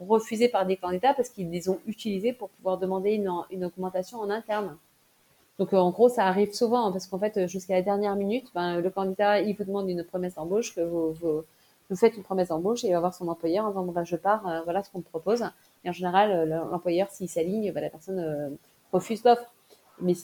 refusées 0.00 0.48
par 0.48 0.66
des 0.66 0.76
candidats 0.76 1.14
parce 1.14 1.28
qu'ils 1.28 1.50
les 1.50 1.68
ont 1.68 1.78
utilisées 1.86 2.32
pour 2.32 2.48
pouvoir 2.50 2.78
demander 2.78 3.12
une, 3.12 3.64
augmentation 3.64 4.18
en 4.18 4.30
interne. 4.30 4.76
Donc, 5.58 5.74
euh, 5.74 5.78
en 5.78 5.90
gros, 5.90 6.08
ça 6.08 6.26
arrive 6.26 6.52
souvent 6.52 6.86
hein, 6.86 6.92
parce 6.92 7.06
qu'en 7.06 7.18
fait, 7.18 7.46
jusqu'à 7.46 7.74
la 7.74 7.82
dernière 7.82 8.16
minute, 8.16 8.48
ben, 8.54 8.80
le 8.80 8.90
candidat, 8.90 9.40
il 9.40 9.54
vous 9.56 9.64
demande 9.64 9.88
une 9.90 10.02
promesse 10.04 10.34
d'embauche, 10.34 10.74
que 10.74 10.80
vous, 10.80 11.12
vous, 11.12 11.44
faites 11.96 12.16
une 12.16 12.22
promesse 12.22 12.48
d'embauche 12.48 12.84
et 12.84 12.88
il 12.88 12.92
va 12.92 13.00
voir 13.00 13.14
son 13.14 13.28
employeur 13.28 13.66
en 13.66 13.68
disant, 13.68 13.84
ben, 13.84 14.04
je 14.04 14.16
pars, 14.16 14.46
euh, 14.48 14.60
voilà 14.64 14.82
ce 14.82 14.90
qu'on 14.90 14.98
me 14.98 15.04
propose. 15.04 15.44
Et 15.84 15.90
en 15.90 15.92
général, 15.92 16.48
l'employeur, 16.48 17.10
s'il 17.10 17.28
s'aligne, 17.28 17.72
ben, 17.72 17.82
la 17.82 17.90
personne 17.90 18.20
euh, 18.20 18.48
refuse 18.92 19.24
l'offre 19.24 19.52
mais 20.02 20.14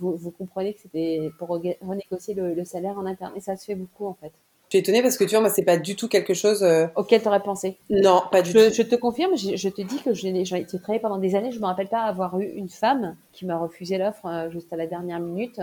vous, 0.00 0.16
vous 0.16 0.30
comprenez 0.32 0.74
que 0.74 0.80
c'était 0.80 1.30
pour 1.38 1.48
renégocier 1.48 2.34
le 2.34 2.64
salaire 2.64 2.98
en 2.98 3.06
interne. 3.06 3.32
Et 3.36 3.40
ça 3.40 3.56
se 3.56 3.64
fait 3.64 3.76
beaucoup, 3.76 4.06
en 4.06 4.14
fait. 4.14 4.32
Suis 4.76 4.90
étonnée 4.90 5.02
parce 5.02 5.16
que 5.16 5.24
tu 5.24 5.30
vois 5.30 5.40
moi 5.40 5.50
c'est 5.50 5.62
pas 5.64 5.76
du 5.76 5.96
tout 5.96 6.08
quelque 6.08 6.34
chose. 6.34 6.62
euh, 6.62 6.86
Auquel 6.96 7.22
tu 7.22 7.28
aurais 7.28 7.42
pensé. 7.42 7.76
Non, 7.90 8.22
pas 8.30 8.42
du 8.42 8.50
Je, 8.50 8.68
tout. 8.68 8.74
je 8.74 8.82
te 8.82 8.94
confirme, 8.96 9.36
je, 9.36 9.56
je 9.56 9.68
te 9.68 9.82
dis 9.82 9.98
que 10.02 10.12
j'ai 10.12 10.28
été 10.38 10.78
travaillé 10.78 11.00
pendant 11.00 11.18
des 11.18 11.34
années. 11.34 11.52
Je 11.52 11.58
me 11.60 11.66
rappelle 11.66 11.88
pas 11.88 12.02
avoir 12.02 12.38
eu 12.38 12.44
une 12.46 12.68
femme 12.68 13.16
qui 13.32 13.46
m'a 13.46 13.56
refusé 13.58 13.98
l'offre 13.98 14.26
euh, 14.26 14.50
juste 14.50 14.72
à 14.72 14.76
la 14.76 14.86
dernière 14.86 15.20
minute 15.20 15.60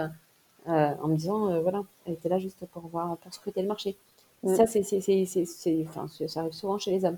euh, 0.67 0.89
en 1.01 1.07
me 1.09 1.15
disant, 1.15 1.49
euh, 1.51 1.59
voilà, 1.61 1.81
elle 2.07 2.13
était 2.13 2.29
là 2.29 2.39
juste 2.39 2.65
pour 2.71 2.83
voir, 2.87 3.17
pour 3.17 3.33
scruter 3.33 3.61
le 3.61 3.67
marché. 3.67 3.97
Mm. 4.43 4.55
Ça, 4.55 4.65
c'est, 4.65 4.81
enfin, 5.87 6.05
ça 6.27 6.39
arrive 6.39 6.53
souvent 6.53 6.77
chez 6.77 6.91
les 6.91 7.05
hommes. 7.05 7.17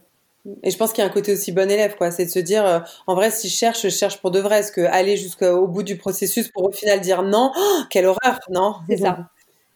Et 0.62 0.70
je 0.70 0.78
pense 0.78 0.94
qu'il 0.94 1.04
y 1.04 1.08
a 1.08 1.10
un 1.10 1.14
côté 1.14 1.34
aussi 1.34 1.52
bon 1.52 1.70
élève, 1.72 1.96
quoi. 1.96 2.12
C'est 2.12 2.26
de 2.26 2.30
se 2.30 2.38
dire, 2.40 2.66
euh, 2.66 2.80
en 3.08 3.16
vrai, 3.16 3.32
si 3.32 3.50
je 3.50 3.56
cherche, 3.56 3.82
je 3.82 3.90
cherche 3.90 4.22
pour 4.22 4.30
de 4.32 4.40
vrai. 4.40 4.60
Est-ce 4.60 4.72
que 4.72 4.82
aller 4.82 5.18
jusqu'au 5.18 5.68
bout 5.68 5.82
du 5.84 5.98
processus 5.98 6.50
pour 6.50 6.66
au 6.66 6.72
final 6.72 7.02
dire 7.02 7.24
non, 7.24 7.52
oh, 7.58 7.80
quelle 7.90 8.06
horreur, 8.06 8.40
non? 8.52 8.76
C'est 8.88 8.98
ça. 8.98 9.18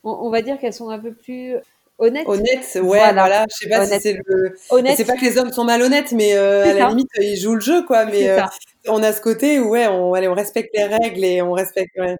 On, 0.04 0.12
on 0.12 0.30
va 0.30 0.42
dire 0.44 0.60
qu'elles 0.60 0.74
sont 0.74 0.90
un 0.90 1.00
peu 1.00 1.12
plus 1.14 1.56
honnêtes. 2.00 2.28
Honnête, 2.28 2.70
ouais, 2.76 2.82
Voilà. 2.82 3.12
voilà. 3.14 3.46
Je 3.50 3.56
sais 3.56 3.70
pas 3.70 3.84
Honnête. 3.84 4.02
si 4.02 4.10
c'est 4.10 4.18
le. 4.26 4.56
Honnêtes. 4.70 4.98
C'est 4.98 5.06
pas 5.06 5.16
que 5.16 5.22
les 5.26 5.38
hommes 5.38 5.52
sont 5.52 5.64
malhonnêtes, 5.66 6.12
mais 6.14 6.36
euh, 6.36 6.64
à 6.70 6.74
la 6.74 6.90
limite, 6.90 7.10
ils 7.20 7.38
jouent 7.38 7.56
le 7.56 7.62
jeu, 7.62 7.86
quoi. 7.86 8.06
Mais 8.06 8.30
euh, 8.30 8.42
on 8.88 9.04
a 9.04 9.14
ce 9.14 9.22
côté 9.22 9.60
où, 9.60 9.70
ouais, 9.72 9.88
on, 9.88 10.14
allez, 10.14 10.28
on 10.28 10.34
respecte 10.34 10.70
les 10.76 10.86
règles 10.86 11.24
et 11.24 11.42
on 11.42 11.52
respecte. 11.54 11.92
ouais. 11.98 12.18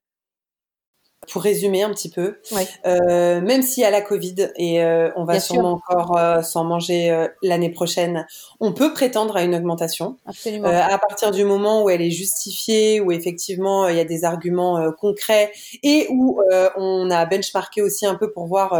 Pour 1.32 1.42
résumer 1.44 1.84
un 1.84 1.92
petit 1.92 2.10
peu, 2.10 2.38
Ouais. 2.52 2.68
euh, 2.86 3.42
même 3.42 3.62
s'il 3.62 3.84
y 3.84 3.86
a 3.86 3.92
la 3.92 4.02
Covid 4.02 4.50
et 4.56 4.84
euh, 4.84 5.10
on 5.16 5.24
va 5.26 5.34
Bien 5.34 5.40
sûr. 5.40 5.56
sûrement 5.56 5.74
encore 5.74 6.18
euh, 6.18 6.42
s'en 6.42 6.64
manger 6.64 7.28
l'année 7.44 7.70
prochaine, 7.70 8.26
on 8.60 8.74
peut 8.74 8.94
prétendre 8.94 9.36
à 9.38 9.44
une 9.44 9.56
augmentation. 9.56 10.18
Absolument. 10.26 10.68
À 10.70 10.98
partir 10.98 11.32
du 11.32 11.44
moment 11.46 11.84
où 11.84 11.90
elle 11.90 12.02
est 12.02 12.12
justifiée, 12.12 13.00
où 13.00 13.12
effectivement 13.12 13.88
il 13.88 13.98
y 13.98 14.00
a 14.00 14.06
des 14.06 14.26
arguments 14.26 14.92
concrets 14.94 15.52
et 15.84 16.08
où 16.10 16.42
on 16.78 17.10
a 17.12 17.26
benchmarké 17.26 17.82
aussi 17.82 18.06
un 18.06 18.16
peu 18.16 18.32
pour 18.32 18.48
voir 18.48 18.72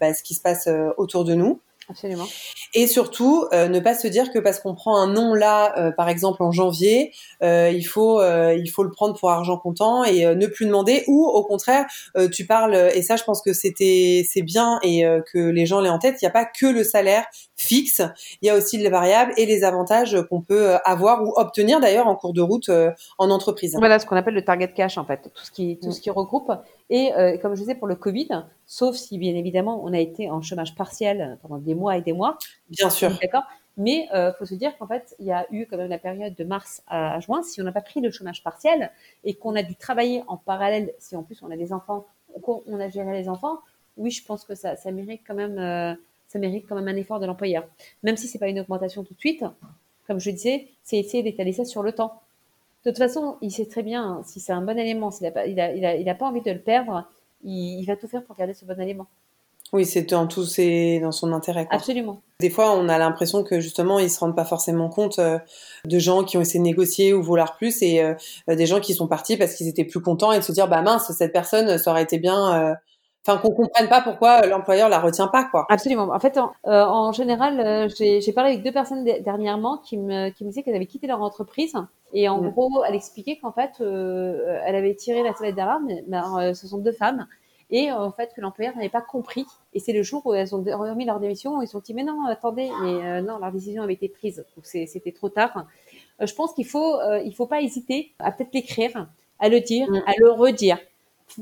bah, 0.00 0.14
ce 0.14 0.22
qui 0.22 0.34
se 0.34 0.40
passe 0.40 0.68
autour 0.96 1.24
de 1.24 1.34
nous. 1.34 1.60
Absolument. 1.90 2.26
Et 2.74 2.86
surtout, 2.86 3.46
euh, 3.52 3.68
ne 3.68 3.80
pas 3.80 3.94
se 3.94 4.06
dire 4.08 4.30
que 4.30 4.38
parce 4.38 4.60
qu'on 4.60 4.74
prend 4.74 5.00
un 5.00 5.06
nom 5.06 5.32
là, 5.32 5.72
euh, 5.78 5.90
par 5.90 6.10
exemple 6.10 6.42
en 6.42 6.52
janvier, 6.52 7.12
euh, 7.42 7.70
il 7.70 7.84
faut 7.84 8.20
euh, 8.20 8.54
il 8.54 8.68
faut 8.68 8.82
le 8.82 8.90
prendre 8.90 9.18
pour 9.18 9.30
argent 9.30 9.56
comptant 9.56 10.04
et 10.04 10.26
euh, 10.26 10.34
ne 10.34 10.46
plus 10.46 10.66
demander. 10.66 11.04
Ou 11.06 11.24
au 11.24 11.42
contraire, 11.44 11.86
euh, 12.16 12.28
tu 12.28 12.46
parles 12.46 12.90
et 12.94 13.00
ça, 13.02 13.16
je 13.16 13.24
pense 13.24 13.40
que 13.40 13.54
c'était 13.54 14.26
c'est 14.30 14.42
bien 14.42 14.78
et 14.82 15.06
euh, 15.06 15.22
que 15.32 15.38
les 15.38 15.64
gens 15.64 15.80
l'aient 15.80 15.88
en 15.88 15.98
tête. 15.98 16.16
Il 16.20 16.24
n'y 16.24 16.28
a 16.28 16.32
pas 16.32 16.44
que 16.44 16.66
le 16.66 16.84
salaire 16.84 17.24
fixe, 17.56 18.02
il 18.42 18.48
y 18.48 18.50
a 18.50 18.54
aussi 18.54 18.76
les 18.76 18.90
variables 18.90 19.32
et 19.38 19.46
les 19.46 19.64
avantages 19.64 20.16
qu'on 20.28 20.42
peut 20.42 20.74
avoir 20.84 21.22
ou 21.22 21.32
obtenir 21.36 21.80
d'ailleurs 21.80 22.06
en 22.06 22.16
cours 22.16 22.34
de 22.34 22.42
route 22.42 22.68
euh, 22.68 22.90
en 23.16 23.30
entreprise. 23.30 23.74
Voilà 23.78 23.98
ce 23.98 24.04
qu'on 24.04 24.16
appelle 24.16 24.34
le 24.34 24.44
target 24.44 24.72
cash 24.74 24.98
en 24.98 25.06
fait, 25.06 25.22
tout 25.22 25.44
ce 25.44 25.50
qui 25.50 25.78
tout 25.80 25.90
ce 25.90 26.00
qui 26.00 26.10
regroupe. 26.10 26.52
Et 26.90 27.12
euh, 27.14 27.36
comme 27.38 27.54
je 27.54 27.60
disais 27.60 27.74
pour 27.74 27.86
le 27.86 27.96
Covid, 27.96 28.44
sauf 28.66 28.96
si 28.96 29.18
bien 29.18 29.34
évidemment 29.34 29.82
on 29.84 29.92
a 29.92 29.98
été 29.98 30.30
en 30.30 30.40
chômage 30.42 30.74
partiel 30.74 31.38
pendant 31.42 31.58
des 31.58 31.74
mois 31.74 31.96
et 31.96 32.02
des 32.02 32.12
mois, 32.12 32.38
Bien 32.70 32.90
sûr. 32.90 33.10
d'accord. 33.20 33.42
Mais 33.76 34.08
euh, 34.12 34.32
faut 34.32 34.44
se 34.46 34.54
dire 34.54 34.76
qu'en 34.78 34.86
fait 34.86 35.14
il 35.18 35.26
y 35.26 35.32
a 35.32 35.46
eu 35.52 35.66
quand 35.66 35.76
même 35.76 35.90
la 35.90 35.98
période 35.98 36.34
de 36.34 36.44
mars 36.44 36.82
à 36.88 37.20
juin. 37.20 37.42
Si 37.42 37.60
on 37.60 37.64
n'a 37.64 37.72
pas 37.72 37.82
pris 37.82 38.00
le 38.00 38.10
chômage 38.10 38.42
partiel 38.42 38.90
et 39.24 39.34
qu'on 39.34 39.54
a 39.54 39.62
dû 39.62 39.76
travailler 39.76 40.24
en 40.26 40.36
parallèle, 40.36 40.92
si 40.98 41.14
en 41.16 41.22
plus 41.22 41.42
on 41.42 41.50
a 41.50 41.56
des 41.56 41.72
enfants, 41.72 42.06
qu'on 42.42 42.62
on 42.66 42.80
a 42.80 42.88
géré 42.88 43.12
les 43.12 43.28
enfants, 43.28 43.58
oui 43.96 44.10
je 44.10 44.24
pense 44.24 44.44
que 44.44 44.54
ça 44.54 44.76
ça 44.76 44.90
mérite 44.90 45.22
quand 45.26 45.34
même 45.34 45.58
euh, 45.58 45.94
ça 46.26 46.38
mérite 46.38 46.66
quand 46.68 46.74
même 46.74 46.88
un 46.88 46.96
effort 46.96 47.20
de 47.20 47.26
l'employeur. 47.26 47.66
Même 48.02 48.16
si 48.16 48.26
c'est 48.28 48.38
pas 48.38 48.48
une 48.48 48.60
augmentation 48.60 49.04
tout 49.04 49.14
de 49.14 49.18
suite, 49.20 49.44
comme 50.06 50.18
je 50.20 50.30
disais, 50.30 50.68
c'est 50.82 50.96
essayer 50.98 51.22
d'étaler 51.22 51.52
ça 51.52 51.64
sur 51.64 51.82
le 51.82 51.92
temps. 51.92 52.20
De 52.88 52.92
toute 52.94 53.00
façon, 53.00 53.36
il 53.42 53.50
sait 53.50 53.66
très 53.66 53.82
bien 53.82 54.02
hein, 54.02 54.22
si 54.24 54.40
c'est 54.40 54.52
un 54.52 54.62
bon 54.62 54.78
élément, 54.78 55.10
s'il 55.10 55.24
n'a 55.26 55.30
pas, 55.30 55.44
il 55.44 55.60
a, 55.60 55.74
il 55.74 55.84
a, 55.84 55.94
il 55.94 56.08
a 56.08 56.14
pas 56.14 56.24
envie 56.24 56.40
de 56.40 56.50
le 56.50 56.58
perdre, 56.58 57.04
il, 57.44 57.80
il 57.80 57.84
va 57.84 57.96
tout 57.96 58.08
faire 58.08 58.24
pour 58.24 58.34
garder 58.34 58.54
ce 58.54 58.64
bon 58.64 58.80
élément. 58.80 59.06
Oui, 59.74 59.84
c'est 59.84 60.08
dans 60.08 60.26
tout, 60.26 60.46
c'est 60.46 60.98
dans 61.00 61.12
son 61.12 61.34
intérêt. 61.34 61.66
Quoi. 61.66 61.76
Absolument. 61.76 62.22
Des 62.40 62.48
fois, 62.48 62.74
on 62.74 62.88
a 62.88 62.96
l'impression 62.96 63.44
que 63.44 63.60
justement, 63.60 63.98
ils 63.98 64.08
se 64.08 64.18
rendent 64.20 64.34
pas 64.34 64.46
forcément 64.46 64.88
compte 64.88 65.18
euh, 65.18 65.38
de 65.84 65.98
gens 65.98 66.24
qui 66.24 66.38
ont 66.38 66.40
essayé 66.40 66.60
de 66.60 66.64
négocier 66.64 67.12
ou 67.12 67.22
vouloir 67.22 67.58
plus, 67.58 67.82
et 67.82 68.02
euh, 68.02 68.14
des 68.48 68.64
gens 68.64 68.80
qui 68.80 68.94
sont 68.94 69.06
partis 69.06 69.36
parce 69.36 69.54
qu'ils 69.54 69.68
étaient 69.68 69.84
plus 69.84 70.00
contents 70.00 70.32
et 70.32 70.38
de 70.38 70.44
se 70.44 70.52
dire, 70.52 70.66
bah 70.66 70.80
mince, 70.80 71.12
cette 71.12 71.34
personne, 71.34 71.76
ça 71.76 71.90
aurait 71.90 72.04
été 72.04 72.18
bien. 72.18 72.74
Euh, 73.28 73.32
Enfin, 73.34 73.40
qu'on 73.42 73.54
comprenne 73.54 73.88
pas 73.88 74.00
pourquoi 74.00 74.40
l'employeur 74.46 74.88
la 74.88 74.98
retient 75.00 75.28
pas, 75.28 75.44
quoi. 75.44 75.66
Absolument. 75.68 76.08
En 76.12 76.18
fait, 76.20 76.38
en, 76.38 76.52
euh, 76.66 76.84
en 76.84 77.12
général, 77.12 77.60
euh, 77.60 77.88
j'ai 77.98 78.32
parlé 78.32 78.52
avec 78.52 78.64
deux 78.64 78.72
personnes 78.72 79.04
de- 79.04 79.22
dernièrement 79.22 79.78
qui 79.78 79.96
me, 79.98 80.30
qui 80.30 80.44
me 80.44 80.48
disaient 80.50 80.62
qu'elles 80.62 80.76
avaient 80.76 80.86
quitté 80.86 81.06
leur 81.06 81.22
entreprise. 81.22 81.74
Et 82.14 82.28
en 82.28 82.40
Mm. 82.40 82.50
gros, 82.50 82.84
elle 82.86 82.94
expliquait 82.94 83.36
qu'en 83.36 83.52
fait, 83.52 83.72
euh, 83.80 84.58
elle 84.64 84.74
avait 84.76 84.94
tiré 84.94 85.22
la 85.22 85.34
sonnette 85.34 85.56
d'alarme, 85.56 85.88
mais, 86.06 86.18
euh, 86.18 86.54
ce 86.54 86.66
sont 86.66 86.78
deux 86.78 86.92
femmes. 86.92 87.26
Et 87.70 87.90
euh, 87.90 87.96
en 87.98 88.10
fait, 88.12 88.30
que 88.34 88.40
l'employeur 88.40 88.74
n'avait 88.76 88.88
pas 88.88 89.02
compris. 89.02 89.44
Et 89.74 89.78
c'est 89.78 89.92
le 89.92 90.02
jour 90.02 90.22
où 90.24 90.32
elles 90.32 90.54
ont 90.54 90.62
remis 90.62 91.04
leur 91.04 91.20
démission, 91.20 91.58
où 91.58 91.62
ils 91.62 91.66
se 91.66 91.72
sont 91.72 91.80
dit, 91.80 91.92
mais 91.92 92.02
non, 92.04 92.24
attendez, 92.26 92.70
mais 92.82 92.94
euh, 93.04 93.20
non, 93.20 93.38
leur 93.38 93.52
décision 93.52 93.82
avait 93.82 93.92
été 93.92 94.08
prise. 94.08 94.42
Donc 94.56 94.64
c'était 94.64 95.12
trop 95.12 95.28
tard. 95.28 95.66
Euh, 96.22 96.26
je 96.26 96.34
pense 96.34 96.54
qu'il 96.54 96.66
faut, 96.66 96.98
euh, 96.98 97.20
il 97.22 97.34
faut 97.34 97.46
pas 97.46 97.60
hésiter 97.60 98.12
à 98.20 98.32
peut-être 98.32 98.54
l'écrire, 98.54 99.06
à 99.38 99.48
le 99.50 99.60
dire, 99.60 99.86
Mm. 99.90 100.02
à 100.06 100.12
le 100.16 100.30
redire. 100.32 100.78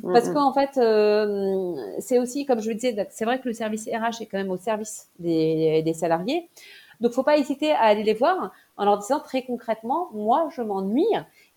Parce 0.03 0.27
Mm, 0.27 0.31
mm. 0.31 0.35
qu'en 0.35 0.53
fait, 0.53 0.79
euh, 0.79 1.75
c'est 2.01 2.19
aussi, 2.19 2.47
comme 2.47 2.61
je 2.61 2.69
le 2.69 2.75
disais, 2.75 3.07
c'est 3.11 3.25
vrai 3.25 3.41
que 3.41 3.49
le 3.49 3.55
service 3.55 3.87
RH 3.87 4.23
est 4.23 4.27
quand 4.27 4.39
même 4.39 4.51
au 4.51 4.57
service 4.57 5.09
des, 5.19 5.83
des 5.83 5.95
salariés. 5.95 6.49
Donc, 7.01 7.13
faut 7.13 7.23
pas 7.23 7.37
hésiter 7.37 7.73
à 7.73 7.83
aller 7.83 8.03
les 8.03 8.15
voir 8.15 8.53
en 8.77 8.85
leur 8.85 8.99
disant 8.99 9.21
très 9.21 9.43
concrètement, 9.43 10.09
moi, 10.13 10.49
je 10.55 10.63
m'ennuie. 10.63 11.05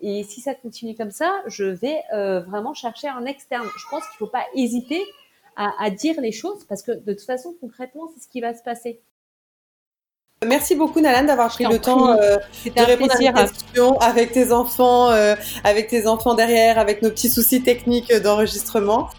Et 0.02 0.24
si 0.24 0.42
ça 0.42 0.54
continue 0.54 0.96
comme 0.96 1.12
ça, 1.12 1.32
je 1.48 1.66
vais 1.66 2.02
euh, 2.14 2.42
vraiment 2.42 2.74
chercher 2.74 3.10
en 3.10 3.26
externe. 3.26 3.66
Je 3.78 3.86
pense 3.90 4.04
qu'il 4.08 4.18
faut 4.18 4.28
pas 4.28 4.44
hésiter 4.54 5.04
à, 5.56 5.72
à 5.80 5.90
dire 5.90 6.20
les 6.22 6.32
choses 6.32 6.66
parce 6.66 6.84
que 6.84 6.92
de 6.92 7.14
toute 7.14 7.26
façon, 7.26 7.56
concrètement, 7.62 8.10
c'est 8.14 8.22
ce 8.24 8.28
qui 8.28 8.42
va 8.42 8.54
se 8.54 8.64
passer. 8.64 9.02
Merci 10.48 10.76
beaucoup, 10.76 11.02
Nalan, 11.02 11.28
d'avoir 11.28 11.50
pris 11.50 11.66
le 11.66 11.80
temps 11.80 12.14
euh, 12.14 12.38
de 12.66 12.82
répondre 12.82 13.14
plaisir. 13.14 13.36
à 13.36 13.44
mes 13.44 13.50
questions 13.50 13.98
avec 14.00 14.32
tes 14.32 14.54
enfants, 14.54 15.12
euh, 15.12 15.36
avec 15.66 15.90
tes 15.90 16.08
enfants 16.08 16.34
derrière, 16.34 16.80
avec 16.80 17.02
nos 17.02 17.10
petits 17.10 17.30
soucis 17.30 17.62
techniques 17.62 18.14
d'enregistrement. 18.14 19.10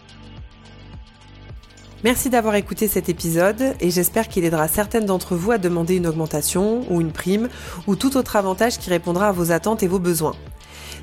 Merci 2.05 2.31
d'avoir 2.31 2.55
écouté 2.55 2.89
cet 2.89 3.11
épisode 3.11 3.75
et 3.81 3.91
j'espère 3.91 4.29
qu'il 4.29 4.47
aidera 4.47 4.67
certaines 4.67 5.05
d'entre 5.05 5.37
vous 5.37 5.51
à 5.51 5.59
demander 5.59 5.97
une 5.97 6.07
augmentation 6.07 6.87
ou 6.89 7.03
une 7.03 7.13
prime 7.13 7.51
ou 7.87 7.97
tout 7.97 8.17
autre 8.17 8.37
avantage 8.37 8.79
qui 8.79 8.89
répondra 8.89 9.29
à 9.29 9.33
vos 9.33 9.53
attentes 9.53 9.83
et 9.83 9.89
vos 9.89 9.99
besoins. 9.99 10.37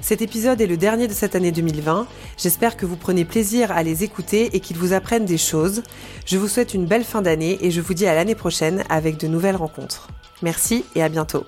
Cet 0.01 0.21
épisode 0.21 0.62
est 0.62 0.67
le 0.67 0.77
dernier 0.77 1.07
de 1.07 1.13
cette 1.13 1.36
année 1.36 1.51
2020. 1.51 2.07
J'espère 2.38 2.77
que 2.77 2.86
vous 2.86 2.95
prenez 2.95 3.25
plaisir 3.25 3.71
à 3.71 3.83
les 3.83 4.03
écouter 4.03 4.49
et 4.53 4.60
qu'ils 4.60 4.77
vous 4.77 4.93
apprennent 4.93 5.25
des 5.25 5.38
choses. 5.38 5.83
Je 6.25 6.38
vous 6.38 6.47
souhaite 6.47 6.73
une 6.73 6.86
belle 6.86 7.03
fin 7.03 7.21
d'année 7.21 7.57
et 7.62 7.71
je 7.71 7.81
vous 7.81 7.93
dis 7.93 8.07
à 8.07 8.15
l'année 8.15 8.36
prochaine 8.36 8.83
avec 8.89 9.17
de 9.17 9.27
nouvelles 9.27 9.55
rencontres. 9.55 10.07
Merci 10.41 10.86
et 10.95 11.03
à 11.03 11.10
bientôt. 11.10 11.45